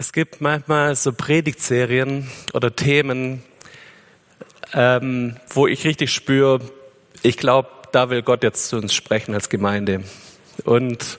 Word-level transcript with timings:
Es 0.00 0.14
gibt 0.14 0.40
manchmal 0.40 0.96
so 0.96 1.12
Predigtserien 1.12 2.26
oder 2.54 2.74
Themen, 2.74 3.42
ähm, 4.72 5.36
wo 5.50 5.66
ich 5.66 5.84
richtig 5.84 6.10
spüre, 6.10 6.62
ich 7.20 7.36
glaube, 7.36 7.68
da 7.92 8.08
will 8.08 8.22
Gott 8.22 8.42
jetzt 8.42 8.70
zu 8.70 8.78
uns 8.78 8.94
sprechen 8.94 9.34
als 9.34 9.50
Gemeinde. 9.50 10.02
Und 10.64 11.18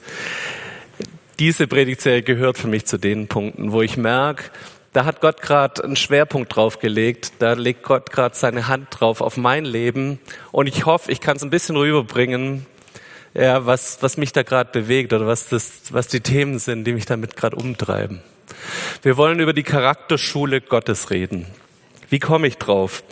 diese 1.38 1.68
Predigtserie 1.68 2.24
gehört 2.24 2.58
für 2.58 2.66
mich 2.66 2.88
zu 2.88 2.98
den 2.98 3.28
Punkten, 3.28 3.72
wo 3.72 3.84
ich 3.84 3.98
merke, 3.98 4.46
da 4.94 5.06
hat 5.06 5.22
Gott 5.22 5.44
gerade 5.44 5.84
einen 5.84 5.96
Schwerpunkt 5.96 6.56
drauf 6.56 6.80
gelegt, 6.80 7.34
da 7.38 7.54
legt 7.54 7.84
Gott 7.84 8.10
gerade 8.10 8.36
seine 8.36 8.68
Hand 8.68 8.88
drauf 8.90 9.22
auf 9.22 9.38
mein 9.38 9.64
Leben 9.64 10.18
und 10.52 10.66
ich 10.66 10.88
hoffe, 10.88 11.12
ich 11.12 11.22
kann 11.22 11.38
es 11.38 11.44
ein 11.44 11.52
bisschen 11.52 11.76
rüberbringen, 11.76 12.66
ja, 13.36 13.64
was, 13.64 14.02
was 14.02 14.18
mich 14.18 14.34
da 14.34 14.42
gerade 14.42 14.72
bewegt 14.72 15.14
oder 15.14 15.28
was, 15.28 15.50
das, 15.50 15.84
was 15.92 16.08
die 16.08 16.22
Themen 16.22 16.58
sind, 16.58 16.86
die 16.86 16.94
mich 16.94 17.06
damit 17.06 17.36
gerade 17.36 17.58
umtreiben. 17.58 18.24
Wir 19.02 19.18
wollen 19.18 19.40
über 19.40 19.54
die 19.54 19.64
Charakterschule 19.64 20.62
Gottes 20.62 21.10
reden. 21.10 21.48
Wie 22.10 22.20
komme 22.20 22.48
ich 22.48 22.58
drauf? 22.58 23.04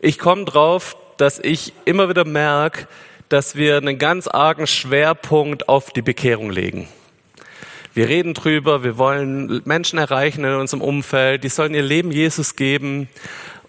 Ich 0.00 0.18
komme 0.18 0.44
drauf, 0.44 0.96
dass 1.16 1.38
ich 1.38 1.72
immer 1.84 2.08
wieder 2.08 2.24
merke, 2.24 2.88
dass 3.28 3.56
wir 3.56 3.76
einen 3.76 3.98
ganz 3.98 4.26
argen 4.26 4.66
Schwerpunkt 4.66 5.68
auf 5.68 5.90
die 5.90 6.02
Bekehrung 6.02 6.50
legen. 6.50 6.88
Wir 7.94 8.08
reden 8.08 8.34
drüber, 8.34 8.82
wir 8.82 8.98
wollen 8.98 9.62
Menschen 9.64 9.98
erreichen 9.98 10.44
in 10.44 10.54
unserem 10.54 10.82
Umfeld, 10.82 11.44
die 11.44 11.48
sollen 11.48 11.74
ihr 11.74 11.82
Leben 11.82 12.10
Jesus 12.10 12.56
geben. 12.56 13.08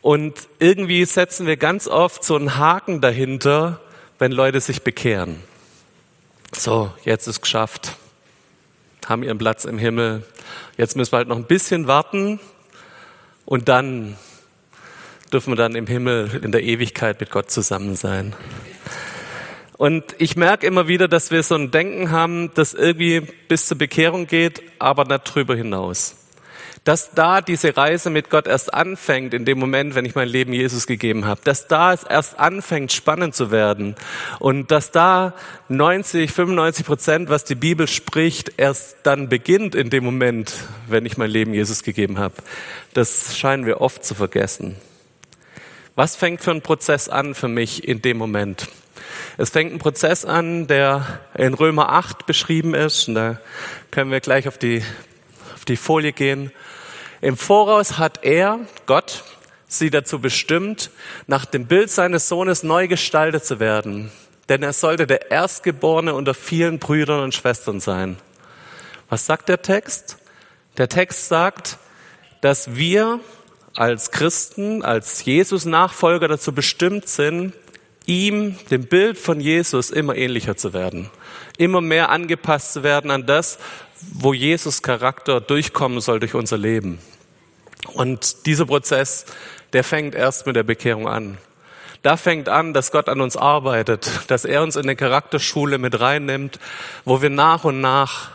Und 0.01 0.33
irgendwie 0.59 1.05
setzen 1.05 1.45
wir 1.45 1.57
ganz 1.57 1.87
oft 1.87 2.23
so 2.23 2.35
einen 2.35 2.57
Haken 2.57 2.99
dahinter, 3.01 3.79
wenn 4.19 4.31
Leute 4.31 4.59
sich 4.59 4.81
bekehren. 4.81 5.37
So, 6.55 6.91
jetzt 7.03 7.27
ist 7.27 7.41
geschafft. 7.41 7.97
Haben 9.09 9.23
ihren 9.23 9.37
Platz 9.37 9.65
im 9.65 9.77
Himmel. 9.77 10.23
Jetzt 10.77 10.95
müssen 10.95 11.11
wir 11.11 11.17
halt 11.17 11.27
noch 11.27 11.37
ein 11.37 11.45
bisschen 11.45 11.87
warten 11.87 12.39
und 13.45 13.69
dann 13.69 14.17
dürfen 15.31 15.51
wir 15.51 15.55
dann 15.55 15.75
im 15.75 15.87
Himmel 15.87 16.39
in 16.43 16.51
der 16.51 16.63
Ewigkeit 16.63 17.19
mit 17.19 17.31
Gott 17.31 17.51
zusammen 17.51 17.95
sein. 17.95 18.33
Und 19.77 20.15
ich 20.19 20.35
merke 20.35 20.67
immer 20.67 20.87
wieder, 20.87 21.07
dass 21.07 21.31
wir 21.31 21.43
so 21.43 21.55
ein 21.55 21.71
Denken 21.71 22.11
haben, 22.11 22.51
das 22.53 22.73
irgendwie 22.73 23.21
bis 23.47 23.67
zur 23.67 23.77
Bekehrung 23.77 24.27
geht, 24.27 24.61
aber 24.79 25.05
nicht 25.05 25.23
drüber 25.23 25.55
hinaus 25.55 26.22
dass 26.83 27.11
da 27.11 27.41
diese 27.41 27.75
Reise 27.77 28.09
mit 28.09 28.29
Gott 28.29 28.47
erst 28.47 28.73
anfängt, 28.73 29.33
in 29.33 29.45
dem 29.45 29.59
Moment, 29.59 29.95
wenn 29.95 30.05
ich 30.05 30.15
mein 30.15 30.27
Leben 30.27 30.53
Jesus 30.53 30.87
gegeben 30.87 31.25
habe, 31.25 31.41
dass 31.43 31.67
da 31.67 31.93
es 31.93 32.03
erst 32.03 32.39
anfängt, 32.39 32.91
spannend 32.91 33.35
zu 33.35 33.51
werden 33.51 33.95
und 34.39 34.71
dass 34.71 34.91
da 34.91 35.33
90, 35.69 36.31
95 36.31 36.85
Prozent, 36.85 37.29
was 37.29 37.45
die 37.45 37.55
Bibel 37.55 37.87
spricht, 37.87 38.53
erst 38.57 38.97
dann 39.03 39.29
beginnt 39.29 39.75
in 39.75 39.89
dem 39.89 40.03
Moment, 40.03 40.53
wenn 40.87 41.05
ich 41.05 41.17
mein 41.17 41.29
Leben 41.29 41.53
Jesus 41.53 41.83
gegeben 41.83 42.19
habe. 42.19 42.35
Das 42.93 43.37
scheinen 43.37 43.65
wir 43.65 43.81
oft 43.81 44.03
zu 44.03 44.15
vergessen. 44.15 44.75
Was 45.95 46.15
fängt 46.15 46.41
für 46.41 46.51
ein 46.51 46.61
Prozess 46.61 47.07
an 47.07 47.35
für 47.35 47.47
mich 47.47 47.87
in 47.87 48.01
dem 48.01 48.17
Moment? 48.17 48.67
Es 49.37 49.49
fängt 49.49 49.73
ein 49.73 49.79
Prozess 49.79 50.25
an, 50.25 50.67
der 50.67 51.19
in 51.35 51.53
Römer 51.53 51.89
8 51.89 52.25
beschrieben 52.25 52.73
ist. 52.73 53.07
Und 53.07 53.15
da 53.15 53.39
können 53.91 54.11
wir 54.11 54.19
gleich 54.19 54.47
auf 54.47 54.57
die, 54.57 54.83
auf 55.63 55.65
die 55.65 55.77
Folie 55.77 56.11
gehen. 56.11 56.51
Im 57.21 57.37
Voraus 57.37 57.97
hat 57.97 58.25
er, 58.25 58.59
Gott, 58.85 59.23
sie 59.65 59.89
dazu 59.89 60.19
bestimmt, 60.19 60.91
nach 61.25 61.45
dem 61.45 61.67
Bild 61.67 61.89
seines 61.89 62.27
Sohnes 62.27 62.63
neu 62.63 62.89
gestaltet 62.89 63.45
zu 63.45 63.61
werden. 63.61 64.11
Denn 64.49 64.61
er 64.61 64.73
sollte 64.73 65.07
der 65.07 65.31
Erstgeborene 65.31 66.15
unter 66.15 66.33
vielen 66.33 66.79
Brüdern 66.79 67.21
und 67.21 67.33
Schwestern 67.33 67.79
sein. 67.79 68.17
Was 69.07 69.25
sagt 69.25 69.47
der 69.47 69.61
Text? 69.61 70.17
Der 70.75 70.89
Text 70.89 71.29
sagt, 71.29 71.77
dass 72.41 72.75
wir 72.75 73.21
als 73.73 74.11
Christen, 74.11 74.83
als 74.83 75.23
Jesus-Nachfolger 75.23 76.27
dazu 76.27 76.51
bestimmt 76.51 77.07
sind, 77.07 77.53
ihm, 78.05 78.57
dem 78.69 78.83
Bild 78.87 79.17
von 79.17 79.39
Jesus, 79.39 79.91
immer 79.91 80.17
ähnlicher 80.17 80.57
zu 80.57 80.73
werden. 80.73 81.09
Immer 81.57 81.81
mehr 81.81 82.09
angepasst 82.09 82.73
zu 82.73 82.83
werden 82.83 83.11
an 83.11 83.25
das, 83.25 83.59
wo 84.13 84.33
Jesus 84.33 84.81
Charakter 84.81 85.39
durchkommen 85.39 86.01
soll 86.01 86.19
durch 86.19 86.33
unser 86.33 86.57
Leben. 86.57 86.99
Und 87.93 88.45
dieser 88.45 88.65
Prozess, 88.65 89.25
der 89.73 89.83
fängt 89.83 90.15
erst 90.15 90.45
mit 90.45 90.55
der 90.55 90.63
Bekehrung 90.63 91.07
an. 91.07 91.37
Da 92.01 92.17
fängt 92.17 92.49
an, 92.49 92.73
dass 92.73 92.91
Gott 92.91 93.07
an 93.07 93.21
uns 93.21 93.37
arbeitet, 93.37 94.09
dass 94.27 94.45
er 94.45 94.61
uns 94.61 94.75
in 94.75 94.83
eine 94.83 94.95
Charakterschule 94.95 95.77
mit 95.77 95.99
reinnimmt, 95.99 96.59
wo 97.05 97.21
wir 97.21 97.29
nach 97.29 97.63
und 97.63 97.81
nach 97.81 98.31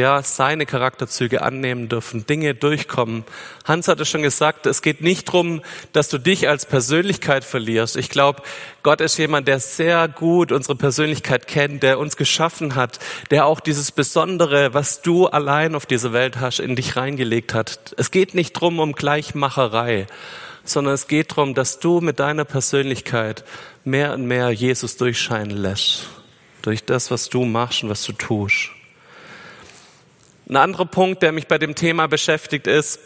ja, 0.00 0.22
seine 0.22 0.66
Charakterzüge 0.66 1.42
annehmen 1.42 1.88
dürfen, 1.88 2.26
Dinge 2.26 2.54
durchkommen. 2.54 3.24
Hans 3.64 3.86
hatte 3.86 4.04
schon 4.04 4.22
gesagt, 4.22 4.66
es 4.66 4.82
geht 4.82 5.02
nicht 5.02 5.28
darum, 5.28 5.62
dass 5.92 6.08
du 6.08 6.18
dich 6.18 6.48
als 6.48 6.66
Persönlichkeit 6.66 7.44
verlierst. 7.44 7.96
Ich 7.96 8.08
glaube, 8.08 8.42
Gott 8.82 9.00
ist 9.00 9.18
jemand, 9.18 9.46
der 9.46 9.60
sehr 9.60 10.08
gut 10.08 10.50
unsere 10.50 10.74
Persönlichkeit 10.74 11.46
kennt, 11.46 11.82
der 11.82 11.98
uns 11.98 12.16
geschaffen 12.16 12.74
hat, 12.74 12.98
der 13.30 13.46
auch 13.46 13.60
dieses 13.60 13.92
Besondere, 13.92 14.74
was 14.74 15.02
du 15.02 15.26
allein 15.26 15.74
auf 15.74 15.86
dieser 15.86 16.12
Welt 16.12 16.40
hast, 16.40 16.58
in 16.58 16.74
dich 16.74 16.96
reingelegt 16.96 17.54
hat. 17.54 17.94
Es 17.96 18.10
geht 18.10 18.34
nicht 18.34 18.54
drum 18.54 18.80
um 18.80 18.94
Gleichmacherei, 18.94 20.06
sondern 20.64 20.94
es 20.94 21.06
geht 21.06 21.32
darum, 21.32 21.54
dass 21.54 21.78
du 21.78 22.00
mit 22.00 22.18
deiner 22.18 22.44
Persönlichkeit 22.44 23.44
mehr 23.84 24.14
und 24.14 24.26
mehr 24.26 24.50
Jesus 24.50 24.96
durchscheinen 24.96 25.56
lässt. 25.56 26.08
Durch 26.62 26.84
das, 26.84 27.10
was 27.10 27.28
du 27.28 27.44
machst 27.44 27.82
und 27.82 27.90
was 27.90 28.02
du 28.04 28.12
tust. 28.12 28.70
Ein 30.50 30.56
anderer 30.56 30.86
Punkt, 30.86 31.22
der 31.22 31.30
mich 31.30 31.46
bei 31.46 31.58
dem 31.58 31.76
Thema 31.76 32.08
beschäftigt, 32.08 32.66
ist, 32.66 32.98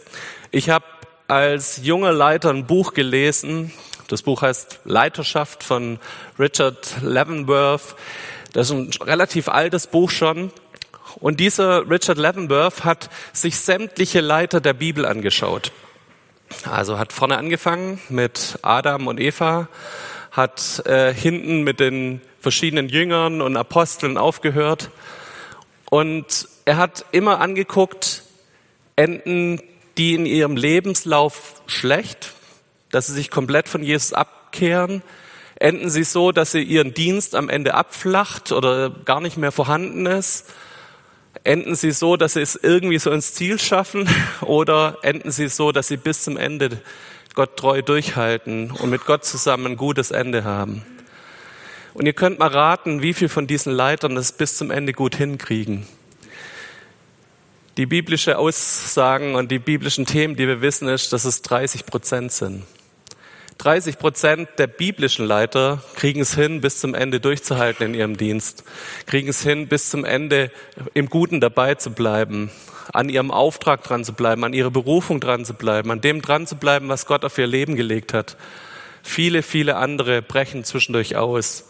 ich 0.51 0.71
habe 0.71 0.87
als 1.29 1.81
junger 1.83 2.11
Leiter 2.11 2.49
ein 2.49 2.67
Buch 2.67 2.95
gelesen. 2.95 3.71
Das 4.09 4.23
Buch 4.23 4.41
heißt 4.41 4.81
Leiterschaft 4.87 5.63
von 5.63 5.99
Richard 6.39 7.03
Leavenworth. 7.03 7.97
Das 8.55 8.71
ist 8.71 8.73
ein 8.73 8.91
relativ 9.07 9.51
altes 9.51 9.89
Buch 9.89 10.09
schon. 10.09 10.53
Und 11.17 11.39
dieser 11.39 11.91
Richard 11.91 12.17
Leavenworth 12.17 12.83
hat 12.83 13.11
sich 13.35 13.59
sämtliche 13.59 14.23
Leiter 14.23 14.63
der 14.63 14.73
Bibel 14.73 15.05
angeschaut. 15.05 15.71
Also 16.65 16.99
hat 16.99 17.13
vorne 17.13 17.37
angefangen 17.37 18.01
mit 18.09 18.59
Adam 18.63 19.07
und 19.07 19.21
Eva, 19.21 19.69
hat 20.31 20.83
äh, 20.87 21.13
hinten 21.13 21.63
mit 21.63 21.79
den 21.79 22.23
verschiedenen 22.41 22.89
Jüngern 22.89 23.43
und 23.43 23.55
Aposteln 23.59 24.17
aufgehört 24.17 24.89
und 25.91 26.49
er 26.65 26.77
hat 26.77 27.05
immer 27.13 27.41
angeguckt, 27.41 28.23
enden 28.97 29.61
die 29.99 30.15
in 30.15 30.27
ihrem 30.27 30.57
Lebenslauf 30.57 31.63
schlecht, 31.67 32.33
dass 32.91 33.07
sie 33.07 33.13
sich 33.13 33.31
komplett 33.31 33.69
von 33.69 33.83
Jesus 33.83 34.13
abkehren, 34.13 35.03
enden 35.57 35.91
sie 35.91 36.05
so, 36.05 36.33
dass 36.33 36.53
sie 36.53 36.63
ihren 36.63 36.95
Dienst 36.95 37.35
am 37.35 37.49
Ende 37.49 37.75
abflacht 37.75 38.53
oder 38.53 38.91
gar 38.91 39.21
nicht 39.21 39.37
mehr 39.37 39.53
vorhanden 39.53 40.07
ist, 40.07 40.53
enden 41.45 41.75
sie 41.75 41.91
so, 41.91 42.17
dass 42.17 42.35
sie 42.35 42.41
es 42.41 42.57
irgendwie 42.57 42.99
so 42.99 43.11
ins 43.11 43.35
Ziel 43.35 43.59
schaffen 43.59 44.09
oder 44.41 44.99
enden 45.03 45.31
sie 45.31 45.49
so, 45.49 45.73
dass 45.73 45.89
sie 45.89 45.97
bis 45.97 46.23
zum 46.23 46.37
Ende 46.37 46.81
Gott 47.35 47.57
treu 47.57 47.83
durchhalten 47.83 48.71
und 48.71 48.91
mit 48.91 49.05
Gott 49.07 49.25
zusammen 49.25 49.67
ein 49.67 49.77
gutes 49.77 50.13
Ende 50.13 50.45
haben. 50.45 50.85
Und 51.93 52.07
ihr 52.07 52.13
könnt 52.13 52.39
mal 52.39 52.49
raten, 52.49 53.03
wie 53.03 53.15
viel 53.15 53.29
von 53.29 53.47
diesen 53.47 53.73
Leitern 53.73 54.15
das 54.15 54.33
bis 54.33 54.57
zum 54.57 54.71
Ende 54.71 54.93
gut 54.93 55.17
hinkriegen. 55.17 55.87
Die 57.77 57.87
biblische 57.87 58.39
Aussagen 58.39 59.35
und 59.35 59.51
die 59.51 59.59
biblischen 59.59 60.07
Themen, 60.07 60.37
die 60.37 60.47
wir 60.47 60.61
wissen, 60.61 60.87
ist, 60.87 61.13
dass 61.13 61.25
es 61.25 61.43
30 61.43 61.87
Prozent 61.87 62.31
sind. 62.31 62.63
30 63.59 63.99
Prozent 63.99 64.49
der 64.59 64.69
biblischen 64.69 65.27
Leiter 65.27 65.83
kriegen 65.97 66.21
es 66.21 66.37
hin, 66.37 66.61
bis 66.61 66.79
zum 66.79 66.95
Ende 66.95 67.19
durchzuhalten 67.19 67.87
in 67.87 67.95
ihrem 67.95 68.17
Dienst, 68.17 68.63
kriegen 69.07 69.29
es 69.29 69.43
hin, 69.43 69.67
bis 69.67 69.91
zum 69.91 70.05
Ende 70.05 70.53
im 70.93 71.09
Guten 71.09 71.41
dabei 71.41 71.75
zu 71.75 71.91
bleiben, 71.91 72.53
an 72.93 73.09
ihrem 73.09 73.33
Auftrag 73.33 73.83
dran 73.83 74.05
zu 74.05 74.13
bleiben, 74.13 74.45
an 74.45 74.53
ihrer 74.53 74.71
Berufung 74.71 75.19
dran 75.19 75.45
zu 75.45 75.55
bleiben, 75.55 75.91
an 75.91 76.01
dem 76.01 76.23
dran 76.23 76.47
zu 76.47 76.55
bleiben, 76.55 76.89
was 76.89 77.07
Gott 77.07 77.25
auf 77.25 77.39
ihr 77.39 77.49
Leben 77.49 77.75
gelegt 77.75 78.15
hat. 78.15 78.37
Viele, 79.03 79.43
viele 79.43 79.77
andere 79.77 80.23
brechen 80.23 80.63
zwischendurch 80.63 81.17
aus, 81.17 81.65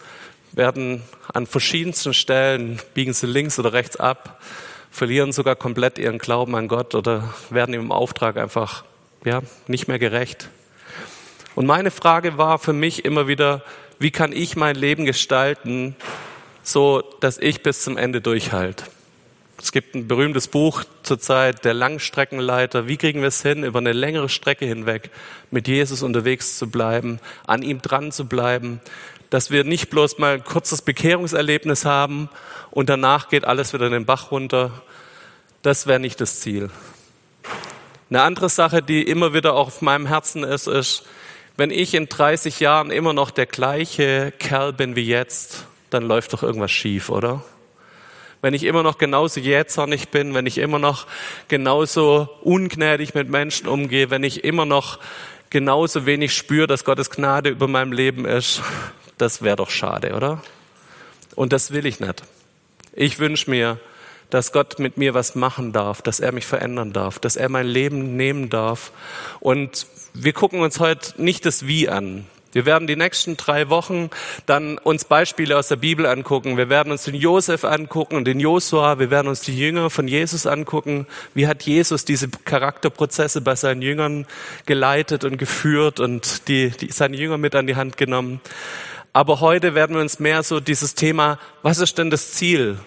werden 0.52 1.02
an 1.32 1.46
verschiedensten 1.46 2.12
Stellen, 2.12 2.78
biegen 2.92 3.14
sie 3.14 3.26
links 3.26 3.58
oder 3.58 3.72
rechts 3.72 3.96
ab, 3.96 4.40
verlieren 4.94 5.32
sogar 5.32 5.56
komplett 5.56 5.98
ihren 5.98 6.18
Glauben 6.18 6.54
an 6.54 6.68
Gott 6.68 6.94
oder 6.94 7.34
werden 7.50 7.74
im 7.74 7.90
Auftrag 7.90 8.36
einfach 8.36 8.84
ja, 9.24 9.42
nicht 9.66 9.88
mehr 9.88 9.98
gerecht. 9.98 10.48
Und 11.56 11.66
meine 11.66 11.90
Frage 11.90 12.38
war 12.38 12.60
für 12.60 12.72
mich 12.72 13.04
immer 13.04 13.26
wieder, 13.26 13.64
wie 13.98 14.12
kann 14.12 14.32
ich 14.32 14.54
mein 14.54 14.76
Leben 14.76 15.04
gestalten, 15.04 15.96
so 16.62 17.02
dass 17.20 17.38
ich 17.38 17.64
bis 17.64 17.82
zum 17.82 17.96
Ende 17.96 18.20
durchhalte? 18.20 18.84
Es 19.60 19.72
gibt 19.72 19.96
ein 19.96 20.06
berühmtes 20.06 20.46
Buch 20.46 20.84
zurzeit, 21.02 21.64
der 21.64 21.74
Langstreckenleiter. 21.74 22.86
Wie 22.86 22.96
kriegen 22.96 23.20
wir 23.20 23.28
es 23.28 23.42
hin, 23.42 23.64
über 23.64 23.80
eine 23.80 23.92
längere 23.92 24.28
Strecke 24.28 24.64
hinweg 24.64 25.10
mit 25.50 25.66
Jesus 25.66 26.02
unterwegs 26.02 26.56
zu 26.56 26.70
bleiben, 26.70 27.18
an 27.46 27.62
ihm 27.62 27.82
dran 27.82 28.12
zu 28.12 28.26
bleiben, 28.26 28.80
dass 29.30 29.50
wir 29.50 29.64
nicht 29.64 29.90
bloß 29.90 30.18
mal 30.18 30.34
ein 30.34 30.44
kurzes 30.44 30.82
Bekehrungserlebnis 30.82 31.84
haben 31.84 32.28
und 32.70 32.88
danach 32.88 33.28
geht 33.28 33.44
alles 33.44 33.72
wieder 33.72 33.86
in 33.86 33.92
den 33.92 34.06
Bach 34.06 34.30
runter. 34.30 34.70
Das 35.62 35.86
wäre 35.86 36.00
nicht 36.00 36.20
das 36.20 36.40
Ziel. 36.40 36.70
Eine 38.10 38.22
andere 38.22 38.48
Sache, 38.48 38.82
die 38.82 39.02
immer 39.02 39.34
wieder 39.34 39.54
auch 39.54 39.68
auf 39.68 39.82
meinem 39.82 40.06
Herzen 40.06 40.44
ist, 40.44 40.66
ist, 40.66 41.04
wenn 41.56 41.70
ich 41.70 41.94
in 41.94 42.08
30 42.08 42.60
Jahren 42.60 42.90
immer 42.90 43.12
noch 43.12 43.30
der 43.30 43.46
gleiche 43.46 44.32
Kerl 44.38 44.72
bin 44.72 44.96
wie 44.96 45.06
jetzt, 45.06 45.66
dann 45.90 46.02
läuft 46.02 46.32
doch 46.32 46.42
irgendwas 46.42 46.72
schief, 46.72 47.10
oder? 47.10 47.44
Wenn 48.42 48.52
ich 48.54 48.64
immer 48.64 48.82
noch 48.82 48.98
genauso 48.98 49.40
jähzornig 49.40 50.10
bin, 50.10 50.34
wenn 50.34 50.46
ich 50.46 50.58
immer 50.58 50.78
noch 50.78 51.06
genauso 51.48 52.28
ungnädig 52.42 53.14
mit 53.14 53.30
Menschen 53.30 53.68
umgehe, 53.68 54.10
wenn 54.10 54.22
ich 54.22 54.44
immer 54.44 54.66
noch 54.66 54.98
genauso 55.48 56.04
wenig 56.04 56.34
spüre, 56.34 56.66
dass 56.66 56.84
Gottes 56.84 57.10
Gnade 57.10 57.50
über 57.50 57.68
meinem 57.68 57.92
Leben 57.92 58.26
ist, 58.26 58.60
das 59.18 59.42
wäre 59.42 59.56
doch 59.56 59.70
schade, 59.70 60.14
oder? 60.14 60.42
Und 61.34 61.52
das 61.52 61.72
will 61.72 61.86
ich 61.86 62.00
nicht. 62.00 62.22
Ich 62.92 63.18
wünsche 63.18 63.50
mir, 63.50 63.78
dass 64.30 64.52
Gott 64.52 64.78
mit 64.78 64.96
mir 64.96 65.14
was 65.14 65.34
machen 65.34 65.72
darf, 65.72 66.02
dass 66.02 66.20
er 66.20 66.32
mich 66.32 66.46
verändern 66.46 66.92
darf, 66.92 67.18
dass 67.18 67.36
er 67.36 67.48
mein 67.48 67.66
Leben 67.66 68.16
nehmen 68.16 68.50
darf. 68.50 68.92
Und 69.40 69.86
wir 70.12 70.32
gucken 70.32 70.60
uns 70.60 70.80
heute 70.80 71.22
nicht 71.22 71.46
das 71.46 71.66
Wie 71.66 71.88
an. 71.88 72.26
Wir 72.54 72.66
werden 72.66 72.86
die 72.86 72.94
nächsten 72.94 73.36
drei 73.36 73.68
Wochen 73.68 74.10
dann 74.46 74.78
uns 74.78 75.04
Beispiele 75.04 75.58
aus 75.58 75.66
der 75.66 75.76
Bibel 75.76 76.06
angucken. 76.06 76.56
Wir 76.56 76.68
werden 76.68 76.92
uns 76.92 77.02
den 77.02 77.16
Josef 77.16 77.64
angucken 77.64 78.14
und 78.14 78.26
den 78.26 78.38
Josua. 78.38 79.00
Wir 79.00 79.10
werden 79.10 79.26
uns 79.26 79.40
die 79.40 79.58
Jünger 79.58 79.90
von 79.90 80.06
Jesus 80.06 80.46
angucken. 80.46 81.08
Wie 81.34 81.48
hat 81.48 81.64
Jesus 81.64 82.04
diese 82.04 82.28
Charakterprozesse 82.28 83.40
bei 83.40 83.56
seinen 83.56 83.82
Jüngern 83.82 84.24
geleitet 84.66 85.24
und 85.24 85.36
geführt 85.36 85.98
und 85.98 86.46
die, 86.46 86.70
die, 86.70 86.92
seine 86.92 87.16
Jünger 87.16 87.38
mit 87.38 87.56
an 87.56 87.66
die 87.66 87.74
Hand 87.74 87.96
genommen? 87.96 88.40
Aber 89.16 89.38
heute 89.38 89.76
werden 89.76 89.94
wir 89.94 90.02
uns 90.02 90.18
mehr 90.18 90.42
so 90.42 90.58
dieses 90.58 90.96
Thema, 90.96 91.38
was 91.62 91.78
ist 91.78 91.98
denn 91.98 92.10
das 92.10 92.32
Ziel? 92.32 92.78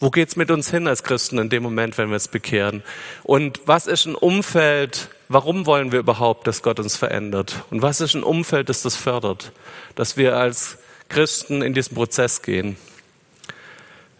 Wo 0.00 0.10
geht's 0.10 0.34
mit 0.34 0.50
uns 0.50 0.68
hin 0.68 0.88
als 0.88 1.04
Christen 1.04 1.38
in 1.38 1.48
dem 1.48 1.62
Moment, 1.62 1.96
wenn 1.96 2.08
wir 2.08 2.16
es 2.16 2.26
bekehren? 2.26 2.82
Und 3.22 3.60
was 3.66 3.86
ist 3.86 4.04
ein 4.04 4.16
Umfeld? 4.16 5.10
Warum 5.28 5.64
wollen 5.64 5.92
wir 5.92 6.00
überhaupt, 6.00 6.48
dass 6.48 6.62
Gott 6.62 6.80
uns 6.80 6.96
verändert? 6.96 7.62
Und 7.70 7.82
was 7.82 8.00
ist 8.00 8.14
ein 8.14 8.24
Umfeld, 8.24 8.68
das 8.68 8.82
das 8.82 8.96
fördert? 8.96 9.52
Dass 9.94 10.16
wir 10.16 10.36
als 10.36 10.78
Christen 11.08 11.62
in 11.62 11.72
diesen 11.72 11.94
Prozess 11.94 12.42
gehen. 12.42 12.76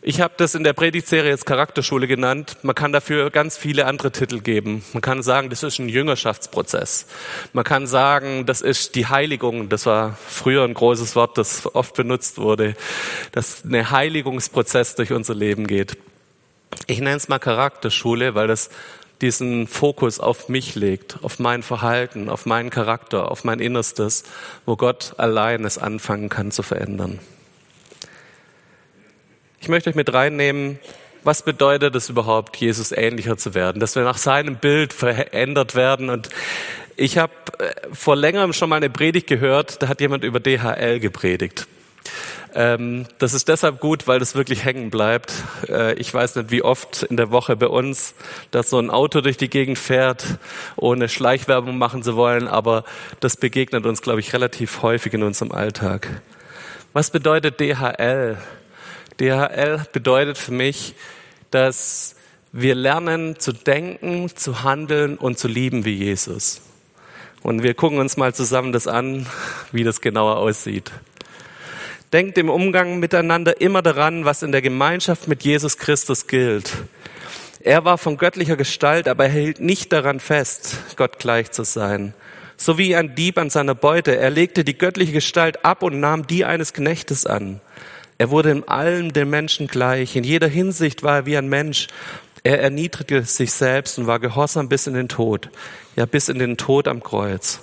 Ich 0.08 0.20
habe 0.20 0.34
das 0.36 0.54
in 0.54 0.62
der 0.62 0.72
Predigtserie 0.72 1.30
jetzt 1.30 1.46
Charakterschule 1.46 2.06
genannt. 2.06 2.58
Man 2.62 2.76
kann 2.76 2.92
dafür 2.92 3.28
ganz 3.30 3.56
viele 3.56 3.86
andere 3.86 4.12
Titel 4.12 4.38
geben. 4.38 4.84
Man 4.92 5.00
kann 5.00 5.20
sagen, 5.20 5.50
das 5.50 5.64
ist 5.64 5.80
ein 5.80 5.88
Jüngerschaftsprozess. 5.88 7.08
Man 7.52 7.64
kann 7.64 7.88
sagen, 7.88 8.46
das 8.46 8.60
ist 8.60 8.94
die 8.94 9.08
Heiligung. 9.08 9.68
Das 9.68 9.84
war 9.84 10.16
früher 10.28 10.62
ein 10.62 10.74
großes 10.74 11.16
Wort, 11.16 11.36
das 11.36 11.74
oft 11.74 11.96
benutzt 11.96 12.38
wurde. 12.38 12.76
Dass 13.32 13.64
ein 13.64 13.90
Heiligungsprozess 13.90 14.94
durch 14.94 15.10
unser 15.10 15.34
Leben 15.34 15.66
geht. 15.66 15.98
Ich 16.86 17.00
nenne 17.00 17.16
es 17.16 17.26
mal 17.26 17.40
Charakterschule, 17.40 18.36
weil 18.36 18.46
das 18.46 18.70
diesen 19.20 19.66
Fokus 19.66 20.20
auf 20.20 20.48
mich 20.48 20.76
legt, 20.76 21.18
auf 21.24 21.40
mein 21.40 21.64
Verhalten, 21.64 22.28
auf 22.28 22.46
meinen 22.46 22.70
Charakter, 22.70 23.28
auf 23.28 23.42
mein 23.42 23.58
Innerstes, 23.58 24.22
wo 24.66 24.76
Gott 24.76 25.14
allein 25.16 25.64
es 25.64 25.78
anfangen 25.78 26.28
kann 26.28 26.52
zu 26.52 26.62
verändern. 26.62 27.18
Ich 29.66 29.68
möchte 29.68 29.90
euch 29.90 29.96
mit 29.96 30.14
reinnehmen, 30.14 30.78
was 31.24 31.42
bedeutet 31.42 31.96
es 31.96 32.08
überhaupt, 32.08 32.56
Jesus 32.56 32.92
ähnlicher 32.92 33.36
zu 33.36 33.52
werden, 33.52 33.80
dass 33.80 33.96
wir 33.96 34.04
nach 34.04 34.16
seinem 34.16 34.54
Bild 34.54 34.92
verändert 34.92 35.74
werden. 35.74 36.08
Und 36.08 36.28
ich 36.94 37.18
habe 37.18 37.32
äh, 37.58 37.72
vor 37.92 38.14
längerem 38.14 38.52
schon 38.52 38.68
mal 38.68 38.76
eine 38.76 38.90
Predigt 38.90 39.26
gehört, 39.26 39.82
da 39.82 39.88
hat 39.88 40.00
jemand 40.00 40.22
über 40.22 40.38
DHL 40.38 41.00
gepredigt. 41.00 41.66
Ähm, 42.54 43.06
das 43.18 43.34
ist 43.34 43.48
deshalb 43.48 43.80
gut, 43.80 44.06
weil 44.06 44.20
das 44.20 44.36
wirklich 44.36 44.64
hängen 44.64 44.90
bleibt. 44.90 45.32
Äh, 45.68 45.94
ich 45.94 46.14
weiß 46.14 46.36
nicht, 46.36 46.52
wie 46.52 46.62
oft 46.62 47.02
in 47.02 47.16
der 47.16 47.32
Woche 47.32 47.56
bei 47.56 47.66
uns, 47.66 48.14
dass 48.52 48.70
so 48.70 48.78
ein 48.78 48.88
Auto 48.88 49.20
durch 49.20 49.36
die 49.36 49.50
Gegend 49.50 49.80
fährt, 49.80 50.38
ohne 50.76 51.08
Schleichwerbung 51.08 51.76
machen 51.76 52.04
zu 52.04 52.14
wollen, 52.14 52.46
aber 52.46 52.84
das 53.18 53.36
begegnet 53.36 53.84
uns, 53.84 54.00
glaube 54.00 54.20
ich, 54.20 54.32
relativ 54.32 54.82
häufig 54.82 55.12
in 55.12 55.24
unserem 55.24 55.50
Alltag. 55.50 56.22
Was 56.92 57.10
bedeutet 57.10 57.58
DHL? 57.58 58.36
DHL 59.20 59.86
bedeutet 59.92 60.38
für 60.38 60.52
mich, 60.52 60.94
dass 61.50 62.16
wir 62.52 62.74
lernen 62.74 63.38
zu 63.38 63.52
denken, 63.52 64.30
zu 64.34 64.62
handeln 64.62 65.16
und 65.16 65.38
zu 65.38 65.48
lieben 65.48 65.84
wie 65.84 65.94
Jesus. 65.94 66.62
Und 67.42 67.62
wir 67.62 67.74
gucken 67.74 67.98
uns 67.98 68.16
mal 68.16 68.34
zusammen 68.34 68.72
das 68.72 68.86
an, 68.86 69.26
wie 69.72 69.84
das 69.84 70.00
genauer 70.00 70.36
aussieht. 70.38 70.90
Denkt 72.12 72.38
im 72.38 72.48
Umgang 72.48 72.98
miteinander 72.98 73.60
immer 73.60 73.82
daran, 73.82 74.24
was 74.24 74.42
in 74.42 74.52
der 74.52 74.62
Gemeinschaft 74.62 75.28
mit 75.28 75.44
Jesus 75.44 75.76
Christus 75.76 76.26
gilt. 76.26 76.72
Er 77.60 77.84
war 77.84 77.98
von 77.98 78.16
göttlicher 78.16 78.56
Gestalt, 78.56 79.08
aber 79.08 79.24
er 79.24 79.32
hielt 79.32 79.60
nicht 79.60 79.92
daran 79.92 80.20
fest, 80.20 80.78
Gott 80.96 81.18
gleich 81.18 81.50
zu 81.50 81.64
sein. 81.64 82.14
So 82.56 82.78
wie 82.78 82.96
ein 82.96 83.14
Dieb 83.14 83.38
an 83.38 83.50
seiner 83.50 83.74
Beute. 83.74 84.16
Er 84.16 84.30
legte 84.30 84.64
die 84.64 84.78
göttliche 84.78 85.12
Gestalt 85.12 85.64
ab 85.64 85.82
und 85.82 86.00
nahm 86.00 86.26
die 86.26 86.44
eines 86.44 86.72
Knechtes 86.72 87.26
an. 87.26 87.60
Er 88.18 88.30
wurde 88.30 88.50
in 88.50 88.66
allem 88.66 89.12
dem 89.12 89.30
Menschen 89.30 89.66
gleich. 89.66 90.16
In 90.16 90.24
jeder 90.24 90.48
Hinsicht 90.48 91.02
war 91.02 91.16
er 91.16 91.26
wie 91.26 91.36
ein 91.36 91.48
Mensch. 91.48 91.88
Er 92.42 92.60
erniedrigte 92.60 93.22
sich 93.24 93.52
selbst 93.52 93.98
und 93.98 94.06
war 94.06 94.20
gehorsam 94.20 94.68
bis 94.68 94.86
in 94.86 94.94
den 94.94 95.08
Tod. 95.08 95.50
Ja, 95.96 96.06
bis 96.06 96.28
in 96.28 96.38
den 96.38 96.56
Tod 96.56 96.88
am 96.88 97.02
Kreuz. 97.02 97.60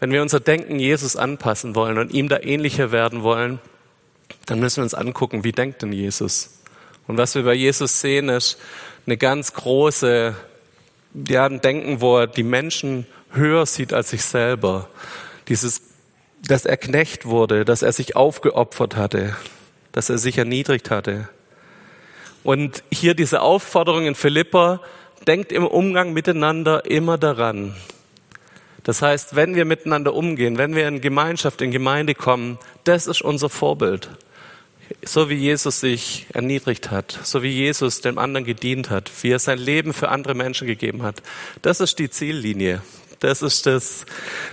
Wenn 0.00 0.10
wir 0.10 0.20
unser 0.20 0.40
Denken 0.40 0.80
Jesus 0.80 1.16
anpassen 1.16 1.74
wollen 1.74 1.96
und 1.96 2.12
ihm 2.12 2.28
da 2.28 2.40
ähnlicher 2.40 2.90
werden 2.90 3.22
wollen, 3.22 3.60
dann 4.46 4.58
müssen 4.58 4.78
wir 4.78 4.82
uns 4.84 4.94
angucken, 4.94 5.44
wie 5.44 5.52
denkt 5.52 5.82
denn 5.82 5.92
Jesus? 5.92 6.58
Und 7.06 7.18
was 7.18 7.34
wir 7.34 7.44
bei 7.44 7.54
Jesus 7.54 8.00
sehen, 8.00 8.28
ist 8.28 8.58
eine 9.06 9.16
ganz 9.16 9.52
große, 9.52 10.34
ja, 11.28 11.46
ein 11.46 11.60
Denken, 11.60 12.00
wo 12.00 12.18
er 12.18 12.26
die 12.26 12.42
Menschen 12.42 13.06
höher 13.32 13.64
sieht 13.66 13.92
als 13.92 14.10
sich 14.10 14.24
selber. 14.24 14.88
Dieses 15.48 15.82
dass 16.46 16.64
er 16.64 16.76
Knecht 16.76 17.26
wurde, 17.26 17.64
dass 17.64 17.82
er 17.82 17.92
sich 17.92 18.16
aufgeopfert 18.16 18.96
hatte, 18.96 19.36
dass 19.92 20.10
er 20.10 20.18
sich 20.18 20.38
erniedrigt 20.38 20.90
hatte. 20.90 21.28
Und 22.42 22.82
hier 22.90 23.14
diese 23.14 23.40
Aufforderung 23.40 24.06
in 24.06 24.14
Philippa, 24.14 24.80
denkt 25.26 25.52
im 25.52 25.66
Umgang 25.66 26.12
miteinander 26.12 26.84
immer 26.84 27.16
daran. 27.16 27.74
Das 28.82 29.00
heißt, 29.00 29.36
wenn 29.36 29.54
wir 29.54 29.64
miteinander 29.64 30.14
umgehen, 30.14 30.58
wenn 30.58 30.74
wir 30.74 30.88
in 30.88 31.00
Gemeinschaft, 31.00 31.62
in 31.62 31.70
Gemeinde 31.70 32.16
kommen, 32.16 32.58
das 32.82 33.06
ist 33.06 33.22
unser 33.22 33.48
Vorbild. 33.48 34.10
So 35.04 35.30
wie 35.30 35.36
Jesus 35.36 35.80
sich 35.80 36.26
erniedrigt 36.32 36.90
hat, 36.90 37.18
so 37.22 37.42
wie 37.42 37.50
Jesus 37.50 38.00
dem 38.00 38.18
anderen 38.18 38.44
gedient 38.44 38.90
hat, 38.90 39.10
wie 39.22 39.30
er 39.30 39.38
sein 39.38 39.58
Leben 39.58 39.92
für 39.92 40.08
andere 40.08 40.34
Menschen 40.34 40.66
gegeben 40.66 41.02
hat. 41.02 41.22
Das 41.62 41.80
ist 41.80 42.00
die 42.00 42.10
Ziellinie. 42.10 42.82
Das 43.22 43.40
ist 43.40 43.66
das, 43.66 44.04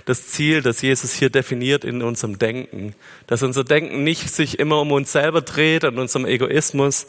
das 0.04 0.28
Ziel, 0.28 0.62
das 0.62 0.80
Jesus 0.80 1.12
hier 1.12 1.28
definiert 1.28 1.84
in 1.84 2.02
unserem 2.02 2.38
Denken. 2.38 2.94
Dass 3.26 3.42
unser 3.42 3.64
Denken 3.64 4.04
nicht 4.04 4.32
sich 4.32 4.60
immer 4.60 4.80
um 4.80 4.92
uns 4.92 5.10
selber 5.10 5.40
dreht, 5.40 5.82
und 5.82 5.98
unserem 5.98 6.24
Egoismus, 6.24 7.08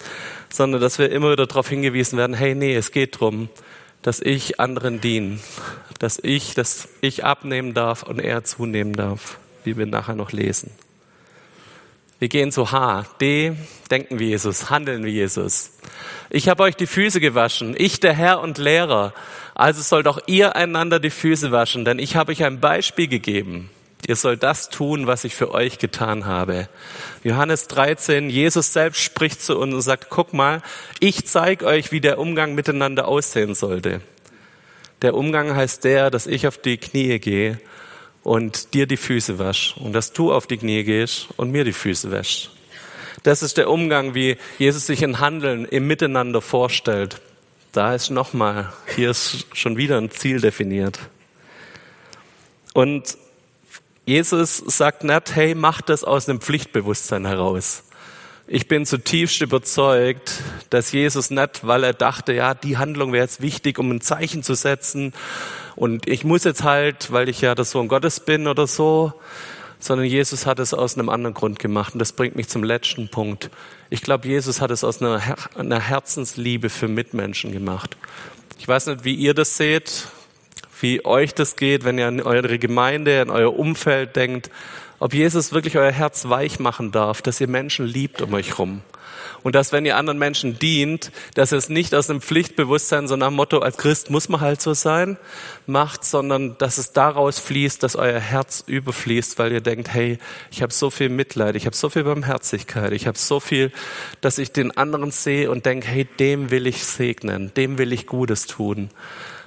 sondern 0.51 0.82
dass 0.82 0.98
wir 0.98 1.12
immer 1.12 1.32
wieder 1.32 1.46
darauf 1.46 1.70
hingewiesen 1.70 2.18
werden, 2.18 2.36
hey, 2.36 2.56
nee, 2.56 2.75
es 2.75 2.91
geht 2.91 3.20
drum, 3.20 3.48
dass 4.01 4.22
ich 4.22 4.60
anderen 4.60 5.01
diene, 5.01 5.38
dass 6.00 6.18
ich, 6.24 6.56
dass 6.56 6.89
ich 7.01 7.24
abnehmen 7.24 7.75
darf 7.75 8.01
und 8.01 8.20
er 8.20 8.44
zunehmen 8.44 8.94
darf, 8.94 9.38
wie 9.63 9.77
wir 9.77 9.86
nachher 9.86 10.15
noch 10.15 10.32
lesen. 10.32 10.72
Wir 12.18 12.30
gehen 12.30 12.51
zu 12.51 12.72
H. 12.72 13.06
D. 13.20 13.53
Denken 13.91 14.18
wie 14.18 14.30
Jesus, 14.30 14.72
handeln 14.72 15.03
wie 15.03 15.10
Jesus. 15.10 15.74
Ich 16.32 16.50
habe 16.50 16.63
euch 16.63 16.75
die 16.75 16.88
Füße 16.88 17.20
gewaschen, 17.20 17.75
ich 17.77 18.00
der 18.00 18.13
Herr 18.13 18.41
und 18.41 18.58
Lehrer. 18.58 19.13
Also 19.55 19.81
sollt 19.81 20.08
auch 20.08 20.20
ihr 20.27 20.55
einander 20.55 21.00
die 21.00 21.10
Füße 21.10 21.51
waschen, 21.51 21.86
denn 21.86 22.00
ich 22.00 22.15
habe 22.15 22.31
euch 22.31 22.43
ein 22.43 22.60
Beispiel 22.60 23.08
gegeben. 23.08 23.70
Ihr 24.08 24.15
sollt 24.15 24.41
das 24.41 24.70
tun, 24.70 25.05
was 25.05 25.24
ich 25.24 25.36
für 25.36 25.53
euch 25.53 25.77
getan 25.77 26.25
habe. 26.25 26.67
Johannes 27.24 27.67
13, 27.67 28.29
Jesus 28.29 28.74
selbst 28.74 29.01
spricht 29.01 29.41
zu 29.41 29.58
uns 29.60 29.74
und 29.74 29.81
sagt, 29.81 30.08
guck 30.10 30.34
mal, 30.34 30.62
ich 31.00 31.25
zeige 31.27 31.65
euch, 31.65 31.91
wie 31.91 32.01
der 32.01 32.17
Umgang 32.17 32.55
miteinander 32.55 33.08
aussehen 33.08 33.53
sollte. 33.53 34.01
Der 35.03 35.13
Umgang 35.13 35.55
heißt 35.55 35.84
der, 35.84 36.10
dass 36.10 36.27
ich 36.27 36.48
auf 36.48 36.58
die 36.58 36.77
Knie 36.77 37.20
gehe 37.20 37.60
und 38.24 38.74
dir 38.74 38.88
die 38.88 38.98
Füße 38.98 39.39
wasch 39.39 39.75
und 39.77 39.93
dass 39.93 40.13
du 40.13 40.31
auf 40.34 40.48
die 40.48 40.58
Knie 40.58 40.84
gehst 40.84 41.27
und 41.38 41.51
mir 41.51 41.63
die 41.63 41.74
Füße 41.74 42.12
wäschst. 42.12 42.51
Das 43.24 43.43
ist 43.43 43.58
der 43.58 43.70
Umgang, 43.70 44.15
wie 44.15 44.38
Jesus 44.58 44.88
sich 44.88 45.03
in 45.03 45.20
Handeln 45.20 45.65
im 45.65 45.86
Miteinander 45.86 46.41
vorstellt. 46.41 47.22
Da 47.71 47.95
ist 47.95 48.09
nochmal, 48.09 48.73
hier 48.95 49.11
ist 49.11 49.45
schon 49.53 49.77
wieder 49.77 49.97
ein 49.97 50.11
Ziel 50.11 50.41
definiert. 50.41 50.99
Und 52.73 53.17
Jesus 54.05 54.57
sagt 54.57 55.05
nicht, 55.05 55.35
hey, 55.35 55.55
mach 55.55 55.79
das 55.79 56.03
aus 56.03 56.27
einem 56.27 56.41
Pflichtbewusstsein 56.41 57.25
heraus. 57.25 57.83
Ich 58.45 58.67
bin 58.67 58.85
zutiefst 58.85 59.39
überzeugt, 59.39 60.33
dass 60.69 60.91
Jesus 60.91 61.29
nicht, 61.29 61.65
weil 61.65 61.85
er 61.85 61.93
dachte, 61.93 62.33
ja, 62.33 62.53
die 62.53 62.77
Handlung 62.77 63.13
wäre 63.13 63.23
jetzt 63.23 63.41
wichtig, 63.41 63.79
um 63.79 63.89
ein 63.89 64.01
Zeichen 64.01 64.43
zu 64.43 64.53
setzen 64.53 65.13
und 65.77 66.09
ich 66.09 66.25
muss 66.25 66.43
jetzt 66.43 66.63
halt, 66.63 67.13
weil 67.13 67.29
ich 67.29 67.39
ja 67.39 67.55
der 67.55 67.63
Sohn 67.63 67.87
Gottes 67.87 68.19
bin 68.19 68.47
oder 68.47 68.67
so, 68.67 69.13
sondern 69.83 70.07
Jesus 70.07 70.45
hat 70.45 70.59
es 70.59 70.73
aus 70.73 70.97
einem 70.97 71.09
anderen 71.09 71.33
Grund 71.33 71.59
gemacht. 71.59 71.93
Und 71.93 72.00
das 72.00 72.13
bringt 72.13 72.35
mich 72.35 72.47
zum 72.47 72.63
letzten 72.63 73.09
Punkt. 73.09 73.50
Ich 73.89 74.01
glaube, 74.01 74.27
Jesus 74.27 74.61
hat 74.61 74.71
es 74.71 74.83
aus 74.83 75.01
einer, 75.01 75.19
Her 75.19 75.38
einer 75.55 75.79
Herzensliebe 75.79 76.69
für 76.69 76.88
Mitmenschen 76.88 77.51
gemacht. 77.51 77.97
Ich 78.59 78.67
weiß 78.67 78.88
nicht, 78.88 79.03
wie 79.03 79.15
ihr 79.15 79.33
das 79.33 79.57
seht, 79.57 80.07
wie 80.79 81.05
euch 81.05 81.33
das 81.33 81.55
geht, 81.55 81.83
wenn 81.83 81.97
ihr 81.97 82.07
an 82.07 82.21
eure 82.21 82.59
Gemeinde, 82.59 83.21
an 83.21 83.29
euer 83.29 83.57
Umfeld 83.57 84.15
denkt, 84.15 84.50
ob 85.01 85.15
Jesus 85.15 85.51
wirklich 85.51 85.77
euer 85.77 85.91
Herz 85.91 86.29
weich 86.29 86.60
machen 86.60 86.91
darf, 86.91 87.24
dass 87.24 87.41
ihr 87.41 87.48
Menschen 87.48 87.88
liebt 87.88 88.22
um 88.22 88.36
euch 88.36 88.60
rum. 88.60 88.81
Und 89.41 89.55
dass, 89.55 89.72
wenn 89.72 89.84
ihr 89.84 89.98
anderen 89.98 90.20
Menschen 90.20 90.60
dient, 90.60 91.12
dass 91.34 91.51
ihr 91.51 91.58
es 91.58 91.70
nicht 91.70 91.96
aus 91.96 92.12
einem 92.12 92.22
Pflichtbewusstsein, 92.22 93.08
so 93.08 93.15
nach 93.15 93.29
dem 93.29 93.36
Motto, 93.36 93.58
als 93.58 93.77
Christ 93.77 94.12
muss 94.12 94.29
man 94.29 94.41
halt 94.41 94.62
so 94.62 94.75
sein, 94.75 95.17
macht, 95.65 96.05
sondern 96.05 96.55
dass 96.60 96.77
es 96.77 96.93
daraus 96.93 97.39
fließt, 97.39 97.81
dass 97.81 97.96
euer 97.96 98.20
Herz 98.20 98.63
überfließt, 98.67 99.39
weil 99.39 99.51
ihr 99.51 99.62
denkt, 99.62 99.91
hey, 99.91 100.20
ich 100.51 100.62
habe 100.62 100.72
so 100.72 100.91
viel 100.91 101.10
Mitleid, 101.10 101.55
ich 101.55 101.65
habe 101.65 101.75
so 101.75 101.89
viel 101.89 102.03
Barmherzigkeit, 102.03 102.93
ich 102.93 103.08
habe 103.08 103.17
so 103.17 103.39
viel, 103.39 103.72
dass 104.22 104.38
ich 104.38 104.51
den 104.51 104.77
anderen 104.77 105.10
sehe 105.10 105.50
und 105.50 105.65
denke, 105.65 105.88
hey, 105.88 106.05
dem 106.20 106.51
will 106.51 106.67
ich 106.67 106.86
segnen, 106.86 107.51
dem 107.55 107.79
will 107.79 107.91
ich 107.91 108.05
Gutes 108.05 108.46
tun 108.46 108.91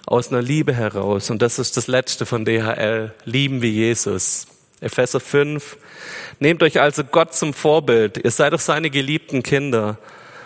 aus 0.05 0.33
einer 0.33 0.43
Liebe 0.43 0.75
heraus. 0.75 1.31
Und 1.31 1.43
das 1.43 1.61
ist 1.61 1.77
das 1.77 1.87
Letzte 1.87 2.27
von 2.27 2.45
DHL. 2.45 3.15
Lieben 3.25 3.63
wie 3.63 3.71
Jesus. 3.71 4.49
Epheser 4.85 5.21
5. 5.21 5.77
Nehmt 6.39 6.63
euch 6.63 6.81
also 6.81 7.05
Gott 7.05 7.35
zum 7.35 7.55
Vorbild. 7.55 8.23
Ihr 8.23 8.31
seid 8.31 8.53
doch 8.53 8.61
seine 8.61 8.91
geliebten 8.91 9.43
Kinder. 9.43 9.99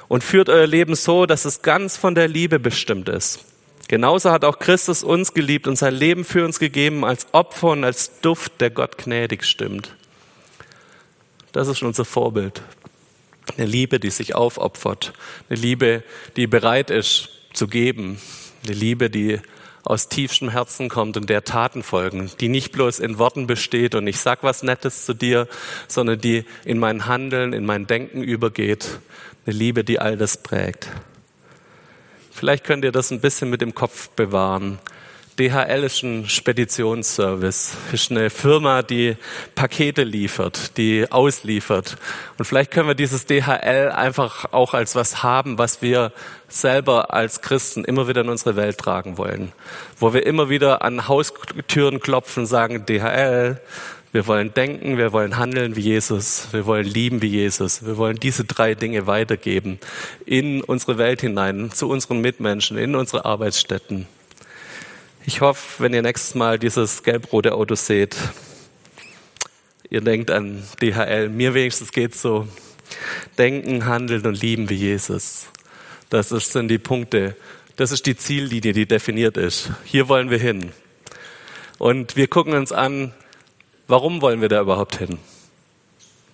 Und 0.06 0.24
führt 0.24 0.48
euer 0.48 0.66
Leben 0.66 0.94
so, 0.94 1.26
dass 1.26 1.44
es 1.44 1.60
ganz 1.60 1.96
von 1.98 2.14
der 2.14 2.28
Liebe 2.28 2.58
bestimmt 2.58 3.10
ist. 3.10 3.44
Genauso 3.88 4.30
hat 4.30 4.44
auch 4.44 4.58
Christus 4.58 5.02
uns 5.02 5.34
geliebt 5.34 5.66
und 5.66 5.76
sein 5.76 5.94
Leben 5.94 6.24
für 6.24 6.44
uns 6.44 6.58
gegeben 6.58 7.04
als 7.04 7.26
Opfer 7.32 7.68
und 7.68 7.84
als 7.84 8.20
Duft, 8.20 8.60
der 8.60 8.70
Gott 8.70 8.96
gnädig 8.98 9.44
stimmt. 9.44 9.94
Das 11.52 11.68
ist 11.68 11.82
unser 11.82 12.04
Vorbild. 12.04 12.62
Eine 13.56 13.66
Liebe, 13.66 13.98
die 13.98 14.10
sich 14.10 14.34
aufopfert. 14.34 15.12
Eine 15.48 15.58
Liebe, 15.58 16.02
die 16.36 16.46
bereit 16.46 16.90
ist 16.90 17.30
zu 17.54 17.66
geben. 17.66 18.20
Eine 18.64 18.74
Liebe, 18.74 19.10
die 19.10 19.40
aus 19.88 20.08
tiefstem 20.08 20.50
Herzen 20.50 20.90
kommt 20.90 21.16
und 21.16 21.30
der 21.30 21.44
Taten 21.44 21.82
folgen, 21.82 22.30
die 22.40 22.48
nicht 22.48 22.72
bloß 22.72 22.98
in 22.98 23.18
Worten 23.18 23.46
besteht 23.46 23.94
und 23.94 24.06
ich 24.06 24.20
sag 24.20 24.42
was 24.42 24.62
Nettes 24.62 25.06
zu 25.06 25.14
dir, 25.14 25.48
sondern 25.88 26.20
die 26.20 26.44
in 26.66 26.78
mein 26.78 27.06
Handeln, 27.06 27.54
in 27.54 27.64
mein 27.64 27.86
Denken 27.86 28.22
übergeht. 28.22 29.00
Eine 29.46 29.56
Liebe, 29.56 29.84
die 29.84 29.98
all 29.98 30.18
das 30.18 30.42
prägt. 30.42 30.90
Vielleicht 32.30 32.64
könnt 32.64 32.84
ihr 32.84 32.92
das 32.92 33.10
ein 33.10 33.22
bisschen 33.22 33.48
mit 33.48 33.62
dem 33.62 33.74
Kopf 33.74 34.10
bewahren. 34.10 34.78
DHL 35.38 35.84
ist 35.84 36.02
ein 36.02 36.28
Speditionsservice, 36.28 37.76
ist 37.92 38.10
eine 38.10 38.28
Firma, 38.28 38.82
die 38.82 39.16
Pakete 39.54 40.02
liefert, 40.02 40.76
die 40.76 41.06
ausliefert. 41.10 41.96
Und 42.38 42.44
vielleicht 42.44 42.72
können 42.72 42.88
wir 42.88 42.96
dieses 42.96 43.26
DHL 43.26 43.92
einfach 43.94 44.52
auch 44.52 44.74
als 44.74 44.96
was 44.96 45.22
haben, 45.22 45.56
was 45.56 45.80
wir 45.80 46.10
selber 46.48 47.14
als 47.14 47.40
Christen 47.40 47.84
immer 47.84 48.08
wieder 48.08 48.22
in 48.22 48.30
unsere 48.30 48.56
Welt 48.56 48.78
tragen 48.78 49.16
wollen. 49.16 49.52
Wo 49.96 50.12
wir 50.12 50.26
immer 50.26 50.48
wieder 50.48 50.82
an 50.82 51.06
Haustüren 51.06 52.00
klopfen 52.00 52.44
sagen, 52.44 52.84
DHL, 52.84 53.60
wir 54.10 54.26
wollen 54.26 54.52
denken, 54.54 54.98
wir 54.98 55.12
wollen 55.12 55.36
handeln 55.36 55.76
wie 55.76 55.82
Jesus, 55.82 56.48
wir 56.50 56.66
wollen 56.66 56.86
lieben 56.86 57.22
wie 57.22 57.28
Jesus. 57.28 57.86
Wir 57.86 57.96
wollen 57.96 58.18
diese 58.18 58.42
drei 58.42 58.74
Dinge 58.74 59.06
weitergeben 59.06 59.78
in 60.26 60.64
unsere 60.64 60.98
Welt 60.98 61.20
hinein, 61.20 61.70
zu 61.70 61.88
unseren 61.88 62.20
Mitmenschen, 62.20 62.76
in 62.76 62.96
unsere 62.96 63.24
Arbeitsstätten. 63.24 64.08
Ich 65.28 65.42
hoffe, 65.42 65.82
wenn 65.82 65.92
ihr 65.92 66.00
nächstes 66.00 66.34
Mal 66.34 66.58
dieses 66.58 67.02
gelb-rote 67.02 67.52
Auto 67.52 67.74
seht, 67.74 68.16
ihr 69.90 70.00
denkt 70.00 70.30
an 70.30 70.64
DHL. 70.80 71.28
Mir 71.28 71.52
wenigstens 71.52 71.92
geht's 71.92 72.22
so. 72.22 72.48
Denken, 73.36 73.84
handeln 73.84 74.24
und 74.24 74.40
lieben 74.40 74.70
wie 74.70 74.76
Jesus. 74.76 75.48
Das 76.08 76.30
sind 76.30 76.68
die 76.68 76.78
Punkte. 76.78 77.36
Das 77.76 77.92
ist 77.92 78.06
die 78.06 78.16
Ziellinie, 78.16 78.72
die 78.72 78.86
definiert 78.86 79.36
ist. 79.36 79.70
Hier 79.84 80.08
wollen 80.08 80.30
wir 80.30 80.38
hin. 80.38 80.72
Und 81.76 82.16
wir 82.16 82.28
gucken 82.28 82.54
uns 82.54 82.72
an, 82.72 83.12
warum 83.86 84.22
wollen 84.22 84.40
wir 84.40 84.48
da 84.48 84.62
überhaupt 84.62 84.96
hin? 84.96 85.18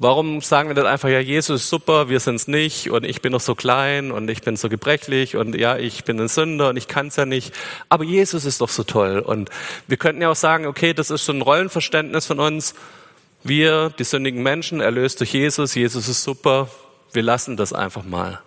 Warum 0.00 0.40
sagen 0.40 0.68
wir 0.68 0.74
dann 0.74 0.86
einfach, 0.86 1.08
ja, 1.08 1.20
Jesus 1.20 1.62
ist 1.62 1.70
super, 1.70 2.08
wir 2.08 2.18
sind's 2.18 2.48
nicht 2.48 2.90
und 2.90 3.04
ich 3.04 3.22
bin 3.22 3.30
noch 3.30 3.40
so 3.40 3.54
klein 3.54 4.10
und 4.10 4.28
ich 4.28 4.42
bin 4.42 4.56
so 4.56 4.68
gebrechlich 4.68 5.36
und 5.36 5.54
ja, 5.54 5.76
ich 5.76 6.04
bin 6.04 6.20
ein 6.20 6.28
Sünder 6.28 6.70
und 6.70 6.76
ich 6.76 6.88
kann's 6.88 7.14
ja 7.16 7.26
nicht. 7.26 7.54
Aber 7.88 8.02
Jesus 8.02 8.44
ist 8.44 8.60
doch 8.60 8.68
so 8.68 8.82
toll. 8.82 9.20
Und 9.20 9.50
wir 9.86 9.96
könnten 9.96 10.20
ja 10.20 10.30
auch 10.30 10.36
sagen, 10.36 10.66
okay, 10.66 10.94
das 10.94 11.10
ist 11.10 11.24
so 11.24 11.32
ein 11.32 11.42
Rollenverständnis 11.42 12.26
von 12.26 12.40
uns. 12.40 12.74
Wir, 13.44 13.90
die 13.90 14.04
sündigen 14.04 14.42
Menschen, 14.42 14.80
erlöst 14.80 15.20
durch 15.20 15.32
Jesus, 15.32 15.74
Jesus 15.74 16.08
ist 16.08 16.24
super, 16.24 16.68
wir 17.12 17.22
lassen 17.22 17.56
das 17.56 17.72
einfach 17.72 18.02
mal. 18.04 18.40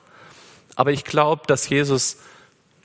Aber 0.75 0.91
ich 0.91 1.05
glaube, 1.05 1.43
dass 1.47 1.69
Jesus 1.69 2.17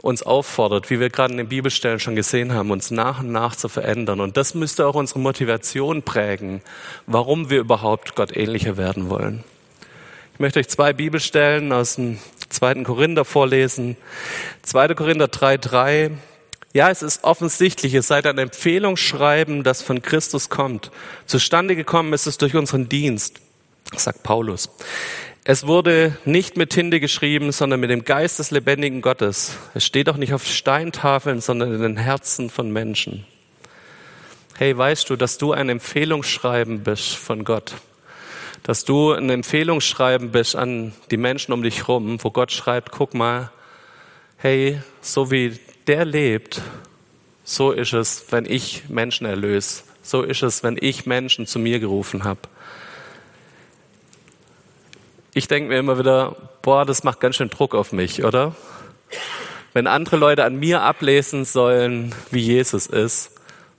uns 0.03 0.23
auffordert, 0.25 0.91
wie 0.91 1.01
wir 1.01 1.09
gerade 1.09 1.33
in 1.33 1.39
den 1.39 1.49
Bibelstellen 1.49 2.01
schon 2.01 2.17
gesehen 2.17 2.53
haben, 2.53 2.71
uns 2.73 2.91
nach 2.91 3.21
und 3.21 3.31
nach 3.31 3.57
zu 3.57 3.69
verändern. 3.69 4.21
Und 4.21 4.37
das 4.37 4.55
müsste 4.55 4.87
auch 4.87 4.97
unsere 4.97 5.21
Motivation 5.21 6.03
prägen, 6.03 6.61
warum 7.07 7.49
wir 7.49 7.61
überhaupt 7.61 8.17
Gott 8.17 8.37
ähnlicher 8.37 8.77
werden 8.77 9.09
wollen. 9.09 9.45
Ich 10.35 10.41
möchte 10.41 10.59
euch 10.59 10.69
zwei 10.69 10.93
Bibelstellen 10.93 11.73
aus 11.73 11.95
dem 11.97 12.19
zweiten 12.49 12.85
Korinther 12.85 13.25
vorlesen. 13.25 13.97
2. 14.63 14.95
Korinther 14.95 15.27
3,3. 15.27 16.11
Ja, 16.73 16.91
es 16.91 17.03
ist 17.03 17.23
offensichtlich, 17.23 17.95
es 17.95 18.09
sei 18.09 18.25
ein 18.25 18.39
Empfehlungsschreiben, 18.39 19.63
das 19.63 19.83
von 19.83 20.03
Christus 20.03 20.49
kommt. 20.49 20.91
Zustande 21.27 21.77
gekommen 21.77 22.13
ist 22.13 22.27
es 22.27 22.39
durch 22.39 22.57
unseren 22.57 22.89
Dienst, 22.89 23.41
sagt 23.95 24.23
Paulus. 24.23 24.71
Es 25.45 25.67
wurde 25.67 26.17
nicht 26.25 26.57
mit 26.57 26.71
Tinte 26.71 27.01
geschrieben, 27.01 27.51
sondern 27.51 27.81
mit 27.81 27.91
dem 27.91 28.05
Geist 28.05 28.39
des 28.39 28.53
lebendigen 28.53 29.03
Gottes. 29.03 29.57
Es 29.75 29.85
steht 29.85 30.09
auch 30.09 30.17
nicht 30.17 30.35
auf 30.35 30.47
Steintafeln, 30.47 31.41
sondern 31.41 31.75
in 31.75 31.83
den 31.83 31.97
Herzen 31.97 32.49
von 32.49 32.71
Menschen. 32.71 33.27
Hey, 34.57 34.79
weißt 34.79 35.11
du, 35.11 35.17
dass 35.17 35.39
du 35.39 35.51
ein 35.51 35.69
Empfehlungsschreiben 35.69 36.85
bist 36.85 37.17
von 37.17 37.43
Gott? 37.43 37.75
Dass 38.63 38.85
du 38.85 39.11
ein 39.11 39.29
Empfehlungsschreiben 39.31 40.31
bist 40.31 40.55
an 40.55 40.93
die 41.11 41.17
Menschen 41.17 41.53
um 41.53 41.65
dich 41.65 41.89
rum, 41.89 42.23
wo 42.23 42.31
Gott 42.31 42.53
schreibt, 42.53 42.93
guck 42.93 43.13
mal, 43.13 43.51
hey, 44.37 44.81
so 45.01 45.33
wie 45.33 45.59
der 45.89 46.05
lebt, 46.05 46.63
so 47.43 47.73
ist 47.73 47.95
es, 47.95 48.27
wenn 48.31 48.47
ich 48.47 48.85
Menschen 48.89 49.27
erlöse. 49.27 49.83
So 50.05 50.23
ist 50.23 50.45
es, 50.45 50.63
wenn 50.63 50.79
ich 50.81 51.05
Menschen 51.05 51.49
zu 51.49 51.59
mir 51.59 51.81
gerufen 51.81 52.23
habe 52.23 52.43
ich 55.35 55.49
denke 55.49 55.71
mir 55.71 55.79
immer 55.79 55.99
wieder, 55.99 56.37
boah, 56.61 56.85
das 56.85 57.05
macht 57.05 57.21
ganz 57.21 57.37
schön 57.37 57.49
Druck 57.49 57.75
auf 57.75 57.93
mich, 57.93 58.25
oder? 58.25 58.55
Wenn 59.73 59.87
andere 59.87 60.17
Leute 60.17 60.45
an 60.45 60.57
mir 60.57 60.83
ablesen 60.83 61.45
sollen, 61.45 62.15
wie 62.31 62.41
Jesus 62.41 62.87
ist, 62.87 63.31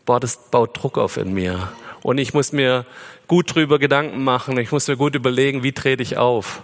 boah, 0.05 0.19
das 0.19 0.37
baut 0.49 0.81
Druck 0.81 0.97
auf 0.97 1.17
in 1.17 1.33
mir. 1.33 1.69
Und 2.01 2.17
ich 2.17 2.33
muss 2.33 2.51
mir 2.51 2.85
gut 3.27 3.53
drüber 3.53 3.77
Gedanken 3.77 4.23
machen, 4.23 4.57
ich 4.57 4.71
muss 4.71 4.87
mir 4.87 4.97
gut 4.97 5.15
überlegen, 5.15 5.63
wie 5.63 5.71
trete 5.71 6.01
ich 6.01 6.17
auf. 6.17 6.61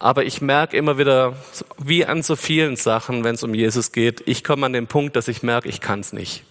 Aber 0.00 0.24
ich 0.24 0.40
merke 0.40 0.76
immer 0.76 0.98
wieder, 0.98 1.34
wie 1.78 2.04
an 2.04 2.22
so 2.22 2.36
vielen 2.36 2.76
Sachen, 2.76 3.24
wenn 3.24 3.36
es 3.36 3.42
um 3.42 3.54
Jesus 3.54 3.92
geht, 3.92 4.22
ich 4.26 4.44
komme 4.44 4.66
an 4.66 4.72
den 4.72 4.86
Punkt, 4.86 5.16
dass 5.16 5.28
ich 5.28 5.42
merke, 5.42 5.68
ich 5.68 5.80
kann 5.80 6.00
es 6.00 6.12
nicht. 6.12 6.44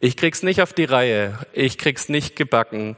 Ich 0.00 0.16
krieg's 0.16 0.42
nicht 0.42 0.62
auf 0.62 0.72
die 0.72 0.84
Reihe, 0.84 1.38
ich 1.52 1.76
krieg's 1.76 2.08
nicht 2.08 2.34
gebacken. 2.36 2.96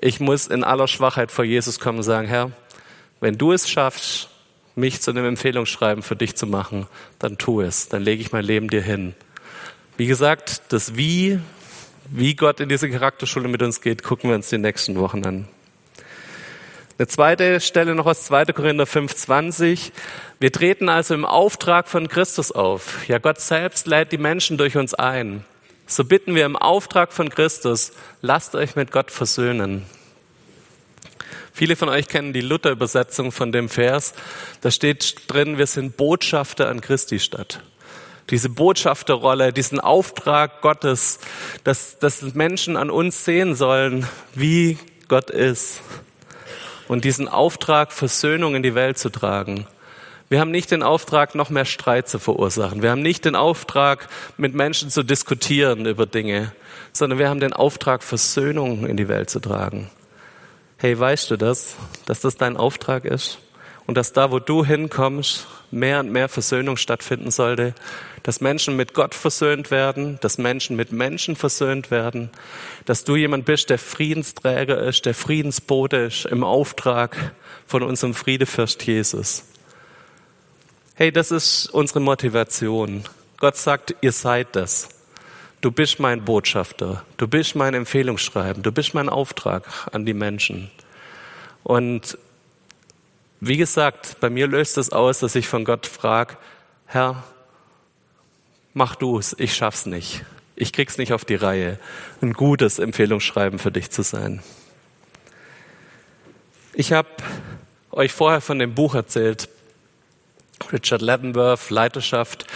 Ich 0.00 0.20
muss 0.20 0.46
in 0.46 0.62
aller 0.62 0.88
Schwachheit 0.88 1.32
vor 1.32 1.44
Jesus 1.44 1.80
kommen 1.80 1.98
und 1.98 2.04
sagen, 2.04 2.28
Herr, 2.28 2.52
wenn 3.20 3.38
du 3.38 3.52
es 3.52 3.68
schaffst, 3.68 4.28
mich 4.74 5.00
zu 5.00 5.10
einem 5.10 5.24
Empfehlungsschreiben 5.24 6.02
für 6.02 6.16
dich 6.16 6.36
zu 6.36 6.46
machen, 6.46 6.86
dann 7.18 7.38
tu 7.38 7.62
es. 7.62 7.88
Dann 7.88 8.02
lege 8.02 8.20
ich 8.20 8.32
mein 8.32 8.44
Leben 8.44 8.68
dir 8.68 8.82
hin. 8.82 9.14
Wie 9.96 10.06
gesagt, 10.06 10.62
das 10.68 10.96
Wie, 10.96 11.40
wie 12.10 12.34
Gott 12.34 12.60
in 12.60 12.68
diese 12.68 12.90
Charakterschule 12.90 13.48
mit 13.48 13.62
uns 13.62 13.80
geht, 13.80 14.02
gucken 14.02 14.30
wir 14.30 14.36
uns 14.36 14.50
die 14.50 14.58
nächsten 14.58 14.96
Wochen 14.96 15.24
an. 15.24 15.48
Eine 16.98 17.08
zweite 17.08 17.60
Stelle 17.60 17.94
noch 17.94 18.06
aus 18.06 18.24
2. 18.24 18.46
Korinther 18.46 18.84
5,20. 18.84 19.92
Wir 20.38 20.52
treten 20.52 20.88
also 20.88 21.14
im 21.14 21.26
Auftrag 21.26 21.88
von 21.88 22.08
Christus 22.08 22.52
auf. 22.52 23.06
Ja, 23.08 23.18
Gott 23.18 23.40
selbst 23.40 23.86
lädt 23.86 24.12
die 24.12 24.18
Menschen 24.18 24.56
durch 24.56 24.76
uns 24.76 24.94
ein. 24.94 25.44
So 25.86 26.04
bitten 26.04 26.34
wir 26.34 26.46
im 26.46 26.56
Auftrag 26.56 27.12
von 27.12 27.28
Christus, 27.28 27.92
lasst 28.20 28.54
euch 28.54 28.76
mit 28.76 28.92
Gott 28.92 29.10
versöhnen. 29.10 29.84
Viele 31.56 31.74
von 31.74 31.88
euch 31.88 32.06
kennen 32.06 32.34
die 32.34 32.42
Luther-Übersetzung 32.42 33.32
von 33.32 33.50
dem 33.50 33.70
Vers. 33.70 34.12
Da 34.60 34.70
steht 34.70 35.22
drin, 35.26 35.56
wir 35.56 35.66
sind 35.66 35.96
Botschafter 35.96 36.68
an 36.68 36.82
Christi 36.82 37.18
Stadt. 37.18 37.60
Diese 38.28 38.50
Botschafterrolle, 38.50 39.54
diesen 39.54 39.80
Auftrag 39.80 40.60
Gottes, 40.60 41.18
dass, 41.64 41.98
dass 41.98 42.20
Menschen 42.34 42.76
an 42.76 42.90
uns 42.90 43.24
sehen 43.24 43.54
sollen, 43.54 44.06
wie 44.34 44.76
Gott 45.08 45.30
ist. 45.30 45.80
Und 46.88 47.06
diesen 47.06 47.26
Auftrag, 47.26 47.90
Versöhnung 47.90 48.54
in 48.54 48.62
die 48.62 48.74
Welt 48.74 48.98
zu 48.98 49.08
tragen. 49.08 49.66
Wir 50.28 50.40
haben 50.40 50.50
nicht 50.50 50.70
den 50.70 50.82
Auftrag, 50.82 51.34
noch 51.34 51.48
mehr 51.48 51.64
Streit 51.64 52.06
zu 52.06 52.18
verursachen. 52.18 52.82
Wir 52.82 52.90
haben 52.90 53.00
nicht 53.00 53.24
den 53.24 53.34
Auftrag, 53.34 54.10
mit 54.36 54.52
Menschen 54.52 54.90
zu 54.90 55.02
diskutieren 55.02 55.86
über 55.86 56.04
Dinge, 56.04 56.52
sondern 56.92 57.18
wir 57.18 57.30
haben 57.30 57.40
den 57.40 57.54
Auftrag, 57.54 58.02
Versöhnung 58.02 58.86
in 58.86 58.98
die 58.98 59.08
Welt 59.08 59.30
zu 59.30 59.40
tragen. 59.40 59.90
Hey, 60.78 60.98
weißt 60.98 61.30
du 61.30 61.36
das, 61.36 61.76
dass 62.06 62.20
das 62.20 62.36
dein 62.36 62.56
Auftrag 62.56 63.04
ist? 63.04 63.38
und 63.86 63.96
dass 63.96 64.12
da, 64.12 64.30
wo 64.30 64.38
du 64.38 64.64
hinkommst, 64.64 65.46
mehr 65.70 66.00
und 66.00 66.10
mehr 66.10 66.28
Versöhnung 66.28 66.76
stattfinden 66.76 67.30
sollte, 67.30 67.74
dass 68.22 68.40
Menschen 68.40 68.76
mit 68.76 68.94
Gott 68.94 69.14
versöhnt 69.14 69.70
werden, 69.70 70.18
dass 70.20 70.38
Menschen 70.38 70.76
mit 70.76 70.92
Menschen 70.92 71.36
versöhnt 71.36 71.90
werden, 71.90 72.30
dass 72.84 73.04
du 73.04 73.16
jemand 73.16 73.44
bist, 73.44 73.70
der 73.70 73.78
Friedensträger 73.78 74.78
ist, 74.82 75.06
der 75.06 75.14
Friedensbote 75.14 75.96
ist 75.96 76.26
im 76.26 76.42
Auftrag 76.42 77.34
von 77.66 77.82
unserem 77.82 78.14
Friedefürst 78.14 78.82
Jesus. 78.84 79.44
Hey, 80.94 81.12
das 81.12 81.30
ist 81.30 81.66
unsere 81.66 82.00
Motivation. 82.00 83.04
Gott 83.38 83.56
sagt, 83.56 83.94
ihr 84.00 84.12
seid 84.12 84.56
das. 84.56 84.88
Du 85.60 85.70
bist 85.70 85.98
mein 85.98 86.24
Botschafter, 86.24 87.04
du 87.16 87.26
bist 87.26 87.56
mein 87.56 87.74
Empfehlungsschreiben, 87.74 88.62
du 88.62 88.72
bist 88.72 88.94
mein 88.94 89.08
Auftrag 89.08 89.88
an 89.92 90.04
die 90.04 90.14
Menschen. 90.14 90.70
Und 91.62 92.18
wie 93.40 93.56
gesagt, 93.56 94.18
bei 94.20 94.30
mir 94.30 94.46
löst 94.46 94.78
es 94.78 94.90
aus, 94.90 95.20
dass 95.20 95.34
ich 95.34 95.48
von 95.48 95.64
Gott 95.64 95.86
frage, 95.86 96.36
Herr, 96.86 97.24
mach 98.74 98.94
du 98.94 99.18
es, 99.18 99.34
ich 99.38 99.54
schaff's 99.54 99.86
nicht. 99.86 100.24
Ich 100.54 100.72
krieg's 100.72 100.98
nicht 100.98 101.12
auf 101.12 101.24
die 101.24 101.34
Reihe, 101.34 101.78
ein 102.22 102.32
gutes 102.32 102.78
Empfehlungsschreiben 102.78 103.58
für 103.58 103.72
dich 103.72 103.90
zu 103.90 104.02
sein. 104.02 104.42
Ich 106.72 106.92
habe 106.92 107.08
euch 107.90 108.12
vorher 108.12 108.40
von 108.40 108.58
dem 108.58 108.74
Buch 108.74 108.94
erzählt, 108.94 109.48
Richard 110.72 111.02
Leavenworth, 111.02 111.70
Leiterschaft. 111.70 112.46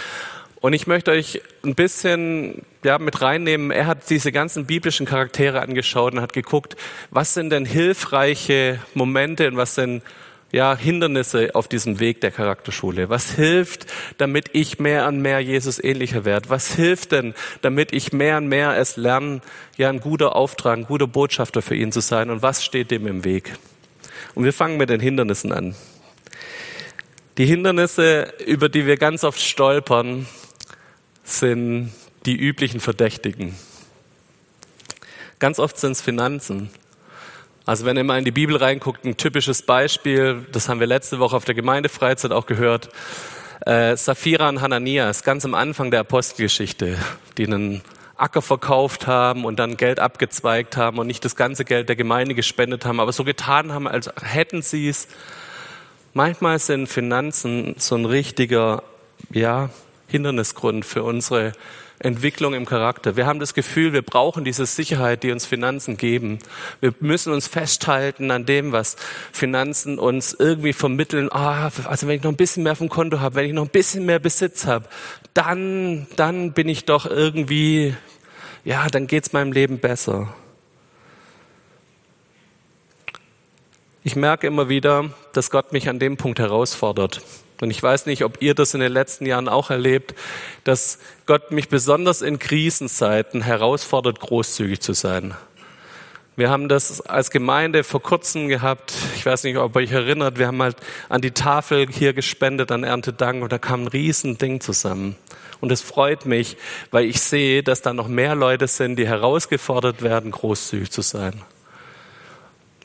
Und 0.61 0.73
ich 0.73 0.85
möchte 0.85 1.09
euch 1.09 1.41
ein 1.63 1.73
bisschen 1.73 2.61
ja, 2.83 2.99
mit 2.99 3.21
reinnehmen. 3.21 3.71
Er 3.71 3.87
hat 3.87 4.09
diese 4.11 4.31
ganzen 4.31 4.67
biblischen 4.67 5.07
Charaktere 5.07 5.59
angeschaut 5.59 6.13
und 6.13 6.21
hat 6.21 6.33
geguckt, 6.33 6.77
was 7.09 7.33
sind 7.33 7.49
denn 7.49 7.65
hilfreiche 7.65 8.79
Momente 8.93 9.47
und 9.47 9.57
was 9.57 9.73
sind 9.73 10.03
ja, 10.51 10.77
Hindernisse 10.77 11.55
auf 11.55 11.67
diesem 11.67 11.99
Weg 11.99 12.21
der 12.21 12.29
Charakterschule? 12.29 13.09
Was 13.09 13.31
hilft, 13.31 13.87
damit 14.19 14.49
ich 14.53 14.79
mehr 14.79 15.07
und 15.07 15.21
mehr 15.21 15.39
Jesus 15.39 15.83
ähnlicher 15.83 16.25
werde? 16.25 16.49
Was 16.49 16.75
hilft 16.75 17.13
denn, 17.13 17.33
damit 17.63 17.91
ich 17.91 18.13
mehr 18.13 18.37
und 18.37 18.47
mehr 18.47 18.77
es 18.77 18.97
lerne, 18.97 19.41
ja, 19.77 19.89
ein 19.89 19.99
guter 19.99 20.35
Auftrag, 20.35 20.77
ein 20.77 20.85
guter 20.85 21.07
Botschafter 21.07 21.63
für 21.63 21.75
ihn 21.75 21.91
zu 21.91 22.01
sein? 22.01 22.29
Und 22.29 22.43
was 22.43 22.63
steht 22.63 22.91
dem 22.91 23.07
im 23.07 23.23
Weg? 23.23 23.53
Und 24.35 24.43
wir 24.43 24.53
fangen 24.53 24.77
mit 24.77 24.89
den 24.89 24.99
Hindernissen 24.99 25.51
an. 25.53 25.73
Die 27.37 27.45
Hindernisse, 27.45 28.33
über 28.45 28.69
die 28.69 28.85
wir 28.85 28.97
ganz 28.97 29.23
oft 29.23 29.39
stolpern, 29.39 30.27
sind 31.23 31.91
die 32.25 32.35
üblichen 32.35 32.79
Verdächtigen. 32.79 33.55
Ganz 35.39 35.59
oft 35.59 35.77
sind 35.77 35.93
es 35.93 36.01
Finanzen. 36.01 36.69
Also 37.65 37.85
wenn 37.85 37.97
ihr 37.97 38.03
mal 38.03 38.19
in 38.19 38.25
die 38.25 38.31
Bibel 38.31 38.55
reinguckt, 38.55 39.05
ein 39.05 39.17
typisches 39.17 39.61
Beispiel, 39.61 40.45
das 40.51 40.67
haben 40.67 40.79
wir 40.79 40.87
letzte 40.87 41.19
Woche 41.19 41.35
auf 41.35 41.45
der 41.45 41.55
Gemeindefreizeit 41.55 42.31
auch 42.31 42.45
gehört, 42.45 42.89
äh, 43.65 43.95
Sapphira 43.95 44.49
und 44.49 44.61
Hananias, 44.61 45.23
ganz 45.23 45.45
am 45.45 45.53
Anfang 45.53 45.91
der 45.91 46.01
Apostelgeschichte, 46.01 46.97
die 47.37 47.45
einen 47.45 47.81
Acker 48.17 48.41
verkauft 48.41 49.07
haben 49.07 49.45
und 49.45 49.57
dann 49.57 49.77
Geld 49.77 49.99
abgezweigt 49.99 50.77
haben 50.77 50.99
und 50.99 51.07
nicht 51.07 51.25
das 51.25 51.35
ganze 51.35 51.65
Geld 51.65 51.89
der 51.89 51.95
Gemeinde 51.95 52.35
gespendet 52.35 52.85
haben, 52.85 52.99
aber 52.99 53.11
so 53.11 53.23
getan 53.23 53.71
haben, 53.71 53.87
als 53.87 54.11
hätten 54.21 54.61
sie 54.61 54.89
es. 54.89 55.07
Manchmal 56.13 56.59
sind 56.59 56.87
Finanzen 56.87 57.75
so 57.77 57.95
ein 57.95 58.05
richtiger, 58.05 58.83
ja, 59.31 59.69
Hindernisgrund 60.11 60.85
für 60.85 61.03
unsere 61.03 61.53
Entwicklung 61.99 62.53
im 62.53 62.65
Charakter. 62.65 63.15
Wir 63.15 63.25
haben 63.25 63.39
das 63.39 63.53
Gefühl, 63.53 63.93
wir 63.93 64.01
brauchen 64.01 64.43
diese 64.43 64.65
Sicherheit, 64.65 65.23
die 65.23 65.31
uns 65.31 65.45
Finanzen 65.45 65.97
geben. 65.97 66.39
Wir 66.79 66.93
müssen 66.99 67.31
uns 67.31 67.47
festhalten 67.47 68.31
an 68.31 68.45
dem, 68.45 68.71
was 68.71 68.95
Finanzen 69.31 69.99
uns 69.99 70.33
irgendwie 70.33 70.73
vermitteln. 70.73 71.31
Ah, 71.31 71.69
also 71.85 72.07
wenn 72.07 72.15
ich 72.15 72.23
noch 72.23 72.31
ein 72.31 72.37
bisschen 72.37 72.63
mehr 72.63 72.75
vom 72.75 72.89
Konto 72.89 73.19
habe, 73.19 73.35
wenn 73.35 73.45
ich 73.45 73.53
noch 73.53 73.63
ein 73.65 73.69
bisschen 73.69 74.05
mehr 74.05 74.19
Besitz 74.19 74.65
habe, 74.65 74.85
dann, 75.33 76.07
dann 76.15 76.53
bin 76.53 76.67
ich 76.67 76.85
doch 76.85 77.05
irgendwie, 77.05 77.95
ja, 78.65 78.87
dann 78.87 79.07
geht's 79.07 79.31
meinem 79.31 79.51
Leben 79.51 79.79
besser. 79.79 80.33
Ich 84.03 84.15
merke 84.15 84.47
immer 84.47 84.67
wieder, 84.67 85.11
dass 85.33 85.51
Gott 85.51 85.71
mich 85.71 85.87
an 85.87 85.99
dem 85.99 86.17
Punkt 86.17 86.39
herausfordert. 86.39 87.21
Und 87.61 87.71
ich 87.71 87.81
weiß 87.81 88.07
nicht, 88.07 88.25
ob 88.25 88.41
ihr 88.41 88.55
das 88.55 88.73
in 88.73 88.81
den 88.81 88.91
letzten 88.91 89.25
Jahren 89.25 89.47
auch 89.47 89.69
erlebt, 89.69 90.15
dass 90.63 90.99
Gott 91.27 91.51
mich 91.51 91.69
besonders 91.69 92.21
in 92.21 92.39
Krisenzeiten 92.39 93.41
herausfordert, 93.41 94.19
großzügig 94.19 94.81
zu 94.81 94.93
sein. 94.93 95.35
Wir 96.35 96.49
haben 96.49 96.69
das 96.69 97.01
als 97.01 97.29
Gemeinde 97.29 97.83
vor 97.83 98.01
kurzem 98.01 98.47
gehabt. 98.47 98.93
Ich 99.15 99.25
weiß 99.25 99.43
nicht, 99.43 99.57
ob 99.57 99.75
ihr 99.75 99.81
euch 99.81 99.91
erinnert. 99.91 100.39
Wir 100.39 100.47
haben 100.47 100.61
halt 100.61 100.77
an 101.07 101.21
die 101.21 101.31
Tafel 101.31 101.87
hier 101.87 102.13
gespendet 102.13 102.71
an 102.71 102.83
Erntedank 102.83 103.43
und 103.43 103.51
da 103.51 103.59
kam 103.59 103.83
ein 103.83 103.87
Riesending 103.87 104.59
zusammen. 104.59 105.15
Und 105.59 105.71
es 105.71 105.81
freut 105.81 106.25
mich, 106.25 106.57
weil 106.89 107.05
ich 107.05 107.21
sehe, 107.21 107.61
dass 107.61 107.83
da 107.83 107.93
noch 107.93 108.07
mehr 108.07 108.33
Leute 108.33 108.65
sind, 108.65 108.95
die 108.95 109.07
herausgefordert 109.07 110.01
werden, 110.01 110.31
großzügig 110.31 110.89
zu 110.89 111.03
sein. 111.03 111.43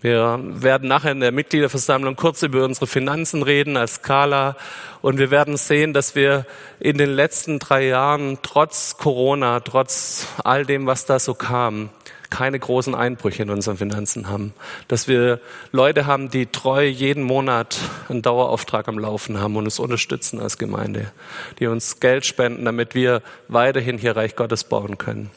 Wir 0.03 0.39
werden 0.43 0.89
nachher 0.89 1.13
in 1.13 1.21
der 1.21 1.33
Mitgliederversammlung 1.33 2.17
kurz 2.17 2.43
über 2.43 2.65
unsere 2.65 2.87
Finanzen 2.87 3.43
reden 3.43 3.77
als 3.77 3.95
Skala 3.95 4.57
und 5.01 5.19
wir 5.19 5.31
werden 5.31 5.57
sehen, 5.57 5.95
dass 5.95 6.15
wir 6.15 6.45
in 6.81 6.99
den 6.99 7.11
letzten 7.11 7.59
drei 7.59 7.87
Jahren 7.87 8.39
trotz 8.43 8.99
Corona, 8.99 9.61
trotz 9.61 10.27
all 10.45 10.67
dem, 10.67 10.87
was 10.87 11.07
da 11.07 11.19
so 11.19 11.33
kam, 11.33 11.89
keine 12.29 12.59
großen 12.59 12.95
Einbrüche 12.95 13.43
in 13.43 13.51
unseren 13.51 13.79
Finanzen 13.79 14.29
haben. 14.29 14.53
Dass 14.89 15.09
wir 15.09 15.41
Leute 15.73 16.07
haben, 16.07 16.31
die 16.31 16.47
treu 16.47 16.85
jeden 16.85 17.23
Monat 17.23 17.79
einen 18.09 18.21
Dauerauftrag 18.21 18.89
am 18.89 18.99
Laufen 18.99 19.41
haben 19.41 19.57
und 19.57 19.65
uns 19.65 19.79
unterstützen 19.79 20.41
als 20.41 20.59
Gemeinde, 20.59 21.13
die 21.59 21.69
uns 21.69 22.01
Geld 22.01 22.27
spenden, 22.27 22.65
damit 22.65 22.95
wir 22.95 23.23
weiterhin 23.49 23.97
hier 23.97 24.17
Reich 24.17 24.37
Gottes 24.37 24.65
bauen 24.65 24.99
können. 24.99 25.31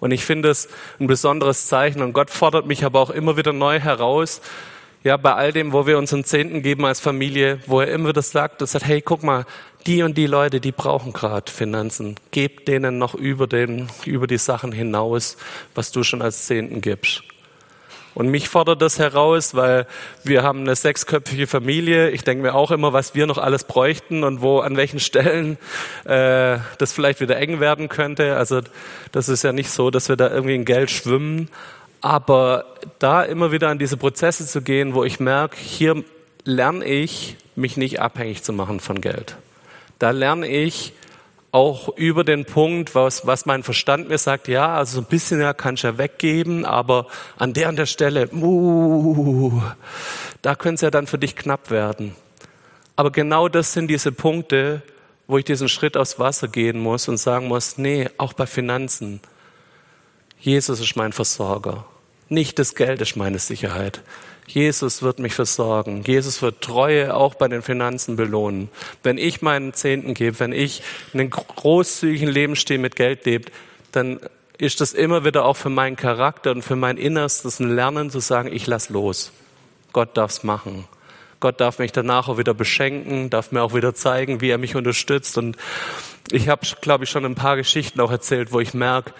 Und 0.00 0.12
ich 0.12 0.24
finde 0.24 0.50
es 0.50 0.68
ein 1.00 1.06
besonderes 1.06 1.66
Zeichen. 1.66 2.02
Und 2.02 2.12
Gott 2.12 2.30
fordert 2.30 2.66
mich 2.66 2.84
aber 2.84 3.00
auch 3.00 3.10
immer 3.10 3.36
wieder 3.36 3.52
neu 3.52 3.80
heraus, 3.80 4.40
ja, 5.04 5.16
bei 5.16 5.32
all 5.32 5.52
dem, 5.52 5.72
wo 5.72 5.86
wir 5.86 5.96
unseren 5.96 6.24
Zehnten 6.24 6.60
geben 6.60 6.84
als 6.84 6.98
Familie, 6.98 7.60
wo 7.66 7.80
er 7.80 7.88
immer 7.88 8.12
das 8.12 8.32
sagt, 8.32 8.60
das 8.60 8.72
sagt, 8.72 8.84
hey, 8.84 9.00
guck 9.00 9.22
mal, 9.22 9.46
die 9.86 10.02
und 10.02 10.18
die 10.18 10.26
Leute, 10.26 10.60
die 10.60 10.72
brauchen 10.72 11.12
gerade 11.12 11.50
Finanzen. 11.50 12.16
Gebt 12.32 12.66
denen 12.66 12.98
noch 12.98 13.14
über 13.14 13.46
den, 13.46 13.88
über 14.04 14.26
die 14.26 14.38
Sachen 14.38 14.72
hinaus, 14.72 15.36
was 15.74 15.92
du 15.92 16.02
schon 16.02 16.20
als 16.20 16.46
Zehnten 16.46 16.80
gibst. 16.80 17.22
Und 18.18 18.30
mich 18.30 18.48
fordert 18.48 18.82
das 18.82 18.98
heraus, 18.98 19.54
weil 19.54 19.86
wir 20.24 20.42
haben 20.42 20.62
eine 20.62 20.74
sechsköpfige 20.74 21.46
Familie. 21.46 22.10
Ich 22.10 22.24
denke 22.24 22.42
mir 22.42 22.52
auch 22.52 22.72
immer, 22.72 22.92
was 22.92 23.14
wir 23.14 23.28
noch 23.28 23.38
alles 23.38 23.62
bräuchten 23.62 24.24
und 24.24 24.42
wo 24.42 24.58
an 24.58 24.76
welchen 24.76 24.98
Stellen 24.98 25.56
äh, 26.04 26.58
das 26.78 26.92
vielleicht 26.92 27.20
wieder 27.20 27.36
eng 27.36 27.60
werden 27.60 27.88
könnte. 27.88 28.34
Also 28.34 28.60
das 29.12 29.28
ist 29.28 29.44
ja 29.44 29.52
nicht 29.52 29.70
so, 29.70 29.92
dass 29.92 30.08
wir 30.08 30.16
da 30.16 30.30
irgendwie 30.30 30.56
in 30.56 30.64
Geld 30.64 30.90
schwimmen. 30.90 31.48
Aber 32.00 32.64
da 32.98 33.22
immer 33.22 33.52
wieder 33.52 33.68
an 33.68 33.78
diese 33.78 33.96
Prozesse 33.96 34.48
zu 34.48 34.62
gehen, 34.62 34.94
wo 34.94 35.04
ich 35.04 35.20
merke, 35.20 35.56
hier 35.56 36.02
lerne 36.42 36.84
ich, 36.84 37.36
mich 37.54 37.76
nicht 37.76 38.00
abhängig 38.00 38.42
zu 38.42 38.52
machen 38.52 38.80
von 38.80 39.00
Geld. 39.00 39.36
Da 40.00 40.10
lerne 40.10 40.48
ich, 40.48 40.92
auch 41.50 41.96
über 41.96 42.24
den 42.24 42.44
Punkt, 42.44 42.94
was, 42.94 43.26
was 43.26 43.46
mein 43.46 43.62
Verstand 43.62 44.08
mir 44.08 44.18
sagt, 44.18 44.48
ja, 44.48 44.76
also 44.76 44.96
so 44.96 45.00
ein 45.00 45.08
bisschen 45.08 45.40
ja, 45.40 45.54
kann 45.54 45.74
ich 45.74 45.82
ja 45.82 45.96
weggeben, 45.96 46.64
aber 46.64 47.06
an 47.36 47.54
der 47.54 47.70
und 47.70 47.76
der 47.76 47.86
Stelle, 47.86 48.28
uh, 48.32 49.62
da 50.42 50.54
könnte 50.54 50.74
es 50.74 50.80
ja 50.82 50.90
dann 50.90 51.06
für 51.06 51.18
dich 51.18 51.36
knapp 51.36 51.70
werden. 51.70 52.14
Aber 52.96 53.10
genau 53.10 53.48
das 53.48 53.72
sind 53.72 53.88
diese 53.88 54.12
Punkte, 54.12 54.82
wo 55.26 55.38
ich 55.38 55.44
diesen 55.44 55.68
Schritt 55.68 55.96
aufs 55.96 56.18
Wasser 56.18 56.48
gehen 56.48 56.80
muss 56.80 57.08
und 57.08 57.16
sagen 57.16 57.48
muss, 57.48 57.78
nee, 57.78 58.08
auch 58.18 58.32
bei 58.32 58.46
Finanzen, 58.46 59.20
Jesus 60.40 60.80
ist 60.80 60.96
mein 60.96 61.12
Versorger. 61.12 61.84
Nicht 62.28 62.58
das 62.58 62.74
Geld 62.74 63.00
ist 63.00 63.16
meine 63.16 63.38
Sicherheit. 63.38 64.02
Jesus 64.48 65.02
wird 65.02 65.18
mich 65.18 65.34
versorgen. 65.34 66.02
Jesus 66.04 66.40
wird 66.40 66.62
Treue 66.62 67.14
auch 67.14 67.34
bei 67.34 67.48
den 67.48 67.62
Finanzen 67.62 68.16
belohnen. 68.16 68.70
Wenn 69.02 69.18
ich 69.18 69.42
meinen 69.42 69.74
Zehnten 69.74 70.14
gebe, 70.14 70.40
wenn 70.40 70.52
ich 70.52 70.82
einen 71.12 71.30
großzügigen 71.30 72.28
Lebensstil 72.28 72.78
mit 72.78 72.96
Geld 72.96 73.26
lebe, 73.26 73.50
dann 73.92 74.20
ist 74.56 74.80
das 74.80 74.94
immer 74.94 75.24
wieder 75.24 75.44
auch 75.44 75.56
für 75.56 75.70
meinen 75.70 75.96
Charakter 75.96 76.50
und 76.50 76.62
für 76.62 76.76
mein 76.76 76.96
Innerstes 76.96 77.60
ein 77.60 77.74
Lernen 77.74 78.10
zu 78.10 78.20
sagen, 78.20 78.50
ich 78.52 78.66
lass 78.66 78.88
los. 78.88 79.32
Gott 79.92 80.16
darf's 80.16 80.42
machen. 80.42 80.86
Gott 81.40 81.60
darf 81.60 81.78
mich 81.78 81.92
danach 81.92 82.28
auch 82.28 82.38
wieder 82.38 82.54
beschenken, 82.54 83.30
darf 83.30 83.52
mir 83.52 83.62
auch 83.62 83.74
wieder 83.74 83.94
zeigen, 83.94 84.40
wie 84.40 84.50
er 84.50 84.58
mich 84.58 84.74
unterstützt. 84.74 85.38
Und 85.38 85.56
ich 86.32 86.48
habe, 86.48 86.66
glaube 86.80 87.04
ich, 87.04 87.10
schon 87.10 87.24
ein 87.24 87.36
paar 87.36 87.56
Geschichten 87.56 88.00
auch 88.00 88.10
erzählt, 88.10 88.52
wo 88.52 88.60
ich 88.60 88.74
merke, 88.74 89.12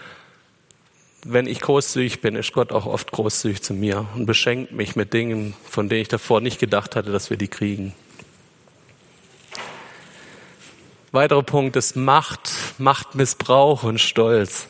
wenn 1.23 1.47
ich 1.47 1.59
großzügig 1.59 2.21
bin, 2.21 2.35
ist 2.35 2.53
Gott 2.53 2.71
auch 2.71 2.85
oft 2.85 3.11
großzügig 3.11 3.61
zu 3.61 3.73
mir 3.73 4.07
und 4.15 4.25
beschenkt 4.25 4.71
mich 4.71 4.95
mit 4.95 5.13
Dingen, 5.13 5.53
von 5.67 5.89
denen 5.89 6.01
ich 6.01 6.07
davor 6.07 6.41
nicht 6.41 6.59
gedacht 6.59 6.95
hatte, 6.95 7.11
dass 7.11 7.29
wir 7.29 7.37
die 7.37 7.47
kriegen. 7.47 7.93
Weiterer 11.11 11.43
Punkt 11.43 11.75
ist 11.75 11.95
Macht, 11.95 12.51
Machtmissbrauch 12.77 13.83
und 13.83 13.99
Stolz. 13.99 14.67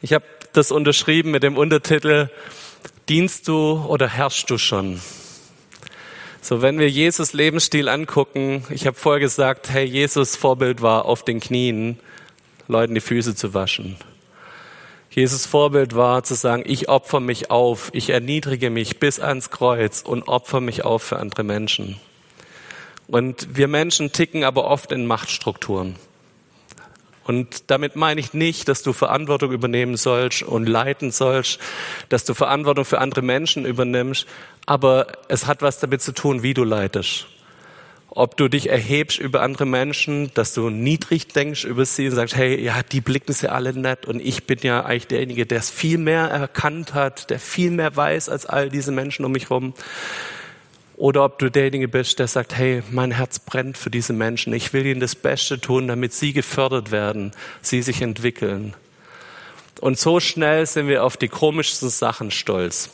Ich 0.00 0.12
habe 0.12 0.24
das 0.52 0.70
unterschrieben 0.70 1.30
mit 1.30 1.42
dem 1.42 1.56
Untertitel 1.56 2.30
Dienst 3.08 3.48
du 3.48 3.84
oder 3.88 4.08
herrschst 4.08 4.48
du 4.48 4.58
schon? 4.58 5.00
So, 6.40 6.62
wenn 6.62 6.78
wir 6.78 6.88
Jesus 6.88 7.32
Lebensstil 7.32 7.88
angucken, 7.88 8.64
ich 8.70 8.86
habe 8.86 8.96
vorher 8.96 9.20
gesagt, 9.20 9.70
hey, 9.70 9.84
Jesus 9.84 10.36
Vorbild 10.36 10.82
war 10.82 11.04
auf 11.04 11.24
den 11.24 11.40
Knien, 11.40 11.98
Leuten 12.68 12.94
die 12.94 13.00
Füße 13.00 13.34
zu 13.34 13.54
waschen. 13.54 13.96
Jesus 15.14 15.44
Vorbild 15.44 15.94
war 15.94 16.24
zu 16.24 16.34
sagen, 16.34 16.62
ich 16.64 16.88
opfer 16.88 17.20
mich 17.20 17.50
auf, 17.50 17.90
ich 17.92 18.08
erniedrige 18.08 18.70
mich 18.70 18.98
bis 18.98 19.20
ans 19.20 19.50
Kreuz 19.50 20.00
und 20.00 20.26
opfer 20.26 20.62
mich 20.62 20.86
auf 20.86 21.02
für 21.02 21.18
andere 21.18 21.44
Menschen. 21.44 22.00
Und 23.08 23.54
wir 23.54 23.68
Menschen 23.68 24.12
ticken 24.12 24.42
aber 24.42 24.64
oft 24.64 24.90
in 24.90 25.04
Machtstrukturen. 25.06 25.96
Und 27.24 27.70
damit 27.70 27.94
meine 27.94 28.20
ich 28.20 28.32
nicht, 28.32 28.68
dass 28.68 28.82
du 28.82 28.94
Verantwortung 28.94 29.52
übernehmen 29.52 29.98
sollst 29.98 30.44
und 30.44 30.66
leiten 30.66 31.10
sollst, 31.10 31.58
dass 32.08 32.24
du 32.24 32.32
Verantwortung 32.32 32.86
für 32.86 32.98
andere 32.98 33.20
Menschen 33.20 33.66
übernimmst, 33.66 34.26
aber 34.64 35.08
es 35.28 35.46
hat 35.46 35.60
was 35.60 35.78
damit 35.78 36.00
zu 36.00 36.12
tun, 36.12 36.42
wie 36.42 36.54
du 36.54 36.64
leitest 36.64 37.26
ob 38.14 38.36
du 38.36 38.48
dich 38.48 38.68
erhebst 38.68 39.18
über 39.18 39.40
andere 39.40 39.64
Menschen, 39.64 40.30
dass 40.34 40.52
du 40.52 40.68
niedrig 40.68 41.28
denkst 41.28 41.64
über 41.64 41.86
sie 41.86 42.08
und 42.08 42.14
sagst, 42.14 42.36
hey, 42.36 42.62
ja, 42.62 42.82
die 42.82 43.00
blicken 43.00 43.32
sie 43.32 43.50
alle 43.50 43.72
nett 43.72 44.06
und 44.06 44.20
ich 44.20 44.44
bin 44.44 44.58
ja 44.62 44.84
eigentlich 44.84 45.06
derjenige, 45.06 45.46
der 45.46 45.58
es 45.58 45.70
viel 45.70 45.96
mehr 45.96 46.24
erkannt 46.24 46.92
hat, 46.92 47.30
der 47.30 47.38
viel 47.38 47.70
mehr 47.70 47.96
weiß 47.96 48.28
als 48.28 48.44
all 48.44 48.68
diese 48.68 48.92
Menschen 48.92 49.24
um 49.24 49.32
mich 49.32 49.48
herum. 49.48 49.72
Oder 50.96 51.24
ob 51.24 51.38
du 51.38 51.50
derjenige 51.50 51.88
bist, 51.88 52.18
der 52.18 52.28
sagt, 52.28 52.54
hey, 52.54 52.82
mein 52.90 53.12
Herz 53.12 53.38
brennt 53.38 53.78
für 53.78 53.90
diese 53.90 54.12
Menschen. 54.12 54.52
Ich 54.52 54.74
will 54.74 54.84
ihnen 54.84 55.00
das 55.00 55.14
Beste 55.14 55.58
tun, 55.58 55.88
damit 55.88 56.12
sie 56.12 56.34
gefördert 56.34 56.90
werden, 56.90 57.32
sie 57.62 57.80
sich 57.82 58.02
entwickeln. 58.02 58.74
Und 59.80 59.98
so 59.98 60.20
schnell 60.20 60.66
sind 60.66 60.86
wir 60.86 61.02
auf 61.02 61.16
die 61.16 61.28
komischsten 61.28 61.88
Sachen 61.88 62.30
stolz. 62.30 62.90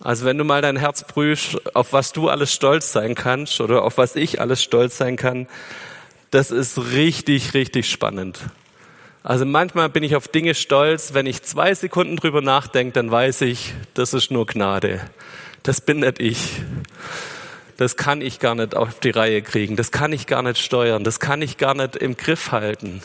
Also 0.00 0.24
wenn 0.24 0.38
du 0.38 0.44
mal 0.44 0.60
dein 0.60 0.76
Herz 0.76 1.06
prüfst, 1.06 1.74
auf 1.74 1.92
was 1.92 2.12
du 2.12 2.28
alles 2.28 2.52
stolz 2.52 2.92
sein 2.92 3.14
kannst 3.14 3.60
oder 3.60 3.82
auf 3.82 3.96
was 3.96 4.16
ich 4.16 4.40
alles 4.40 4.62
stolz 4.62 4.98
sein 4.98 5.16
kann, 5.16 5.46
das 6.30 6.50
ist 6.50 6.78
richtig, 6.92 7.54
richtig 7.54 7.88
spannend. 7.88 8.40
Also 9.22 9.46
manchmal 9.46 9.88
bin 9.88 10.02
ich 10.02 10.16
auf 10.16 10.28
Dinge 10.28 10.54
stolz, 10.54 11.14
wenn 11.14 11.26
ich 11.26 11.42
zwei 11.42 11.74
Sekunden 11.74 12.16
drüber 12.16 12.42
nachdenke, 12.42 12.92
dann 12.92 13.10
weiß 13.10 13.40
ich, 13.42 13.72
das 13.94 14.12
ist 14.12 14.30
nur 14.30 14.46
Gnade. 14.46 15.00
Das 15.62 15.80
bin 15.80 16.00
nicht 16.00 16.20
ich. 16.20 16.60
Das 17.78 17.96
kann 17.96 18.20
ich 18.20 18.38
gar 18.38 18.54
nicht 18.54 18.76
auf 18.76 19.00
die 19.00 19.10
Reihe 19.10 19.40
kriegen. 19.40 19.76
Das 19.76 19.90
kann 19.90 20.12
ich 20.12 20.26
gar 20.26 20.42
nicht 20.42 20.58
steuern. 20.58 21.04
Das 21.04 21.20
kann 21.20 21.40
ich 21.40 21.56
gar 21.56 21.74
nicht 21.74 21.96
im 21.96 22.16
Griff 22.16 22.52
halten. 22.52 23.00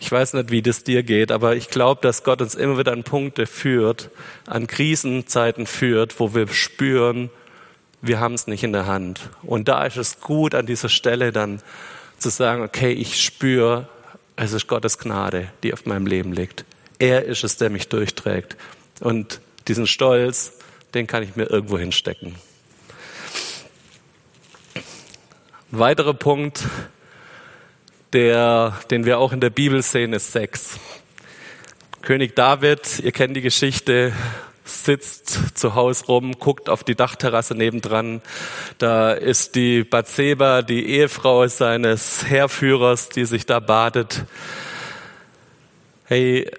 Ich 0.00 0.10
weiß 0.10 0.32
nicht, 0.32 0.50
wie 0.50 0.62
das 0.62 0.82
dir 0.82 1.02
geht, 1.02 1.30
aber 1.30 1.56
ich 1.56 1.68
glaube, 1.68 2.00
dass 2.00 2.24
Gott 2.24 2.40
uns 2.40 2.54
immer 2.54 2.78
wieder 2.78 2.92
an 2.92 3.04
Punkte 3.04 3.46
führt, 3.46 4.10
an 4.46 4.66
Krisenzeiten 4.66 5.66
führt, 5.66 6.18
wo 6.18 6.34
wir 6.34 6.48
spüren, 6.48 7.28
wir 8.00 8.18
haben 8.18 8.32
es 8.32 8.46
nicht 8.46 8.64
in 8.64 8.72
der 8.72 8.86
Hand. 8.86 9.28
Und 9.42 9.68
da 9.68 9.84
ist 9.84 9.98
es 9.98 10.20
gut, 10.20 10.54
an 10.54 10.64
dieser 10.64 10.88
Stelle 10.88 11.32
dann 11.32 11.60
zu 12.16 12.30
sagen, 12.30 12.62
okay, 12.62 12.92
ich 12.92 13.22
spüre, 13.22 13.88
es 14.36 14.52
ist 14.52 14.68
Gottes 14.68 14.98
Gnade, 14.98 15.52
die 15.62 15.74
auf 15.74 15.84
meinem 15.84 16.06
Leben 16.06 16.32
liegt. 16.32 16.64
Er 16.98 17.26
ist 17.26 17.44
es, 17.44 17.58
der 17.58 17.68
mich 17.68 17.88
durchträgt. 17.88 18.56
Und 19.00 19.40
diesen 19.68 19.86
Stolz, 19.86 20.52
den 20.94 21.06
kann 21.06 21.22
ich 21.22 21.36
mir 21.36 21.44
irgendwo 21.44 21.78
hinstecken. 21.78 22.36
Weiterer 25.70 26.14
Punkt, 26.14 26.64
der, 28.12 28.78
den 28.90 29.04
wir 29.04 29.18
auch 29.18 29.32
in 29.32 29.40
der 29.40 29.50
Bibel 29.50 29.82
sehen, 29.82 30.12
ist 30.12 30.32
Sex. 30.32 30.78
König 32.02 32.34
David, 32.34 33.00
ihr 33.00 33.12
kennt 33.12 33.36
die 33.36 33.42
Geschichte, 33.42 34.12
sitzt 34.64 35.58
zu 35.58 35.74
Hause 35.74 36.06
rum, 36.06 36.38
guckt 36.38 36.68
auf 36.68 36.84
die 36.84 36.94
Dachterrasse 36.94 37.54
nebendran. 37.54 38.22
Da 38.78 39.12
ist 39.12 39.54
die 39.54 39.84
Bathseba, 39.84 40.62
die 40.62 40.86
Ehefrau 40.86 41.46
seines 41.46 42.24
Heerführers, 42.26 43.08
die 43.10 43.24
sich 43.24 43.46
da 43.46 43.60
badet. 43.60 44.24
Hey, 46.04 46.50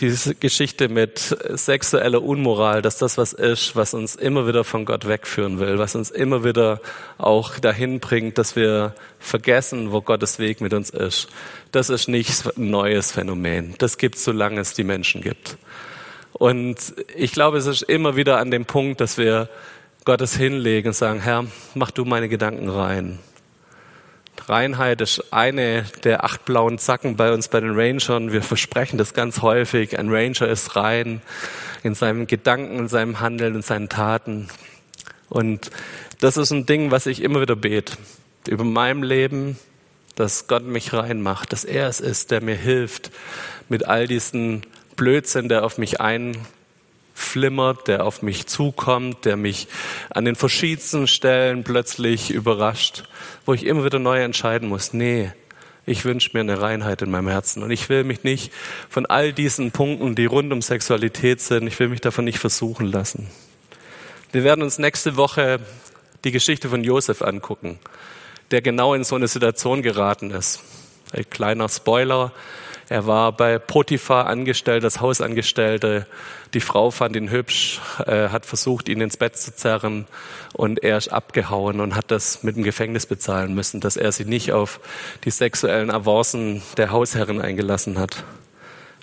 diese 0.00 0.34
Geschichte 0.34 0.88
mit 0.88 1.18
sexueller 1.54 2.22
Unmoral, 2.22 2.82
dass 2.82 2.98
das 2.98 3.16
was 3.16 3.32
ist, 3.32 3.76
was 3.76 3.94
uns 3.94 4.16
immer 4.16 4.46
wieder 4.46 4.64
von 4.64 4.84
Gott 4.84 5.06
wegführen 5.06 5.60
will, 5.60 5.78
was 5.78 5.94
uns 5.94 6.10
immer 6.10 6.42
wieder 6.42 6.80
auch 7.16 7.58
dahin 7.58 8.00
bringt, 8.00 8.38
dass 8.38 8.56
wir 8.56 8.94
vergessen, 9.20 9.92
wo 9.92 10.00
Gottes 10.00 10.38
Weg 10.38 10.60
mit 10.60 10.74
uns 10.74 10.90
ist. 10.90 11.28
Das 11.70 11.90
ist 11.90 12.08
nicht 12.08 12.44
ein 12.56 12.70
neues 12.70 13.12
Phänomen. 13.12 13.74
Das 13.78 13.96
gibt 13.96 14.16
es, 14.16 14.24
solange 14.24 14.60
es 14.60 14.74
die 14.74 14.84
Menschen 14.84 15.22
gibt. 15.22 15.56
Und 16.32 16.76
ich 17.16 17.32
glaube, 17.32 17.58
es 17.58 17.66
ist 17.66 17.82
immer 17.82 18.16
wieder 18.16 18.38
an 18.38 18.50
dem 18.50 18.64
Punkt, 18.64 19.00
dass 19.00 19.18
wir 19.18 19.48
Gottes 20.04 20.36
hinlegen 20.36 20.88
und 20.88 20.94
sagen, 20.94 21.20
Herr, 21.20 21.46
mach 21.74 21.92
du 21.92 22.04
meine 22.04 22.28
Gedanken 22.28 22.68
rein. 22.68 23.20
Reinheit 24.46 25.00
ist 25.00 25.32
eine 25.32 25.84
der 26.04 26.24
acht 26.24 26.44
blauen 26.44 26.78
Zacken 26.78 27.16
bei 27.16 27.32
uns 27.32 27.48
bei 27.48 27.60
den 27.60 27.78
Rangern. 27.78 28.32
Wir 28.32 28.42
versprechen 28.42 28.98
das 28.98 29.14
ganz 29.14 29.42
häufig. 29.42 29.98
Ein 29.98 30.10
Ranger 30.10 30.48
ist 30.48 30.76
rein 30.76 31.22
in 31.82 31.94
seinen 31.94 32.26
Gedanken, 32.26 32.78
in 32.78 32.88
seinem 32.88 33.20
Handeln, 33.20 33.54
in 33.54 33.62
seinen 33.62 33.88
Taten. 33.88 34.48
Und 35.28 35.70
das 36.20 36.36
ist 36.36 36.50
ein 36.50 36.66
Ding, 36.66 36.90
was 36.90 37.06
ich 37.06 37.22
immer 37.22 37.40
wieder 37.40 37.56
bete. 37.56 37.94
Über 38.48 38.64
meinem 38.64 39.02
Leben, 39.02 39.58
dass 40.14 40.46
Gott 40.46 40.64
mich 40.64 40.92
reinmacht, 40.92 41.52
dass 41.52 41.64
er 41.64 41.88
es 41.88 42.00
ist, 42.00 42.30
der 42.30 42.42
mir 42.42 42.54
hilft 42.54 43.10
mit 43.68 43.86
all 43.86 44.06
diesen 44.06 44.62
Blödsinn, 44.96 45.48
der 45.48 45.64
auf 45.64 45.78
mich 45.78 46.00
ein 46.00 46.36
flimmert, 47.14 47.86
der 47.86 48.04
auf 48.04 48.22
mich 48.22 48.46
zukommt, 48.46 49.24
der 49.24 49.36
mich 49.36 49.68
an 50.10 50.24
den 50.24 50.34
verschiedensten 50.34 51.06
Stellen 51.06 51.62
plötzlich 51.62 52.30
überrascht, 52.30 53.04
wo 53.46 53.54
ich 53.54 53.64
immer 53.64 53.84
wieder 53.84 54.00
neu 54.00 54.20
entscheiden 54.20 54.68
muss, 54.68 54.92
nee, 54.92 55.32
ich 55.86 56.04
wünsche 56.04 56.30
mir 56.32 56.40
eine 56.40 56.60
Reinheit 56.60 57.02
in 57.02 57.10
meinem 57.10 57.28
Herzen 57.28 57.62
und 57.62 57.70
ich 57.70 57.88
will 57.88 58.04
mich 58.04 58.24
nicht 58.24 58.52
von 58.88 59.06
all 59.06 59.32
diesen 59.32 59.70
Punkten, 59.70 60.14
die 60.14 60.26
rund 60.26 60.52
um 60.52 60.62
Sexualität 60.62 61.40
sind, 61.40 61.66
ich 61.66 61.78
will 61.78 61.88
mich 61.88 62.00
davon 62.00 62.24
nicht 62.24 62.38
versuchen 62.38 62.86
lassen. 62.86 63.30
Wir 64.32 64.44
werden 64.44 64.62
uns 64.62 64.78
nächste 64.78 65.16
Woche 65.16 65.60
die 66.24 66.32
Geschichte 66.32 66.68
von 66.68 66.82
Josef 66.82 67.22
angucken, 67.22 67.78
der 68.50 68.62
genau 68.62 68.94
in 68.94 69.04
so 69.04 69.14
eine 69.14 69.28
Situation 69.28 69.82
geraten 69.82 70.30
ist. 70.30 70.60
Ein 71.12 71.28
kleiner 71.28 71.68
Spoiler, 71.68 72.32
er 72.94 73.08
war 73.08 73.32
bei 73.32 73.58
Potiphar 73.58 74.28
angestellt, 74.28 74.84
als 74.84 75.00
Hausangestellte. 75.00 76.06
Die 76.54 76.60
Frau 76.60 76.92
fand 76.92 77.16
ihn 77.16 77.28
hübsch, 77.28 77.80
äh, 78.06 78.28
hat 78.28 78.46
versucht, 78.46 78.88
ihn 78.88 79.00
ins 79.00 79.16
Bett 79.16 79.36
zu 79.36 79.52
zerren 79.52 80.06
und 80.52 80.80
er 80.80 80.96
ist 80.96 81.08
abgehauen 81.08 81.80
und 81.80 81.96
hat 81.96 82.12
das 82.12 82.44
mit 82.44 82.54
dem 82.54 82.62
Gefängnis 82.62 83.06
bezahlen 83.06 83.52
müssen, 83.52 83.80
dass 83.80 83.96
er 83.96 84.12
sich 84.12 84.28
nicht 84.28 84.52
auf 84.52 84.78
die 85.24 85.32
sexuellen 85.32 85.90
Avancen 85.90 86.62
der 86.76 86.92
Hausherren 86.92 87.40
eingelassen 87.40 87.98
hat. 87.98 88.22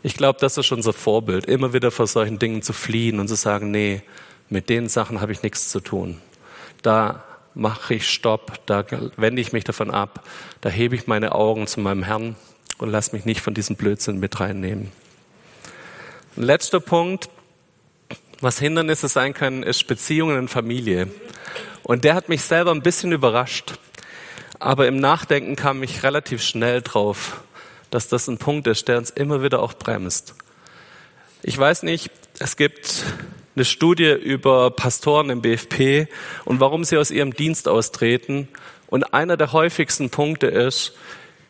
Ich 0.04 0.15
glaube, 0.15 0.39
das 0.39 0.58
ist 0.58 0.71
unser 0.71 0.93
Vorbild, 0.93 1.45
immer 1.47 1.73
wieder 1.73 1.91
vor 1.91 2.08
solchen 2.08 2.39
Dingen 2.39 2.62
zu 2.62 2.71
fliehen 2.71 3.19
und 3.19 3.27
zu 3.27 3.36
sagen, 3.36 3.71
nee, 3.71 4.04
mit 4.47 4.69
den 4.69 4.88
Sachen 4.88 5.19
habe 5.19 5.34
ich 5.34 5.43
nichts 5.43 5.67
zu 5.67 5.82
tun. 5.82 6.21
Da 6.82 7.25
mache 7.56 7.95
ich 7.95 8.08
Stopp, 8.08 8.65
da 8.67 8.86
wende 9.17 9.41
ich 9.41 9.51
mich 9.51 9.65
davon 9.65 9.91
ab, 9.91 10.23
da 10.62 10.69
hebe 10.69 10.95
ich 10.95 11.08
meine 11.08 11.36
Augen 11.36 11.67
zu 11.67 11.82
meinem 11.82 12.04
Herrn 12.04 12.38
und 12.82 12.89
lass 12.89 13.13
mich 13.13 13.26
nicht 13.26 13.41
von 13.41 13.54
diesem 13.54 13.76
Blödsinn 13.76 14.20
mit 14.20 14.39
reinnehmen. 14.39 14.91
Ein 16.36 16.44
letzter 16.44 16.80
Punkt, 16.80 17.30
was 18.39 18.58
Hindernisse 18.58 19.08
sein 19.08 19.36
können, 19.36 19.62
ist 19.62 19.86
Beziehungen 19.86 20.38
in 20.38 20.48
Familie. 20.48 21.08
Und 21.84 22.04
der 22.04 22.15
hat 22.15 22.28
mich 22.28 22.41
selber 22.41 22.72
ein 22.72 22.82
bisschen 22.82 23.12
überrascht. 23.12 23.76
Aber 24.58 24.88
im 24.88 25.00
Nachdenken 25.00 25.56
kam 25.56 25.84
ich 25.84 26.02
relativ 26.02 26.41
schnell 26.41 26.82
drauf, 26.82 27.44
dass 27.91 28.08
das 28.08 28.28
ein 28.28 28.39
Punkt 28.39 28.65
ist, 28.65 28.88
der 28.88 28.98
uns 28.98 29.12
immer 29.12 29.44
wieder 29.44 29.62
auch 29.62 29.74
bremst. 29.74 30.34
Ich 31.44 31.58
weiß 31.58 31.84
nicht, 31.84 32.10
es 32.39 32.58
gibt 32.58 33.06
eine 33.56 33.65
Studie 33.65 34.12
über 34.12 34.72
Pastoren 34.72 35.30
im 35.30 35.44
BFP 35.44 36.08
und 36.46 36.60
warum 36.60 36.84
sie 36.84 36.98
aus 36.98 37.12
ihrem 37.12 37.36
Dienst 37.36 37.67
austreten. 37.67 38.48
Und 38.88 39.13
einer 39.13 39.38
der 39.38 39.52
häufigsten 39.52 40.10
Punkte 40.10 40.48
ist, 40.48 40.94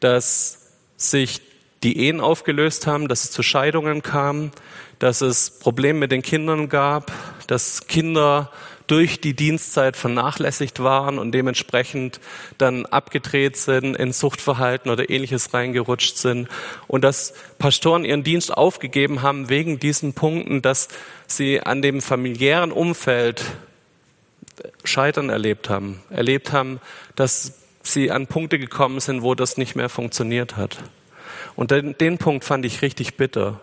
dass 0.02 0.61
sich 1.02 1.42
die 1.84 1.98
Ehen 1.98 2.20
aufgelöst 2.20 2.86
haben, 2.88 3.08
dass 3.08 3.24
es 3.24 3.32
zu 3.32 3.44
Scheidungen 3.44 4.02
kam, 4.02 4.52
dass 5.00 5.22
es 5.22 5.50
Probleme 5.50 6.00
mit 6.00 6.12
den 6.12 6.22
Kindern 6.22 6.70
gab, 6.70 7.12
dass 7.48 7.88
Kinder 7.88 8.52
durch 8.86 9.22
die 9.22 9.34
Dienstzeit 9.34 9.96
vernachlässigt 9.96 10.84
waren 10.84 11.18
und 11.18 11.32
dementsprechend 11.32 12.20
dann 12.58 12.86
abgedreht 12.86 13.56
sind, 13.56 13.96
in 13.96 14.12
Suchtverhalten 14.12 14.92
oder 14.92 15.10
ähnliches 15.10 15.54
reingerutscht 15.54 16.18
sind. 16.18 16.50
Und 16.88 17.04
dass 17.04 17.34
Pastoren 17.58 18.04
ihren 18.04 18.24
Dienst 18.24 18.56
aufgegeben 18.56 19.22
haben 19.22 19.50
wegen 19.50 19.80
diesen 19.80 20.14
Punkten, 20.14 20.62
dass 20.62 20.90
sie 21.26 21.62
an 21.62 21.82
dem 21.82 22.02
familiären 22.02 22.74
Umfeld 22.74 23.44
Scheitern 24.84 25.30
erlebt 25.30 25.70
haben, 25.70 26.02
erlebt 26.10 26.52
haben, 26.52 26.82
dass 27.16 27.61
sie 27.84 28.12
an 28.12 28.28
Punkte 28.28 28.60
gekommen 28.60 29.00
sind, 29.00 29.22
wo 29.22 29.36
das 29.36 29.58
nicht 29.58 29.76
mehr 29.76 29.90
funktioniert 29.90 30.58
hat. 30.58 30.78
Und 31.56 31.72
den, 31.72 31.98
den 31.98 32.18
Punkt 32.18 32.46
fand 32.46 32.66
ich 32.66 32.82
richtig 32.82 33.18
bitter. 33.18 33.60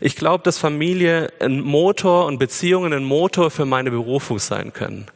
Ich 0.00 0.16
glaube, 0.16 0.42
dass 0.44 0.58
Familie 0.58 1.32
ein 1.40 1.60
Motor 1.60 2.26
und 2.26 2.38
Beziehungen 2.38 2.92
ein 2.92 3.04
Motor 3.04 3.50
für 3.50 3.66
meine 3.66 3.90
Berufung 3.90 4.38
sein 4.38 4.72
können. 4.72 5.06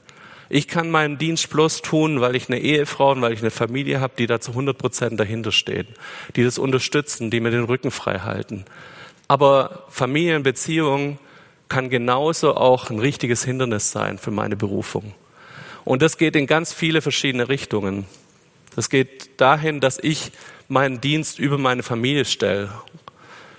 Ich 0.50 0.68
kann 0.68 0.90
meinen 0.90 1.16
Dienst 1.16 1.48
bloß 1.50 1.82
tun, 1.82 2.20
weil 2.20 2.36
ich 2.36 2.48
eine 2.48 2.60
Ehefrau 2.60 3.12
und 3.12 3.22
weil 3.22 3.32
ich 3.32 3.40
eine 3.40 3.50
Familie 3.50 4.00
habe, 4.00 4.12
die 4.18 4.26
da 4.26 4.40
zu 4.40 4.50
100 4.50 4.76
Prozent 4.76 5.18
dahinter 5.18 5.52
stehen, 5.52 5.86
die 6.36 6.44
das 6.44 6.58
unterstützen, 6.58 7.30
die 7.30 7.40
mir 7.40 7.50
den 7.50 7.64
Rücken 7.64 7.90
frei 7.90 8.18
halten. 8.18 8.66
Aber 9.26 9.84
Familienbeziehung 9.88 11.18
kann 11.68 11.88
genauso 11.88 12.56
auch 12.56 12.90
ein 12.90 12.98
richtiges 12.98 13.44
Hindernis 13.44 13.90
sein 13.90 14.18
für 14.18 14.30
meine 14.30 14.54
Berufung. 14.54 15.14
Und 15.84 16.02
das 16.02 16.18
geht 16.18 16.36
in 16.36 16.46
ganz 16.46 16.72
viele 16.72 17.00
verschiedene 17.00 17.48
Richtungen. 17.48 18.06
Das 18.74 18.88
geht 18.88 19.40
dahin, 19.40 19.80
dass 19.80 19.98
ich 19.98 20.32
meinen 20.68 21.00
Dienst 21.00 21.38
über 21.38 21.58
meine 21.58 21.82
Familie 21.82 22.24
stelle. 22.24 22.70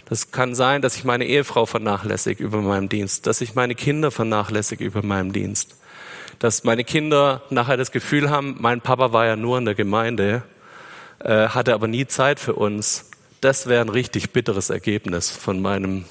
Das 0.08 0.32
kann 0.32 0.54
sein, 0.56 0.82
dass 0.82 0.96
ich 0.96 1.04
meine 1.04 1.26
Ehefrau 1.26 1.66
vernachlässige 1.66 2.44
über 2.44 2.62
meinem 2.62 2.90
Dienst, 2.90 3.26
dass 3.28 3.42
ich 3.42 3.56
meine 3.56 3.76
Kinder 3.76 4.12
vernachlässige 4.12 4.84
über 4.84 5.04
meinem 5.04 5.34
Dienst 5.34 5.76
dass 6.40 6.64
meine 6.64 6.84
Kinder 6.84 7.42
nachher 7.50 7.78
das 7.78 7.92
Gefühl 7.92 8.30
haben, 8.30 8.58
mein 8.60 8.82
Papa 8.82 9.14
war 9.14 9.26
ja 9.26 9.36
nur 9.36 9.58
in 9.58 9.66
der 9.66 9.76
Gemeinde, 9.76 10.44
äh, 11.20 11.50
hatte 11.50 11.74
aber 11.74 11.88
nie 11.88 12.08
Zeit 12.08 12.40
für 12.40 12.54
uns. 12.54 13.10
Das 13.42 13.68
wäre 13.68 13.82
ein 13.82 13.90
richtig 13.90 14.32
bitteres 14.32 14.70
Ergebnis 14.70 15.30
von 15.30 15.62
meinem 15.62 16.06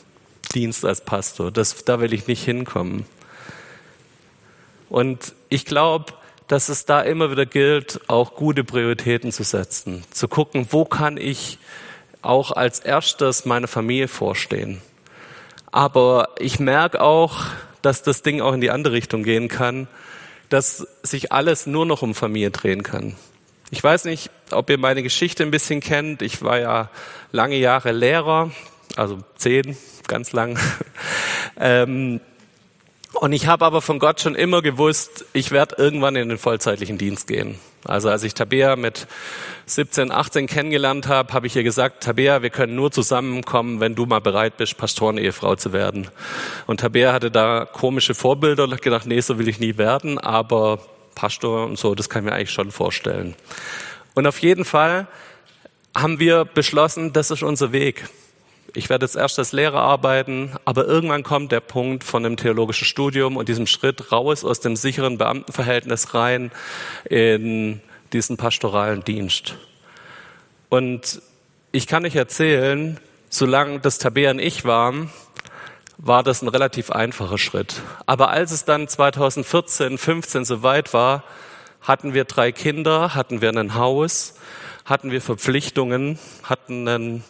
Dienst 0.55 0.85
als 0.85 1.03
Pastor. 1.03 1.51
Das, 1.51 1.85
da 1.85 2.01
will 2.01 2.13
ich 2.13 2.27
nicht 2.27 2.45
hinkommen. 2.45 3.07
Und 4.89 5.35
ich 5.49 5.65
glaube, 5.65 6.13
dass 6.49 6.69
es 6.69 6.85
da 6.85 7.01
immer 7.01 7.31
wieder 7.31 7.47
gilt, 7.47 8.01
auch 8.09 8.35
gute 8.35 8.65
Prioritäten 8.65 9.33
zu 9.33 9.45
setzen, 9.45 10.05
zu 10.11 10.29
gucken, 10.29 10.67
wo 10.71 10.85
kann 10.85 11.17
ich 11.17 11.59
auch 12.23 12.53
als 12.53 12.81
erstes 12.81 13.45
meine 13.45 13.67
Familie 13.67 14.09
vorstehen. 14.09 14.81
Aber 15.71 16.31
ich 16.39 16.61
merke 16.61 17.01
auch, 17.01 17.45
dass 17.83 18.03
das 18.03 18.23
Ding 18.23 18.41
auch 18.41 18.53
in 18.53 18.61
die 18.61 18.71
andere 18.71 18.95
Richtung 18.95 19.23
gehen 19.23 19.49
kann, 19.49 19.89
dass 20.49 20.87
sich 21.03 21.33
alles 21.33 21.67
nur 21.67 21.87
noch 21.87 22.03
um 22.03 22.15
Familie 22.15 22.51
drehen 22.51 22.83
kann. 22.83 23.17
Ich 23.71 23.83
weiß 23.83 24.05
nicht, 24.05 24.31
ob 24.53 24.71
ihr 24.71 24.79
meine 24.79 25.03
Geschichte 25.03 25.43
ein 25.43 25.51
bisschen 25.51 25.81
kennt. 25.81 26.23
Ich 26.23 26.43
war 26.43 26.59
ja 26.59 26.91
lange 27.33 27.57
Jahre 27.57 27.93
Lehrer, 27.93 28.53
also 28.97 29.19
zehn, 29.37 29.77
ganz 30.07 30.33
lang. 30.33 30.59
ähm, 31.59 32.21
und 33.15 33.33
ich 33.33 33.47
habe 33.47 33.65
aber 33.65 33.81
von 33.81 33.99
Gott 33.99 34.21
schon 34.21 34.35
immer 34.35 34.63
gewusst, 34.63 35.25
ich 35.33 35.51
werde 35.51 35.77
irgendwann 35.79 36.17
in 36.17 36.29
den 36.29 36.39
vollzeitlichen 36.39 36.99
Dienst 36.99 37.27
gehen. 37.27 37.59
Also 37.85 38.09
als 38.09 38.23
ich 38.23 38.35
Tabea 38.35 38.77
mit 38.77 39.07
17, 39.67 40.11
18 40.11 40.47
kennengelernt 40.47 41.07
habe, 41.07 41.33
habe 41.33 41.47
ich 41.47 41.55
ihr 41.55 41.63
gesagt, 41.63 42.03
Tabea, 42.03 42.43
wir 42.43 42.51
können 42.51 42.75
nur 42.75 42.91
zusammenkommen, 42.91 43.81
wenn 43.81 43.95
du 43.95 44.07
mal 44.07 44.21
bereit 44.21 44.57
bist, 44.57 44.77
Pastorenehefrau 44.79 45.57
zu 45.57 45.73
werden. 45.73 46.09
Und 46.67 46.81
Tabea 46.81 47.13
hatte 47.13 47.31
da 47.31 47.67
komische 47.67 48.15
Vorbilder 48.15 48.65
und 48.65 48.73
hat 48.73 48.83
gedacht, 48.83 49.07
nee, 49.07 49.21
so 49.21 49.39
will 49.39 49.49
ich 49.49 49.61
nie 49.61 49.77
werden, 49.77 50.19
aber 50.19 50.79
Pastor 51.15 51.67
und 51.67 51.79
so, 51.79 51.95
das 51.95 52.09
kann 52.09 52.25
ich 52.25 52.31
mir 52.31 52.37
eigentlich 52.37 52.51
schon 52.51 52.71
vorstellen. 52.71 53.35
Und 54.15 54.27
auf 54.27 54.39
jeden 54.39 54.65
Fall 54.65 55.07
haben 55.95 56.19
wir 56.19 56.45
beschlossen, 56.45 57.13
das 57.13 57.31
ist 57.31 57.43
unser 57.43 57.73
Weg 57.73 58.05
ich 58.75 58.91
werde 58.91 59.07
jetzt 59.07 59.15
erst 59.15 59.39
als 59.39 59.53
Lehrer 59.53 59.81
arbeiten, 59.81 60.53
aber 60.65 60.87
irgendwann 60.87 61.23
kommt 61.23 61.53
der 61.53 61.61
Punkt 61.61 62.03
von 62.03 62.25
dem 62.25 62.37
theologischen 62.37 62.87
Studium 62.87 63.37
und 63.37 63.49
diesem 63.49 63.67
Schritt 63.67 64.11
raus 64.11 64.45
aus 64.45 64.61
dem 64.61 64.75
sicheren 64.75 65.17
Beamtenverhältnis 65.17 66.13
rein 66.15 66.51
in 67.09 67.81
diesen 68.13 68.37
pastoralen 68.37 69.05
Dienst. 69.05 69.57
Und 70.69 71.23
ich 71.71 71.87
kann 71.87 72.05
euch 72.05 72.17
erzählen, 72.17 72.99
solange 73.31 73.79
das 73.79 73.99
Tabea 73.99 74.33
und 74.33 74.41
ich 74.41 74.65
waren, 74.65 75.11
war 75.97 76.25
das 76.25 76.43
ein 76.43 76.49
relativ 76.49 76.91
einfacher 76.91 77.39
Schritt. 77.39 77.81
Aber 78.07 78.31
als 78.31 78.51
es 78.51 78.65
dann 78.65 78.89
2014, 78.89 79.99
15 79.99 80.45
soweit 80.45 80.93
war, 80.93 81.23
hatten 81.81 82.13
wir 82.13 82.25
drei 82.25 82.51
Kinder, 82.51 83.15
hatten 83.15 83.41
wir 83.41 83.51
ein 83.51 83.75
Haus, 83.75 84.35
hatten 84.85 85.13
wir 85.13 85.21
Verpflichtungen, 85.21 86.19
hatten 86.43 86.89
einen 86.89 87.25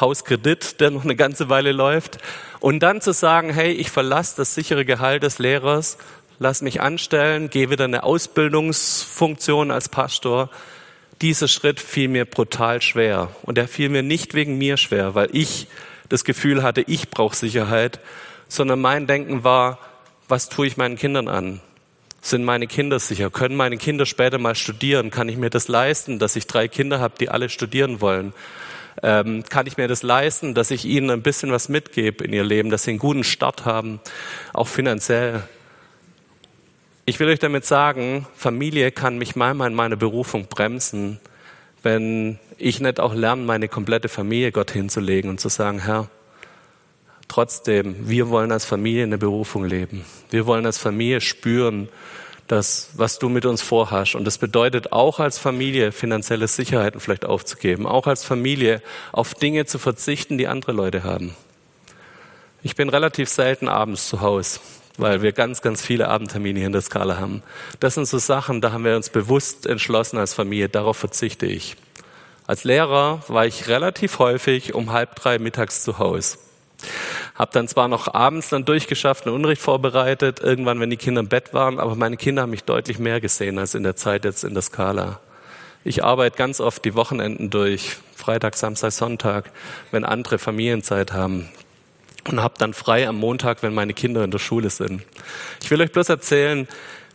Hauskredit, 0.00 0.80
der 0.80 0.90
noch 0.90 1.04
eine 1.04 1.16
ganze 1.16 1.48
Weile 1.48 1.72
läuft. 1.72 2.18
Und 2.60 2.80
dann 2.80 3.00
zu 3.00 3.12
sagen, 3.12 3.50
hey, 3.50 3.72
ich 3.72 3.90
verlasse 3.90 4.36
das 4.36 4.54
sichere 4.54 4.84
Gehalt 4.84 5.22
des 5.22 5.38
Lehrers, 5.38 5.98
lass 6.38 6.62
mich 6.62 6.80
anstellen, 6.80 7.50
gehe 7.50 7.70
wieder 7.70 7.84
eine 7.84 8.02
Ausbildungsfunktion 8.02 9.70
als 9.70 9.88
Pastor. 9.88 10.50
Dieser 11.20 11.48
Schritt 11.48 11.80
fiel 11.80 12.08
mir 12.08 12.24
brutal 12.24 12.82
schwer. 12.82 13.30
Und 13.42 13.58
er 13.58 13.68
fiel 13.68 13.88
mir 13.88 14.02
nicht 14.02 14.34
wegen 14.34 14.58
mir 14.58 14.76
schwer, 14.76 15.14
weil 15.14 15.28
ich 15.32 15.68
das 16.08 16.24
Gefühl 16.24 16.62
hatte, 16.62 16.82
ich 16.86 17.10
brauche 17.10 17.36
Sicherheit, 17.36 18.00
sondern 18.48 18.80
mein 18.80 19.06
Denken 19.06 19.44
war, 19.44 19.78
was 20.28 20.48
tue 20.48 20.66
ich 20.66 20.76
meinen 20.76 20.96
Kindern 20.96 21.28
an? 21.28 21.60
Sind 22.20 22.44
meine 22.44 22.66
Kinder 22.66 23.00
sicher? 23.00 23.30
Können 23.30 23.56
meine 23.56 23.76
Kinder 23.76 24.06
später 24.06 24.38
mal 24.38 24.54
studieren? 24.54 25.10
Kann 25.10 25.28
ich 25.28 25.36
mir 25.36 25.50
das 25.50 25.68
leisten, 25.68 26.18
dass 26.18 26.36
ich 26.36 26.46
drei 26.46 26.68
Kinder 26.68 27.00
habe, 27.00 27.14
die 27.18 27.28
alle 27.28 27.48
studieren 27.48 28.00
wollen? 28.00 28.32
Ähm, 29.02 29.44
kann 29.48 29.66
ich 29.66 29.76
mir 29.76 29.88
das 29.88 30.02
leisten, 30.02 30.54
dass 30.54 30.70
ich 30.70 30.84
ihnen 30.84 31.10
ein 31.10 31.22
bisschen 31.22 31.52
was 31.52 31.68
mitgebe 31.68 32.24
in 32.24 32.32
ihr 32.32 32.44
Leben, 32.44 32.70
dass 32.70 32.84
sie 32.84 32.90
einen 32.90 32.98
guten 32.98 33.24
Start 33.24 33.64
haben, 33.64 34.00
auch 34.52 34.68
finanziell. 34.68 35.42
Ich 37.04 37.18
will 37.18 37.28
euch 37.28 37.38
damit 37.38 37.64
sagen, 37.64 38.26
Familie 38.36 38.92
kann 38.92 39.18
mich 39.18 39.34
manchmal 39.34 39.70
in 39.70 39.74
meiner 39.74 39.96
Berufung 39.96 40.46
bremsen, 40.46 41.18
wenn 41.82 42.38
ich 42.58 42.80
nicht 42.80 43.00
auch 43.00 43.14
lerne, 43.14 43.42
meine 43.42 43.68
komplette 43.68 44.08
Familie 44.08 44.52
Gott 44.52 44.70
hinzulegen 44.70 45.28
und 45.30 45.40
zu 45.40 45.48
sagen, 45.48 45.80
Herr, 45.80 46.08
trotzdem, 47.26 48.08
wir 48.08 48.28
wollen 48.28 48.52
als 48.52 48.64
Familie 48.64 49.02
eine 49.02 49.18
Berufung 49.18 49.64
leben. 49.64 50.04
Wir 50.30 50.46
wollen 50.46 50.64
als 50.64 50.78
Familie 50.78 51.20
spüren, 51.20 51.88
das, 52.52 52.90
was 52.92 53.18
du 53.18 53.30
mit 53.30 53.46
uns 53.46 53.62
vorhast. 53.62 54.14
Und 54.14 54.24
das 54.24 54.36
bedeutet 54.36 54.92
auch 54.92 55.20
als 55.20 55.38
Familie 55.38 55.90
finanzielle 55.90 56.46
Sicherheiten 56.46 57.00
vielleicht 57.00 57.24
aufzugeben, 57.24 57.86
auch 57.86 58.06
als 58.06 58.24
Familie 58.24 58.82
auf 59.10 59.32
Dinge 59.32 59.64
zu 59.64 59.78
verzichten, 59.78 60.36
die 60.36 60.48
andere 60.48 60.72
Leute 60.72 61.02
haben. 61.02 61.34
Ich 62.62 62.76
bin 62.76 62.90
relativ 62.90 63.30
selten 63.30 63.68
abends 63.68 64.06
zu 64.06 64.20
Hause, 64.20 64.60
weil 64.98 65.22
wir 65.22 65.32
ganz, 65.32 65.62
ganz 65.62 65.80
viele 65.80 66.08
Abendtermine 66.08 66.58
hier 66.58 66.66
in 66.66 66.72
der 66.72 66.82
Skala 66.82 67.18
haben. 67.18 67.42
Das 67.80 67.94
sind 67.94 68.06
so 68.06 68.18
Sachen, 68.18 68.60
da 68.60 68.70
haben 68.72 68.84
wir 68.84 68.96
uns 68.96 69.08
bewusst 69.08 69.64
entschlossen 69.64 70.18
als 70.18 70.34
Familie, 70.34 70.68
darauf 70.68 70.98
verzichte 70.98 71.46
ich. 71.46 71.76
Als 72.46 72.64
Lehrer 72.64 73.22
war 73.28 73.46
ich 73.46 73.68
relativ 73.68 74.18
häufig 74.18 74.74
um 74.74 74.92
halb 74.92 75.14
drei 75.14 75.38
mittags 75.38 75.82
zu 75.82 75.98
Hause. 75.98 76.36
Hab 77.34 77.52
dann 77.52 77.68
zwar 77.68 77.88
noch 77.88 78.12
abends 78.12 78.50
dann 78.50 78.64
durchgeschafft, 78.64 79.26
einen 79.26 79.34
Unterricht 79.34 79.62
vorbereitet, 79.62 80.40
irgendwann, 80.40 80.80
wenn 80.80 80.90
die 80.90 80.96
Kinder 80.96 81.20
im 81.20 81.28
Bett 81.28 81.54
waren, 81.54 81.78
aber 81.78 81.94
meine 81.96 82.16
Kinder 82.16 82.42
haben 82.42 82.50
mich 82.50 82.64
deutlich 82.64 82.98
mehr 82.98 83.20
gesehen 83.20 83.58
als 83.58 83.74
in 83.74 83.82
der 83.82 83.96
Zeit 83.96 84.24
jetzt 84.24 84.44
in 84.44 84.54
der 84.54 84.62
Skala. 84.62 85.20
Ich 85.84 86.04
arbeite 86.04 86.36
ganz 86.36 86.60
oft 86.60 86.84
die 86.84 86.94
Wochenenden 86.94 87.50
durch, 87.50 87.96
Freitag, 88.14 88.56
Samstag, 88.56 88.92
Sonntag, 88.92 89.50
wenn 89.90 90.04
andere 90.04 90.38
Familienzeit 90.38 91.12
haben. 91.12 91.48
Und 92.28 92.40
habe 92.40 92.54
dann 92.56 92.72
frei 92.72 93.08
am 93.08 93.16
Montag, 93.16 93.64
wenn 93.64 93.74
meine 93.74 93.94
Kinder 93.94 94.22
in 94.22 94.30
der 94.30 94.38
Schule 94.38 94.70
sind. 94.70 95.02
Ich 95.60 95.70
will 95.72 95.80
euch 95.80 95.90
bloß 95.90 96.08
erzählen, 96.08 96.68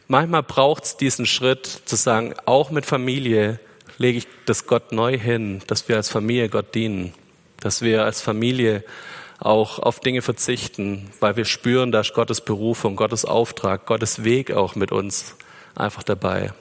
manchmal 0.09 0.43
braucht 0.43 0.83
es 0.83 0.97
diesen 0.97 1.25
Schritt 1.25 1.65
zu 1.85 1.95
sagen, 1.95 2.33
auch 2.45 2.71
mit 2.71 2.85
Familie 2.85 3.59
lege 3.97 4.17
ich 4.17 4.27
das 4.45 4.67
Gott 4.67 4.91
neu 4.91 5.17
hin, 5.17 5.61
dass 5.67 5.87
wir 5.87 5.95
als 5.95 6.09
Familie 6.09 6.49
Gott 6.49 6.75
dienen, 6.75 7.13
dass 7.61 7.81
wir 7.81 8.03
als 8.03 8.21
Familie 8.21 8.83
auch 9.39 9.79
auf 9.79 9.99
Dinge 9.99 10.21
verzichten, 10.21 11.09
weil 11.19 11.35
wir 11.35 11.45
spüren, 11.45 11.91
da 11.91 12.01
ist 12.01 12.13
Gottes 12.13 12.41
Berufung, 12.41 12.95
Gottes 12.95 13.25
Auftrag, 13.25 13.85
Gottes 13.85 14.23
Weg 14.23 14.51
auch 14.51 14.75
mit 14.75 14.91
uns 14.91 15.35
einfach 15.75 16.03
dabei. 16.03 16.53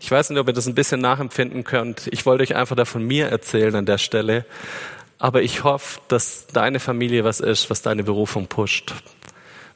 Ich 0.00 0.10
weiß 0.10 0.30
nicht, 0.30 0.38
ob 0.38 0.46
ihr 0.46 0.52
das 0.52 0.66
ein 0.66 0.74
bisschen 0.74 1.00
nachempfinden 1.00 1.64
könnt. 1.64 2.08
Ich 2.12 2.24
wollte 2.24 2.42
euch 2.42 2.54
einfach 2.54 2.76
da 2.76 2.84
von 2.84 3.04
mir 3.04 3.26
erzählen 3.26 3.74
an 3.74 3.86
der 3.86 3.98
Stelle. 3.98 4.46
Aber 5.18 5.42
ich 5.42 5.64
hoffe, 5.64 6.00
dass 6.08 6.46
deine 6.46 6.78
Familie 6.78 7.24
was 7.24 7.40
ist, 7.40 7.70
was 7.70 7.82
deine 7.82 8.04
Berufung 8.04 8.46
pusht, 8.46 8.94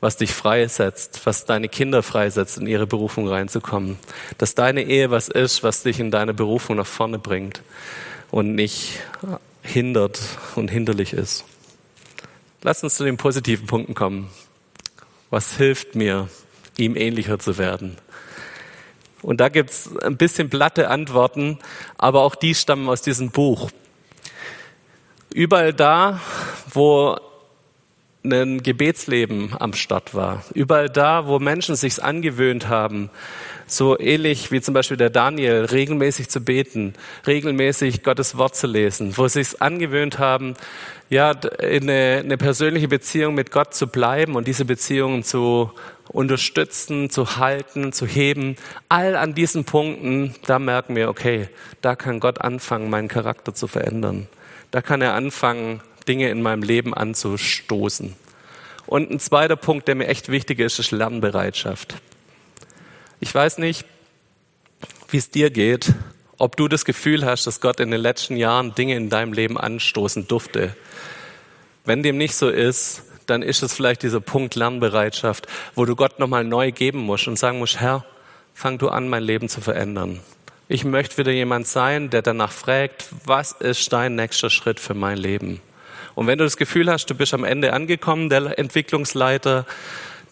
was 0.01 0.17
dich 0.17 0.33
freisetzt, 0.33 1.27
was 1.27 1.45
deine 1.45 1.69
Kinder 1.69 2.05
freisetzt, 2.05 2.59
in 2.59 2.69
ihre 2.69 2.87
Berufung 2.87 3.27
reinzukommen. 3.27 3.99
Dass 4.39 4.55
deine 4.55 4.85
Ehe 4.85 5.11
was 5.11 5.29
ist, 5.29 5.65
was 5.65 5.83
dich 5.83 5.99
in 5.99 6.13
deine 6.13 6.33
Berufung 6.33 6.77
nach 6.77 6.87
vorne 6.87 7.19
bringt 7.19 7.63
und 8.31 8.55
nicht 8.55 9.01
hindert 9.63 10.21
und 10.57 10.71
hinderlich 10.71 11.13
ist. 11.13 11.45
Lass 12.63 12.83
uns 12.83 12.97
zu 12.97 13.05
den 13.05 13.17
positiven 13.17 13.67
Punkten 13.67 13.95
kommen. 13.95 14.31
Was 15.31 15.57
hilft 15.57 15.95
mir, 15.95 16.29
ihm 16.77 16.97
ähnlicher 16.97 17.39
zu 17.39 17.59
werden? 17.59 17.97
Und 19.23 19.41
da 19.41 19.49
gibt's 19.49 19.97
ein 19.99 20.17
bisschen 20.17 20.51
platte 20.51 20.89
Antworten, 20.89 21.59
aber 21.97 22.23
auch 22.23 22.35
die 22.35 22.55
stammen 22.55 22.89
aus 22.89 23.03
diesem 23.03 23.31
Buch. 23.31 23.71
Überall 25.33 25.73
da, 25.73 26.21
wo 26.73 27.17
ein 28.25 28.63
Gebetsleben 28.63 29.55
am 29.59 29.73
Start 29.73 30.15
war, 30.15 30.45
überall 30.55 30.89
da, 30.89 31.27
wo 31.27 31.39
Menschen 31.39 31.75
sich's 31.75 31.99
angewöhnt 31.99 32.69
haben, 32.69 33.11
so 33.67 33.99
ähnlich 33.99 34.53
wie 34.53 34.61
zum 34.61 34.75
Beispiel 34.75 34.97
der 34.97 35.11
Daniel, 35.11 35.65
regelmäßig 35.65 36.29
zu 36.29 36.41
beten, 36.41 36.95
regelmäßig 37.27 38.03
Gottes 38.03 38.37
Wort 38.37 38.55
zu 38.55 38.67
lesen, 38.67 39.17
wo 39.17 39.25
es 39.25 39.61
angewöhnt 39.61 40.19
haben, 40.19 40.55
ja, 41.09 41.33
in 41.33 41.91
eine, 41.91 42.21
eine 42.25 42.37
persönliche 42.37 42.89
Beziehung 42.89 43.35
mit 43.35 43.51
Gott 43.51 43.75
zu 43.75 43.87
bleiben 43.87 44.37
und 44.37 44.47
diese 44.47 44.65
Beziehungen 44.65 45.25
zu 45.25 45.73
unterstützen, 46.09 47.11
zu 47.11 47.37
halten, 47.37 47.93
zu 47.93 48.07
heben. 48.07 48.57
All 48.89 49.17
an 49.17 49.35
diesen 49.35 49.65
Punkten, 49.65 50.35
da 50.47 50.59
merken 50.59 50.95
wir, 50.95 51.09
okay, 51.09 51.49
da 51.81 51.97
kann 51.97 52.21
Gott 52.21 52.41
anfangen, 52.41 52.89
meinen 52.89 53.09
Charakter 53.09 53.55
zu 53.55 53.67
verändern. 53.67 54.29
Da 54.71 54.81
kann 54.81 55.03
er 55.03 55.15
anfangen, 55.15 55.81
Dinge 56.05 56.31
in 56.31 56.43
meinem 56.43 56.63
Leben 56.63 56.95
anzustoßen. 56.95 58.15
Und 58.87 59.11
ein 59.11 59.21
zweiter 59.21 59.57
Punkt, 59.57 59.89
der 59.89 59.95
mir 59.95 60.09
echt 60.09 60.29
wichtig 60.29 60.59
ist, 60.59 60.79
ist 60.79 60.91
Lernbereitschaft. 60.91 61.95
Ich 63.21 63.35
weiß 63.35 63.59
nicht, 63.59 63.85
wie 65.11 65.19
es 65.19 65.31
dir 65.31 65.51
geht, 65.51 65.95
ob 66.39 66.57
du 66.57 66.67
das 66.67 66.85
Gefühl 66.85 67.25
hast, 67.25 67.47
dass 67.47 67.61
Gott 67.61 67.79
in 67.79 67.91
den 67.91 68.01
letzten 68.01 68.37
Jahren 68.37 68.75
Dinge 68.75 68.97
in 68.97 69.11
deinem 69.11 69.33
Leben 69.33 69.59
anstoßen 69.59 70.27
durfte. 70.27 70.75
Wenn 71.85 72.03
dem 72.03 72.19
nicht 72.19 72.35
so 72.35 72.49
ist, 72.49 73.03
dann 73.27 73.43
ist 73.43 73.63
es 73.63 73.75
vielleicht 73.75 74.03
dieser 74.03 74.21
Punkt 74.21 74.57
Lernbereitschaft, 74.57 75.47
wo 75.75 75.85
du 75.85 75.95
Gott 75.95 76.19
nochmal 76.19 76.45
neu 76.45 76.73
geben 76.73 76.99
musst 76.99 77.29
und 77.29 77.39
sagen 77.39 77.59
musst, 77.59 77.81
Herr, 77.81 78.05
fang 78.55 78.79
du 78.79 78.89
an, 78.89 79.09
mein 79.09 79.23
Leben 79.23 79.49
zu 79.49 79.61
verändern. 79.61 80.21
Ich 80.69 80.85
möchte 80.85 81.19
wieder 81.19 81.33
jemand 81.33 81.67
sein, 81.67 82.11
der 82.11 82.23
danach 82.23 82.53
fragt, 82.53 83.09
was 83.25 83.53
ist 83.53 83.93
dein 83.93 84.15
nächster 84.15 84.51
Schritt 84.51 84.81
für 84.81 84.95
mein 84.95 85.19
Leben? 85.19 85.61
Und 86.15 86.27
wenn 86.27 86.39
du 86.39 86.45
das 86.45 86.57
Gefühl 86.57 86.91
hast, 86.91 87.07
du 87.07 87.15
bist 87.15 87.35
am 87.35 87.45
Ende 87.45 87.73
angekommen, 87.73 88.29
der 88.29 88.59
Entwicklungsleiter, 88.59 89.67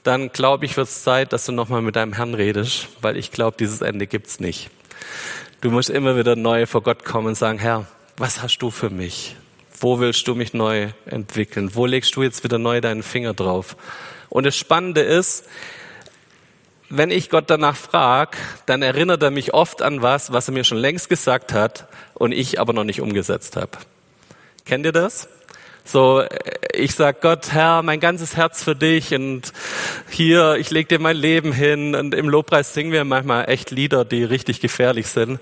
dann 0.03 0.33
glaube 0.33 0.65
ich, 0.65 0.77
wird 0.77 0.89
es 0.89 1.03
Zeit, 1.03 1.33
dass 1.33 1.47
du 1.47 1.53
nochmal 1.53 1.83
mit 1.83 1.97
deinem 1.97 2.13
Herrn 2.15 2.35
redest, 2.35 2.89
weil 3.01 3.17
ich 3.17 3.33
glaube, 3.33 3.57
dieses 3.59 3.81
Ende 3.81 4.07
gibt's 4.07 4.41
nicht. 4.41 4.71
Du 5.61 5.71
musst 5.71 5.91
immer 5.91 6.17
wieder 6.17 6.37
neu 6.37 6.67
vor 6.67 6.83
Gott 6.83 7.05
kommen 7.05 7.29
und 7.29 7.35
sagen, 7.35 7.59
Herr, 7.59 7.87
was 8.17 8.43
hast 8.43 8.59
du 8.59 8.71
für 8.71 8.91
mich? 8.91 9.37
Wo 9.79 10.01
willst 10.01 10.27
du 10.29 10.35
mich 10.35 10.53
neu 10.53 10.89
entwickeln? 11.07 11.75
Wo 11.75 11.87
legst 11.87 12.17
du 12.17 12.23
jetzt 12.23 12.45
wieder 12.45 12.59
neu 12.59 12.81
deinen 12.81 13.03
Finger 13.03 13.35
drauf? 13.35 13.77
Und 14.29 14.45
das 14.45 14.57
Spannende 14.57 15.01
ist, 15.01 15.45
wenn 16.89 17.11
ich 17.11 17.31
Gott 17.31 17.49
danach 17.49 17.77
frage, 17.77 18.37
dann 18.67 18.83
erinnert 18.83 19.23
er 19.23 19.31
mich 19.31 19.55
oft 19.55 19.81
an 19.81 20.03
was, 20.03 20.33
was 20.33 20.49
er 20.49 20.55
mir 20.55 20.65
schon 20.65 20.79
längst 20.79 21.09
gesagt 21.09 21.53
hat 21.53 21.87
und 22.15 22.33
ich 22.33 22.59
aber 22.59 22.73
noch 22.73 22.85
nicht 22.85 23.01
umgesetzt 23.01 23.57
habe. 23.57 23.71
Kennt 24.65 24.85
ihr 24.85 24.93
das? 24.93 25.29
So, 25.93 26.23
ich 26.73 26.95
sag 26.95 27.21
Gott, 27.21 27.51
Herr, 27.51 27.83
mein 27.83 27.99
ganzes 27.99 28.37
Herz 28.37 28.63
für 28.63 28.77
dich 28.77 29.13
und 29.13 29.53
hier, 30.09 30.55
ich 30.55 30.71
leg 30.71 30.89
dir 30.89 31.01
mein 31.01 31.17
Leben 31.17 31.53
hin 31.53 31.97
und 31.97 32.15
im 32.15 32.29
Lobpreis 32.29 32.75
singen 32.75 32.93
wir 32.93 33.03
manchmal 33.03 33.51
echt 33.51 33.73
Lieder, 33.73 34.05
die 34.05 34.23
richtig 34.23 34.61
gefährlich 34.61 35.09
sind. 35.09 35.41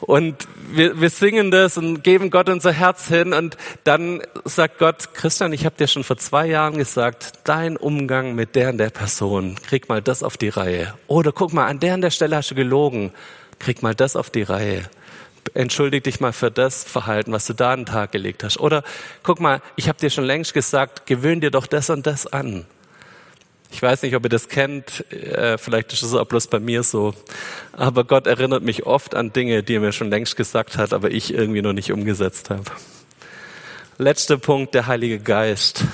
Und 0.00 0.48
wir, 0.72 1.00
wir 1.00 1.10
singen 1.10 1.52
das 1.52 1.78
und 1.78 2.02
geben 2.02 2.30
Gott 2.30 2.48
unser 2.48 2.72
Herz 2.72 3.06
hin 3.06 3.32
und 3.32 3.56
dann 3.84 4.20
sagt 4.44 4.78
Gott, 4.78 5.14
Christian, 5.14 5.52
ich 5.52 5.64
habe 5.64 5.76
dir 5.76 5.86
schon 5.86 6.02
vor 6.02 6.16
zwei 6.16 6.46
Jahren 6.46 6.76
gesagt, 6.76 7.34
dein 7.44 7.76
Umgang 7.76 8.34
mit 8.34 8.56
der 8.56 8.70
und 8.70 8.78
der 8.78 8.90
Person, 8.90 9.54
krieg 9.64 9.88
mal 9.88 10.02
das 10.02 10.24
auf 10.24 10.36
die 10.36 10.48
Reihe. 10.48 10.92
Oder 11.06 11.30
guck 11.30 11.52
mal, 11.52 11.66
an 11.68 11.78
der 11.78 11.94
und 11.94 12.00
der 12.00 12.10
Stelle 12.10 12.34
hast 12.34 12.50
du 12.50 12.56
gelogen, 12.56 13.12
krieg 13.60 13.80
mal 13.84 13.94
das 13.94 14.16
auf 14.16 14.30
die 14.30 14.42
Reihe 14.42 14.82
entschuldig 15.54 16.02
dich 16.02 16.20
mal 16.20 16.32
für 16.32 16.50
das 16.50 16.84
Verhalten, 16.84 17.32
was 17.32 17.46
du 17.46 17.54
da 17.54 17.72
an 17.72 17.80
den 17.80 17.86
Tag 17.86 18.12
gelegt 18.12 18.44
hast. 18.44 18.58
Oder 18.58 18.82
guck 19.22 19.40
mal, 19.40 19.62
ich 19.76 19.88
habe 19.88 19.98
dir 19.98 20.10
schon 20.10 20.24
längst 20.24 20.52
gesagt, 20.52 21.06
gewöhn 21.06 21.40
dir 21.40 21.50
doch 21.50 21.66
das 21.66 21.90
und 21.90 22.06
das 22.06 22.26
an. 22.26 22.66
Ich 23.70 23.82
weiß 23.82 24.02
nicht, 24.02 24.14
ob 24.14 24.24
ihr 24.24 24.28
das 24.28 24.48
kennt, 24.48 25.10
äh, 25.10 25.58
vielleicht 25.58 25.92
ist 25.92 26.02
es 26.02 26.14
auch 26.14 26.26
bloß 26.26 26.46
bei 26.46 26.60
mir 26.60 26.82
so. 26.84 27.14
Aber 27.72 28.04
Gott 28.04 28.26
erinnert 28.26 28.62
mich 28.62 28.86
oft 28.86 29.16
an 29.16 29.32
Dinge, 29.32 29.64
die 29.64 29.74
er 29.74 29.80
mir 29.80 29.92
schon 29.92 30.10
längst 30.10 30.36
gesagt 30.36 30.76
hat, 30.76 30.92
aber 30.92 31.10
ich 31.10 31.34
irgendwie 31.34 31.62
noch 31.62 31.72
nicht 31.72 31.90
umgesetzt 31.90 32.50
habe. 32.50 32.64
Letzter 33.98 34.38
Punkt, 34.38 34.74
der 34.74 34.86
Heilige 34.86 35.18
Geist. 35.18 35.84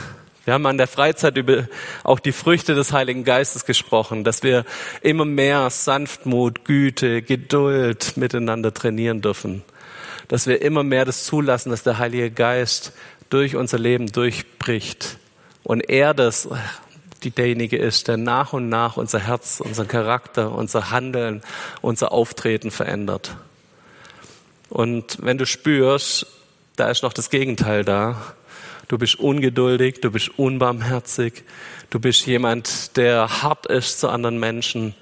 Wir 0.50 0.54
haben 0.54 0.66
an 0.66 0.78
der 0.78 0.88
Freizeit 0.88 1.36
über 1.36 1.68
auch 2.02 2.18
die 2.18 2.32
Früchte 2.32 2.74
des 2.74 2.92
Heiligen 2.92 3.22
Geistes 3.22 3.66
gesprochen, 3.66 4.24
dass 4.24 4.42
wir 4.42 4.64
immer 5.00 5.24
mehr 5.24 5.70
Sanftmut, 5.70 6.64
Güte, 6.64 7.22
Geduld 7.22 8.16
miteinander 8.16 8.74
trainieren 8.74 9.20
dürfen. 9.20 9.62
Dass 10.26 10.48
wir 10.48 10.60
immer 10.60 10.82
mehr 10.82 11.04
das 11.04 11.22
zulassen, 11.22 11.70
dass 11.70 11.84
der 11.84 11.98
Heilige 11.98 12.32
Geist 12.32 12.92
durch 13.28 13.54
unser 13.54 13.78
Leben 13.78 14.10
durchbricht. 14.10 15.18
Und 15.62 15.88
er 15.88 16.14
das, 16.14 16.48
derjenige 17.22 17.76
ist, 17.78 18.08
der 18.08 18.16
nach 18.16 18.52
und 18.52 18.68
nach 18.68 18.96
unser 18.96 19.20
Herz, 19.20 19.60
unseren 19.64 19.86
Charakter, 19.86 20.50
unser 20.50 20.90
Handeln, 20.90 21.44
unser 21.80 22.10
Auftreten 22.10 22.72
verändert. 22.72 23.36
Und 24.68 25.18
wenn 25.22 25.38
du 25.38 25.46
spürst, 25.46 26.26
da 26.74 26.90
ist 26.90 27.04
noch 27.04 27.12
das 27.12 27.30
Gegenteil 27.30 27.84
da, 27.84 28.34
du 28.90 28.98
bist 28.98 29.20
ungeduldig, 29.20 30.00
du 30.00 30.10
bist 30.10 30.36
unbarmherzig, 30.36 31.44
du 31.90 32.00
bist 32.00 32.26
jemand, 32.26 32.96
der 32.96 33.42
hart 33.42 33.66
ist 33.66 34.00
zu 34.00 34.08
anderen 34.08 34.40
Menschen, 34.40 34.96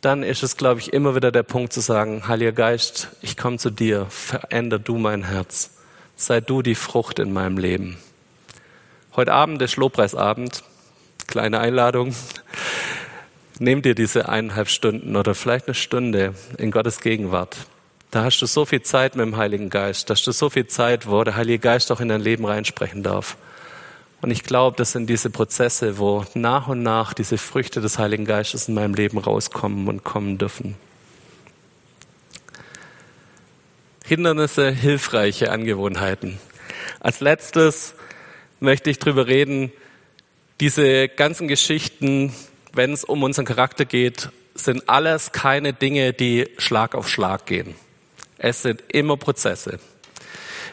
dann 0.00 0.22
ist 0.22 0.44
es, 0.44 0.56
glaube 0.56 0.78
ich, 0.78 0.92
immer 0.92 1.16
wieder 1.16 1.32
der 1.32 1.42
Punkt 1.42 1.72
zu 1.72 1.80
sagen, 1.80 2.28
Heiliger 2.28 2.52
Geist, 2.52 3.08
ich 3.20 3.36
komme 3.36 3.58
zu 3.58 3.70
dir, 3.70 4.06
veränder 4.08 4.78
du 4.78 4.98
mein 4.98 5.24
Herz, 5.24 5.78
sei 6.14 6.40
du 6.40 6.62
die 6.62 6.76
Frucht 6.76 7.18
in 7.18 7.32
meinem 7.32 7.58
Leben. 7.58 7.98
Heute 9.16 9.32
Abend 9.32 9.60
ist 9.62 9.74
Lobpreisabend, 9.74 10.62
kleine 11.26 11.58
Einladung. 11.58 12.14
Nimm 13.58 13.82
dir 13.82 13.96
diese 13.96 14.28
eineinhalb 14.28 14.68
Stunden 14.68 15.16
oder 15.16 15.34
vielleicht 15.34 15.66
eine 15.66 15.74
Stunde 15.74 16.34
in 16.56 16.70
Gottes 16.70 17.00
Gegenwart. 17.00 17.56
Da 18.10 18.24
hast 18.24 18.40
du 18.40 18.46
so 18.46 18.64
viel 18.64 18.80
Zeit 18.82 19.16
mit 19.16 19.26
dem 19.26 19.36
Heiligen 19.36 19.68
Geist. 19.68 20.08
Da 20.08 20.14
hast 20.14 20.26
du 20.26 20.32
so 20.32 20.48
viel 20.48 20.66
Zeit, 20.66 21.06
wo 21.08 21.22
der 21.24 21.36
Heilige 21.36 21.58
Geist 21.58 21.92
auch 21.92 22.00
in 22.00 22.08
dein 22.08 22.22
Leben 22.22 22.46
reinsprechen 22.46 23.02
darf. 23.02 23.36
Und 24.20 24.30
ich 24.30 24.42
glaube, 24.42 24.76
das 24.76 24.92
sind 24.92 25.08
diese 25.08 25.30
Prozesse, 25.30 25.98
wo 25.98 26.24
nach 26.34 26.68
und 26.68 26.82
nach 26.82 27.12
diese 27.12 27.38
Früchte 27.38 27.80
des 27.80 27.98
Heiligen 27.98 28.24
Geistes 28.24 28.66
in 28.66 28.74
meinem 28.74 28.94
Leben 28.94 29.18
rauskommen 29.18 29.86
und 29.88 30.04
kommen 30.04 30.38
dürfen. 30.38 30.74
Hindernisse, 34.04 34.70
hilfreiche 34.70 35.52
Angewohnheiten. 35.52 36.38
Als 37.00 37.20
letztes 37.20 37.94
möchte 38.58 38.88
ich 38.88 38.98
darüber 38.98 39.26
reden, 39.26 39.70
diese 40.60 41.08
ganzen 41.08 41.46
Geschichten, 41.46 42.34
wenn 42.72 42.92
es 42.92 43.04
um 43.04 43.22
unseren 43.22 43.44
Charakter 43.44 43.84
geht, 43.84 44.30
sind 44.54 44.88
alles 44.88 45.30
keine 45.30 45.74
Dinge, 45.74 46.14
die 46.14 46.48
Schlag 46.56 46.94
auf 46.94 47.08
Schlag 47.08 47.46
gehen. 47.46 47.74
Es 48.38 48.62
sind 48.62 48.82
immer 48.88 49.16
Prozesse. 49.16 49.78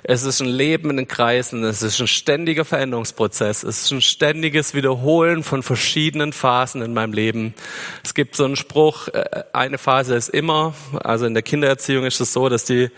Es 0.08 0.22
ist 0.22 0.40
ein 0.40 0.48
Leben 0.48 0.92
in 0.92 0.98
den 0.98 1.08
Kreisen, 1.08 1.64
es 1.64 1.82
ist 1.82 2.00
ein 2.00 2.06
ständiger 2.06 2.64
Veränderungsprozess, 2.64 3.64
es 3.64 3.86
ist 3.86 3.92
ein 3.92 4.02
ständiges 4.02 4.76
Wiederholen 4.76 5.42
von 5.42 5.64
verschiedenen 5.64 6.32
Phasen 6.32 6.84
in 6.84 6.94
meinem 6.94 7.12
Leben. 7.12 7.56
Es 8.04 8.14
gibt 8.14 8.36
so 8.36 8.46
einen 8.46 8.56
Spruch, 8.56 9.08
äh, 9.08 9.46
eine 9.52 9.80
Phase 9.80 10.14
ist 10.14 10.30
immer, 10.30 10.76
also 10.94 11.26
in 11.26 11.34
der 11.34 11.42
Kindererziehung 11.42 12.06
ist 12.06 12.22
es 12.22 12.34
so, 12.34 12.50
dass 12.50 12.66
die 12.66 12.92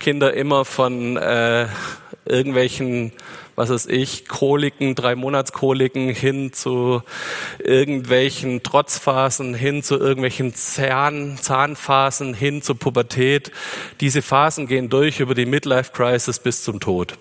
Kinder 0.00 0.32
immer 0.32 0.64
von 0.64 1.18
äh, 1.18 1.66
irgendwelchen 2.26 3.12
was 3.56 3.70
weiß 3.70 3.86
ich, 3.86 4.26
Koliken, 4.26 4.94
drei 4.94 5.14
Monatskoliken 5.14 6.08
hin 6.08 6.52
zu 6.52 7.02
irgendwelchen 7.58 8.62
Trotzphasen, 8.62 9.54
hin 9.54 9.82
zu 9.82 9.96
irgendwelchen 9.96 10.54
Zahn, 10.54 11.38
Zahnphasen, 11.40 12.34
hin 12.34 12.62
zur 12.62 12.78
Pubertät. 12.78 13.52
Diese 14.00 14.22
Phasen 14.22 14.66
gehen 14.66 14.88
durch 14.88 15.20
über 15.20 15.34
die 15.34 15.46
Midlife 15.46 15.92
Crisis 15.92 16.38
bis 16.38 16.64
zum 16.64 16.80
Tod. 16.80 17.16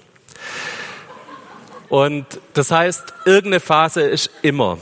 Und 1.90 2.26
das 2.54 2.72
heißt, 2.72 3.14
irgendeine 3.26 3.60
Phase 3.60 4.02
ist 4.02 4.32
immer. 4.42 4.80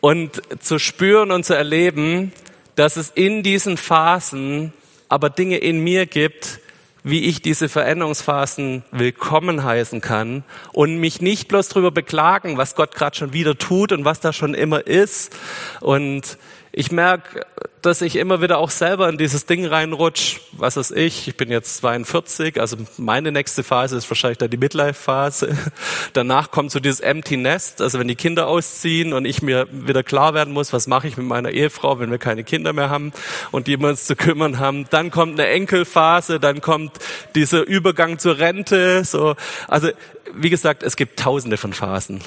Und 0.00 0.42
zu 0.60 0.78
spüren 0.78 1.30
und 1.30 1.46
zu 1.46 1.56
erleben, 1.56 2.32
dass 2.76 2.96
es 2.96 3.10
in 3.10 3.42
diesen 3.42 3.78
Phasen 3.78 4.74
aber 5.08 5.30
Dinge 5.30 5.56
in 5.56 5.82
mir 5.82 6.04
gibt, 6.04 6.60
wie 7.06 7.24
ich 7.24 7.42
diese 7.42 7.68
Veränderungsphasen 7.68 8.82
willkommen 8.90 9.62
heißen 9.62 10.00
kann 10.00 10.42
und 10.72 10.96
mich 10.96 11.20
nicht 11.20 11.48
bloß 11.48 11.68
darüber 11.68 11.90
beklagen, 11.90 12.56
was 12.56 12.74
Gott 12.74 12.94
gerade 12.94 13.14
schon 13.14 13.34
wieder 13.34 13.58
tut 13.58 13.92
und 13.92 14.06
was 14.06 14.20
da 14.20 14.32
schon 14.32 14.54
immer 14.54 14.86
ist. 14.86 15.36
Und 15.82 16.38
ich 16.76 16.90
merke, 16.90 17.46
dass 17.82 18.00
ich 18.00 18.16
immer 18.16 18.42
wieder 18.42 18.58
auch 18.58 18.70
selber 18.70 19.08
in 19.08 19.16
dieses 19.16 19.46
Ding 19.46 19.64
reinrutsch. 19.64 20.40
Was 20.52 20.76
ist 20.76 20.90
ich? 20.90 21.28
Ich 21.28 21.36
bin 21.36 21.50
jetzt 21.50 21.76
42, 21.78 22.58
also 22.60 22.78
meine 22.96 23.30
nächste 23.30 23.62
Phase 23.62 23.96
ist 23.96 24.10
wahrscheinlich 24.10 24.38
dann 24.38 24.50
die 24.50 24.56
Midlife-Phase. 24.56 25.56
Danach 26.14 26.50
kommt 26.50 26.72
so 26.72 26.80
dieses 26.80 27.00
Empty 27.00 27.36
Nest, 27.36 27.80
also 27.80 27.98
wenn 27.98 28.08
die 28.08 28.16
Kinder 28.16 28.48
ausziehen 28.48 29.12
und 29.12 29.24
ich 29.24 29.40
mir 29.40 29.68
wieder 29.70 30.02
klar 30.02 30.34
werden 30.34 30.52
muss, 30.52 30.72
was 30.72 30.86
mache 30.86 31.06
ich 31.06 31.16
mit 31.16 31.26
meiner 31.26 31.50
Ehefrau, 31.50 32.00
wenn 32.00 32.10
wir 32.10 32.18
keine 32.18 32.42
Kinder 32.42 32.72
mehr 32.72 32.90
haben 32.90 33.12
und 33.52 33.68
die 33.68 33.78
wir 33.78 33.88
uns 33.88 34.06
zu 34.06 34.16
kümmern 34.16 34.58
haben. 34.58 34.86
Dann 34.90 35.10
kommt 35.10 35.38
eine 35.38 35.48
Enkelphase, 35.48 36.40
dann 36.40 36.60
kommt 36.60 36.98
dieser 37.34 37.64
Übergang 37.64 38.18
zur 38.18 38.38
Rente. 38.38 39.04
So, 39.04 39.36
also 39.68 39.90
wie 40.34 40.50
gesagt, 40.50 40.82
es 40.82 40.96
gibt 40.96 41.20
Tausende 41.20 41.56
von 41.56 41.72
Phasen. 41.72 42.22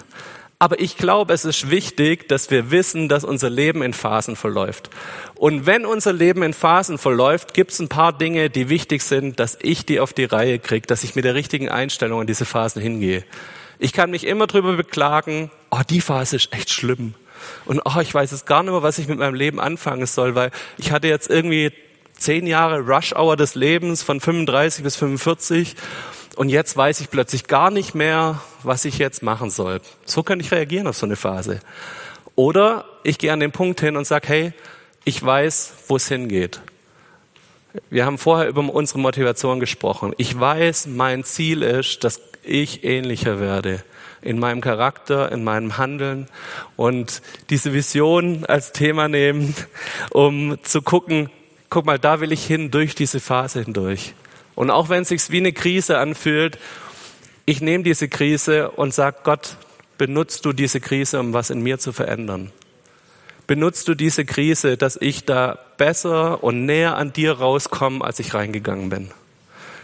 Aber 0.59 0.79
ich 0.79 0.97
glaube, 0.97 1.33
es 1.33 1.45
ist 1.45 1.69
wichtig, 1.69 2.27
dass 2.29 2.49
wir 2.49 2.71
wissen, 2.71 3.09
dass 3.09 3.23
unser 3.23 3.49
Leben 3.49 3.83
in 3.83 3.93
Phasen 3.93 4.35
verläuft. 4.35 4.89
Und 5.35 5.67
wenn 5.67 5.85
unser 5.85 6.13
Leben 6.13 6.41
in 6.41 6.53
Phasen 6.53 6.97
verläuft, 6.97 7.53
gibt 7.53 7.71
es 7.71 7.79
ein 7.79 7.89
paar 7.89 8.11
Dinge, 8.11 8.49
die 8.49 8.67
wichtig 8.67 9.03
sind, 9.03 9.39
dass 9.39 9.59
ich 9.61 9.85
die 9.85 9.99
auf 9.99 10.13
die 10.13 10.25
Reihe 10.25 10.57
kriege, 10.57 10.87
dass 10.87 11.03
ich 11.03 11.15
mit 11.15 11.25
der 11.25 11.35
richtigen 11.35 11.69
Einstellung 11.69 12.21
in 12.21 12.27
diese 12.27 12.45
Phasen 12.45 12.81
hingehe. 12.81 13.23
Ich 13.77 13.93
kann 13.93 14.09
mich 14.09 14.25
immer 14.25 14.47
drüber 14.47 14.73
beklagen, 14.73 15.51
oh, 15.69 15.81
die 15.87 16.01
Phase 16.01 16.37
ist 16.37 16.51
echt 16.51 16.71
schlimm. 16.71 17.13
Und 17.65 17.81
oh, 17.85 17.99
ich 18.01 18.11
weiß 18.11 18.31
jetzt 18.31 18.47
gar 18.47 18.63
nicht 18.63 18.71
mehr, 18.71 18.81
was 18.81 18.97
ich 18.97 19.07
mit 19.07 19.19
meinem 19.19 19.35
Leben 19.35 19.59
anfangen 19.59 20.07
soll, 20.07 20.33
weil 20.33 20.49
ich 20.79 20.91
hatte 20.91 21.07
jetzt 21.07 21.29
irgendwie 21.29 21.71
zehn 22.17 22.47
Jahre 22.47 22.79
Rush 22.79 23.13
Hour 23.13 23.37
des 23.37 23.53
Lebens 23.53 24.01
von 24.01 24.19
35 24.19 24.83
bis 24.83 24.95
45 24.95 25.75
und 26.37 26.49
jetzt 26.49 26.77
weiß 26.77 27.01
ich 27.01 27.09
plötzlich 27.09 27.47
gar 27.47 27.71
nicht 27.71 27.95
mehr, 27.95 28.41
was 28.61 28.85
ich 28.85 28.99
jetzt 28.99 29.23
machen 29.23 29.49
soll. 29.49 29.81
So 30.05 30.21
kann 30.21 30.39
ich 30.39 30.51
reagieren 30.51 30.85
auf 30.85 30.95
so 30.95 31.07
eine 31.07 31.15
Phase. 31.15 31.59
Oder 32.35 32.85
ich 33.03 33.17
gehe 33.17 33.33
an 33.33 33.39
den 33.39 33.51
Punkt 33.51 33.81
hin 33.81 33.97
und 33.97 34.05
sage, 34.05 34.27
hey, 34.27 34.53
ich 35.03 35.23
weiß, 35.23 35.73
wo 35.87 35.95
es 35.95 36.07
hingeht. 36.07 36.61
Wir 37.89 38.05
haben 38.05 38.19
vorher 38.19 38.47
über 38.47 38.61
unsere 38.61 38.99
Motivation 38.99 39.59
gesprochen. 39.59 40.13
Ich 40.17 40.39
weiß, 40.39 40.87
mein 40.87 41.23
Ziel 41.23 41.63
ist, 41.63 42.03
dass 42.03 42.21
ich 42.43 42.83
ähnlicher 42.83 43.39
werde 43.39 43.83
in 44.21 44.37
meinem 44.37 44.61
Charakter, 44.61 45.31
in 45.31 45.43
meinem 45.43 45.77
Handeln 45.77 46.27
und 46.75 47.21
diese 47.49 47.73
Vision 47.73 48.45
als 48.45 48.73
Thema 48.73 49.07
nehmen, 49.07 49.55
um 50.11 50.57
zu 50.63 50.81
gucken, 50.83 51.29
guck 51.69 51.85
mal, 51.85 51.97
da 51.97 52.19
will 52.19 52.31
ich 52.31 52.45
hin 52.45 52.69
durch 52.69 52.93
diese 52.93 53.19
Phase 53.19 53.63
hindurch. 53.63 54.13
Und 54.57 54.71
auch 54.71 54.89
wenn 54.89 55.03
es 55.03 55.09
sich 55.09 55.29
wie 55.29 55.37
eine 55.37 55.53
Krise 55.53 55.99
anfühlt, 55.99 56.57
ich 57.45 57.61
nehme 57.61 57.83
diese 57.83 58.09
Krise 58.09 58.71
und 58.71 58.91
sage, 58.91 59.17
Gott, 59.23 59.55
benutzt 59.99 60.45
du 60.45 60.51
diese 60.51 60.81
Krise, 60.81 61.19
um 61.19 61.31
was 61.31 61.51
in 61.51 61.61
mir 61.61 61.77
zu 61.77 61.93
verändern? 61.93 62.51
Benutzt 63.45 63.87
du 63.87 63.93
diese 63.93 64.25
Krise, 64.25 64.75
dass 64.75 64.97
ich 64.99 65.25
da 65.25 65.59
besser 65.77 66.43
und 66.43 66.65
näher 66.65 66.97
an 66.97 67.13
dir 67.13 67.33
rauskomme, 67.33 68.03
als 68.03 68.17
ich 68.17 68.33
reingegangen 68.33 68.89
bin? 68.89 69.11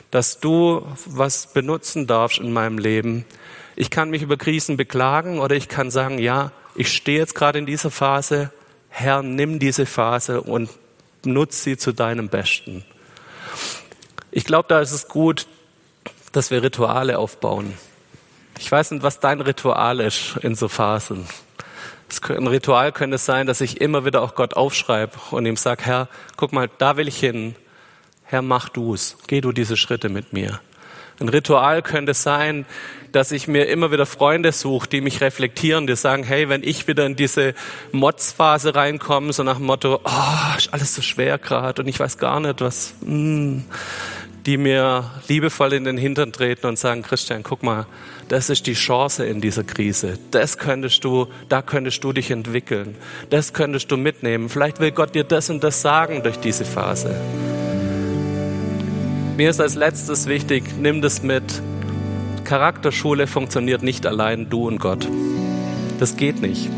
Dass 0.10 0.40
du 0.40 0.84
was 1.06 1.54
benutzen 1.54 2.08
darfst 2.08 2.40
in 2.40 2.52
meinem 2.52 2.80
Leben. 2.80 3.26
Ich 3.76 3.92
kann 3.92 4.10
mich 4.10 4.24
über 4.24 4.38
Krisen 4.38 4.76
beklagen 4.76 5.38
oder 5.38 5.56
ich 5.56 5.68
kann 5.68 5.92
sagen, 5.92 6.18
ja, 6.18 6.52
ich 6.74 6.92
stehe 6.92 7.20
jetzt 7.20 7.36
gerade 7.36 7.60
in 7.60 7.68
dieser 7.68 7.92
Phase. 7.92 8.52
Herr, 8.90 9.22
nimm 9.22 9.60
diese 9.60 9.86
Phase 9.86 10.42
und 10.42 10.72
nutze 11.24 11.62
sie 11.62 11.78
zu 11.78 11.92
deinem 11.92 12.28
Besten. 12.30 12.84
Ich 14.36 14.46
glaube, 14.46 14.66
da 14.68 14.82
ist 14.82 14.92
es 14.92 15.08
gut, 15.08 15.46
dass 16.32 16.50
wir 16.50 16.64
Rituale 16.64 17.20
aufbauen. 17.20 17.78
Ich 18.58 18.72
weiß 18.72 18.90
nicht, 18.90 19.04
was 19.04 19.20
dein 19.20 19.42
Ritual 19.42 20.00
ist 20.00 20.38
in 20.42 20.56
so 20.56 20.68
Phasen. 20.68 21.28
Ein 22.30 22.48
Ritual 22.48 22.92
könnte 22.92 23.20
sein, 23.20 23.46
dass 23.46 23.62
ich 23.62 23.80
immer 23.80 24.06
wieder 24.06 24.24
auch 24.24 24.34
Gott 24.34 24.56
aufschreibe 24.56 25.14
und 25.30 25.46
ihm 25.46 25.56
sage, 25.56 25.86
Herr, 25.86 26.08
guck 26.36 26.52
mal, 26.52 26.68
da 26.80 26.98
will 26.98 27.08
ich 27.08 27.20
hin. 27.20 27.56
Herr, 28.24 28.42
mach 28.42 28.70
du's. 28.70 29.18
Geh 29.28 29.40
du 29.40 29.52
diese 29.52 29.78
Schritte 29.78 30.10
mit 30.10 30.34
mir. 30.34 30.60
Ein 31.20 31.30
Ritual 31.30 31.84
könnte 31.84 32.16
sein, 32.16 32.66
dass 33.12 33.32
ich 33.32 33.48
mir 33.48 33.68
immer 33.68 33.92
wieder 33.92 34.08
Freunde 34.08 34.52
suche, 34.52 34.90
die 34.90 35.02
mich 35.02 35.22
reflektieren, 35.22 35.86
die 35.86 35.96
sagen, 35.96 36.24
hey, 36.24 36.50
wenn 36.50 36.64
ich 36.64 36.88
wieder 36.88 37.06
in 37.06 37.16
diese 37.16 37.54
Motzphase 37.92 38.74
reinkomme, 38.74 39.32
so 39.32 39.44
nach 39.44 39.58
dem 39.58 39.68
Motto, 39.68 40.02
oh, 40.04 40.58
ist 40.58 40.74
alles 40.74 40.96
so 40.96 41.04
schwer 41.04 41.38
gerade 41.38 41.84
und 41.84 41.88
ich 41.88 42.00
weiß 42.00 42.18
gar 42.18 42.40
nicht, 42.40 42.62
was, 42.62 42.96
mm, 43.02 43.60
die 44.46 44.58
mir 44.58 45.10
liebevoll 45.28 45.74
in 45.74 45.86
den 45.86 45.98
Hintern 45.98 46.34
treten 46.34 46.68
und 46.68 46.78
sagen, 46.78 47.02
Christian, 47.02 47.44
guck 47.44 47.64
mal, 47.64 47.86
das 48.28 48.50
ist 48.50 48.68
die 48.68 48.74
Chance 48.74 49.26
in 49.26 49.40
dieser 49.40 49.64
Krise. 49.64 50.20
Das 50.32 50.58
könntest 50.58 51.04
du, 51.04 51.28
da 51.48 51.62
könntest 51.62 52.04
du 52.04 52.12
dich 52.12 52.30
entwickeln. 52.30 52.96
Das 53.30 53.54
könntest 53.54 53.90
du 53.92 53.98
mitnehmen. 53.98 54.50
Vielleicht 54.50 54.80
will 54.80 54.92
Gott 54.92 55.16
dir 55.16 55.24
das 55.24 55.50
und 55.50 55.64
das 55.64 55.82
sagen 55.82 56.24
durch 56.24 56.38
diese 56.38 56.66
Phase. 56.66 57.16
Mir 59.38 59.50
ist 59.50 59.62
als 59.62 59.76
letztes 59.76 60.28
wichtig, 60.28 60.64
nimm 60.78 61.02
das 61.02 61.24
mit. 61.24 61.44
Charakterschule 62.44 63.28
funktioniert 63.28 63.82
nicht 63.82 64.06
allein 64.06 64.50
du 64.50 64.68
und 64.68 64.80
Gott. 64.80 65.08
Das 66.00 66.18
geht 66.18 66.42
nicht. 66.42 66.70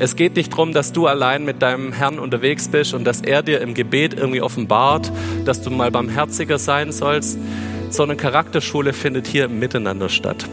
Es 0.00 0.14
geht 0.14 0.36
nicht 0.36 0.52
darum, 0.52 0.72
dass 0.72 0.92
du 0.92 1.08
allein 1.08 1.44
mit 1.44 1.60
deinem 1.60 1.92
Herrn 1.92 2.20
unterwegs 2.20 2.68
bist 2.68 2.94
und 2.94 3.04
dass 3.04 3.20
er 3.20 3.42
dir 3.42 3.60
im 3.60 3.74
Gebet 3.74 4.14
irgendwie 4.14 4.40
offenbart, 4.40 5.10
dass 5.44 5.60
du 5.60 5.70
mal 5.70 5.90
barmherziger 5.90 6.58
sein 6.58 6.92
sollst, 6.92 7.36
sondern 7.90 8.16
Charakterschule 8.16 8.92
findet 8.92 9.26
hier 9.26 9.48
Miteinander 9.48 10.08
statt. 10.08 10.46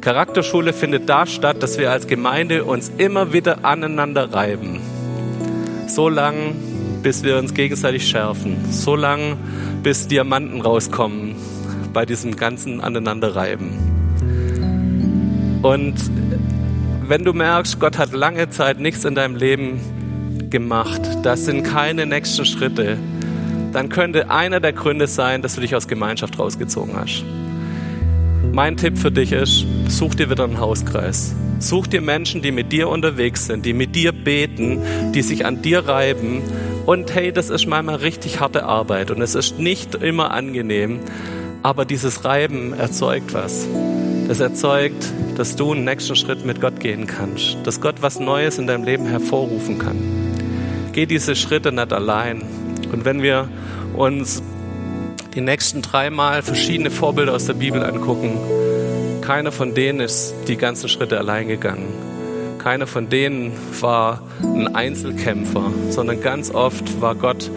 Charakterschule 0.00 0.72
findet 0.72 1.08
da 1.08 1.26
statt, 1.26 1.62
dass 1.62 1.78
wir 1.78 1.92
als 1.92 2.08
Gemeinde 2.08 2.64
uns 2.64 2.90
immer 2.98 3.32
wieder 3.32 3.64
aneinander 3.64 4.32
reiben. 4.32 4.80
So 5.86 6.08
lang, 6.08 6.56
bis 7.04 7.22
wir 7.22 7.38
uns 7.38 7.54
gegenseitig 7.54 8.08
schärfen. 8.08 8.56
So 8.72 8.96
lang, 8.96 9.36
bis 9.84 10.08
Diamanten 10.08 10.60
rauskommen 10.60 11.36
bei 11.92 12.04
diesem 12.04 12.34
ganzen 12.34 12.80
Aneinanderreiben. 12.80 13.92
Und 15.62 15.94
wenn 17.12 17.24
du 17.24 17.34
merkst, 17.34 17.78
Gott 17.78 17.98
hat 17.98 18.14
lange 18.14 18.48
Zeit 18.48 18.80
nichts 18.80 19.04
in 19.04 19.14
deinem 19.14 19.36
Leben 19.36 20.48
gemacht, 20.48 21.02
das 21.22 21.44
sind 21.44 21.62
keine 21.62 22.06
nächsten 22.06 22.46
Schritte, 22.46 22.96
dann 23.74 23.90
könnte 23.90 24.30
einer 24.30 24.60
der 24.60 24.72
Gründe 24.72 25.06
sein, 25.06 25.42
dass 25.42 25.54
du 25.54 25.60
dich 25.60 25.76
aus 25.76 25.88
Gemeinschaft 25.88 26.38
rausgezogen 26.38 26.96
hast. 26.96 27.22
Mein 28.50 28.78
Tipp 28.78 28.96
für 28.96 29.10
dich 29.12 29.32
ist, 29.32 29.66
such 29.88 30.14
dir 30.14 30.30
wieder 30.30 30.44
einen 30.44 30.58
Hauskreis. 30.58 31.34
Such 31.58 31.86
dir 31.86 32.00
Menschen, 32.00 32.40
die 32.40 32.50
mit 32.50 32.72
dir 32.72 32.88
unterwegs 32.88 33.44
sind, 33.44 33.66
die 33.66 33.74
mit 33.74 33.94
dir 33.94 34.12
beten, 34.12 34.80
die 35.14 35.20
sich 35.20 35.44
an 35.44 35.60
dir 35.60 35.80
reiben. 35.80 36.40
Und 36.86 37.14
hey, 37.14 37.30
das 37.30 37.50
ist 37.50 37.66
manchmal 37.66 37.96
richtig 37.96 38.40
harte 38.40 38.64
Arbeit 38.64 39.10
und 39.10 39.20
es 39.20 39.34
ist 39.34 39.58
nicht 39.58 39.96
immer 39.96 40.30
angenehm, 40.30 41.00
aber 41.62 41.84
dieses 41.84 42.24
Reiben 42.24 42.72
erzeugt 42.72 43.34
was. 43.34 43.68
Das 44.32 44.40
erzeugt, 44.40 45.12
dass 45.36 45.56
du 45.56 45.72
einen 45.72 45.84
nächsten 45.84 46.16
Schritt 46.16 46.46
mit 46.46 46.58
Gott 46.58 46.80
gehen 46.80 47.06
kannst, 47.06 47.58
dass 47.64 47.82
Gott 47.82 47.96
was 48.00 48.18
Neues 48.18 48.56
in 48.56 48.66
deinem 48.66 48.82
Leben 48.82 49.04
hervorrufen 49.04 49.78
kann. 49.78 49.98
Geh 50.92 51.04
diese 51.04 51.36
Schritte 51.36 51.70
nicht 51.70 51.92
allein. 51.92 52.42
Und 52.90 53.04
wenn 53.04 53.20
wir 53.20 53.50
uns 53.94 54.42
die 55.34 55.42
nächsten 55.42 55.82
dreimal 55.82 56.40
verschiedene 56.40 56.90
Vorbilder 56.90 57.34
aus 57.34 57.44
der 57.44 57.52
Bibel 57.52 57.82
angucken, 57.82 58.38
keiner 59.20 59.52
von 59.52 59.74
denen 59.74 60.00
ist 60.00 60.32
die 60.48 60.56
ganzen 60.56 60.88
Schritte 60.88 61.18
allein 61.18 61.48
gegangen. 61.48 61.92
Keiner 62.56 62.86
von 62.86 63.10
denen 63.10 63.52
war 63.82 64.22
ein 64.40 64.74
Einzelkämpfer, 64.74 65.70
sondern 65.90 66.22
ganz 66.22 66.50
oft 66.50 67.02
war 67.02 67.16
Gott 67.16 67.50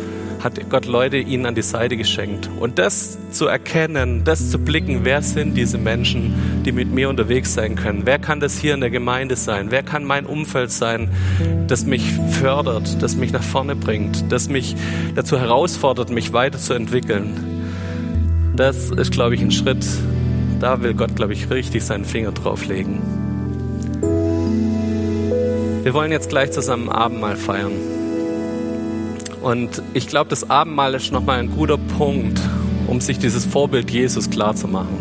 hat 0.46 0.70
Gott 0.70 0.86
Leute 0.86 1.18
ihnen 1.18 1.48
an 1.48 1.56
die 1.56 1.64
Seite 1.64 1.98
geschenkt. 1.98 2.50
Und 2.60 2.78
das 2.78 3.18
zu 3.32 3.48
erkennen, 3.48 4.24
das 4.24 4.52
zu 4.52 4.60
blicken, 4.60 5.00
wer 5.04 5.24
sind 5.24 5.56
diese 5.58 5.80
Menschen, 5.80 6.62
die 6.64 6.72
mit 6.72 6.92
mir 6.92 7.10
unterwegs 7.10 7.56
sein 7.56 7.76
können? 7.76 8.04
Wer 8.06 8.20
kann 8.20 8.40
das 8.40 8.58
hier 8.58 8.76
in 8.76 8.80
der 8.80 8.92
Gemeinde 8.92 9.36
sein? 9.36 9.72
Wer 9.72 9.82
kann 9.82 10.06
mein 10.06 10.28
Umfeld 10.28 10.72
sein, 10.72 11.10
das 11.68 11.86
mich 11.86 12.04
fördert, 12.40 13.02
das 13.02 13.16
mich 13.16 13.34
nach 13.34 13.42
vorne 13.42 13.76
bringt, 13.76 14.32
das 14.32 14.48
mich 14.48 14.76
dazu 15.16 15.40
herausfordert, 15.40 16.12
mich 16.12 16.32
weiterzuentwickeln? 16.32 17.34
Das 18.56 18.92
ist, 18.92 19.12
glaube 19.12 19.34
ich, 19.34 19.42
ein 19.42 19.52
Schritt, 19.52 19.86
da 20.60 20.82
will 20.84 20.94
Gott, 20.94 21.16
glaube 21.16 21.34
ich, 21.34 21.50
richtig 21.50 21.84
seinen 21.84 22.06
Finger 22.06 22.32
drauflegen. 22.32 23.02
Wir 25.82 25.94
wollen 25.94 26.12
jetzt 26.12 26.30
gleich 26.30 26.52
zusammen 26.52 26.90
Abendmahl 26.90 27.36
feiern. 27.36 27.95
Und 29.46 29.84
ich 29.94 30.08
glaube, 30.08 30.32
das 30.32 30.50
Abendmahl 30.50 30.96
ist 30.96 31.12
nochmal 31.12 31.38
ein 31.38 31.52
guter 31.52 31.78
Punkt, 31.78 32.42
um 32.88 33.00
sich 33.00 33.20
dieses 33.20 33.46
Vorbild 33.46 33.92
Jesus 33.92 34.32
klar 34.32 34.56
zu 34.56 34.68
machen. 34.68 34.98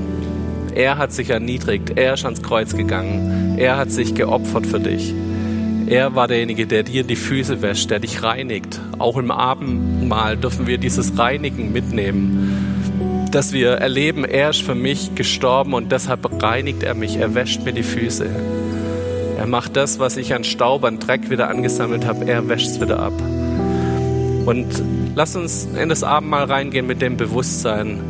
Er 0.74 0.98
hat 0.98 1.14
sich 1.14 1.30
erniedrigt, 1.30 1.96
er 1.96 2.12
ist 2.12 2.26
ans 2.26 2.42
Kreuz 2.42 2.76
gegangen, 2.76 3.54
er 3.56 3.78
hat 3.78 3.90
sich 3.90 4.14
geopfert 4.14 4.66
für 4.66 4.80
dich. 4.80 5.14
Er 5.86 6.14
war 6.14 6.28
derjenige, 6.28 6.66
der 6.66 6.82
dir 6.82 7.04
die 7.04 7.16
Füße 7.16 7.62
wäscht, 7.62 7.90
der 7.90 8.00
dich 8.00 8.22
reinigt. 8.22 8.82
Auch 8.98 9.16
im 9.16 9.30
Abendmahl 9.30 10.36
dürfen 10.36 10.66
wir 10.66 10.76
dieses 10.76 11.16
Reinigen 11.16 11.72
mitnehmen, 11.72 13.28
dass 13.30 13.54
wir 13.54 13.70
erleben, 13.70 14.26
er 14.26 14.50
ist 14.50 14.60
für 14.60 14.74
mich 14.74 15.14
gestorben 15.14 15.72
und 15.72 15.90
deshalb 15.90 16.42
reinigt 16.42 16.82
er 16.82 16.92
mich, 16.92 17.16
er 17.16 17.34
wäscht 17.34 17.64
mir 17.64 17.72
die 17.72 17.82
Füße. 17.82 18.28
Er 19.38 19.46
macht 19.46 19.74
das, 19.74 19.98
was 19.98 20.18
ich 20.18 20.34
an 20.34 20.44
Staub, 20.44 20.84
an 20.84 20.98
Dreck 20.98 21.30
wieder 21.30 21.48
angesammelt 21.48 22.04
habe, 22.04 22.26
er 22.26 22.46
wäscht 22.46 22.66
es 22.66 22.80
wieder 22.82 22.98
ab. 23.00 23.14
Und 24.46 24.66
lass 25.14 25.36
uns 25.36 25.68
in 25.80 25.88
das 25.88 26.02
Abendmahl 26.02 26.44
reingehen 26.44 26.86
mit 26.86 27.00
dem 27.00 27.16
Bewusstsein, 27.16 28.00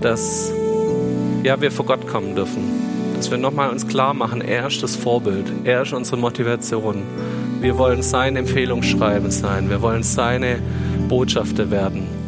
dass 0.00 0.50
ja, 1.42 1.60
wir 1.60 1.70
vor 1.70 1.86
Gott 1.86 2.06
kommen 2.06 2.34
dürfen. 2.34 2.62
Dass 3.16 3.30
wir 3.30 3.38
nochmal 3.38 3.70
uns 3.70 3.86
klar 3.86 4.14
machen, 4.14 4.40
er 4.40 4.66
ist 4.66 4.82
das 4.82 4.96
Vorbild, 4.96 5.46
er 5.64 5.82
ist 5.82 5.92
unsere 5.92 6.16
Motivation. 6.16 7.02
Wir 7.60 7.78
wollen 7.78 8.02
seine 8.02 8.40
Empfehlungsschreiben 8.40 9.30
sein, 9.30 9.70
wir 9.70 9.82
wollen 9.82 10.02
seine 10.02 10.58
Botschafter 11.08 11.70
werden. 11.70 12.21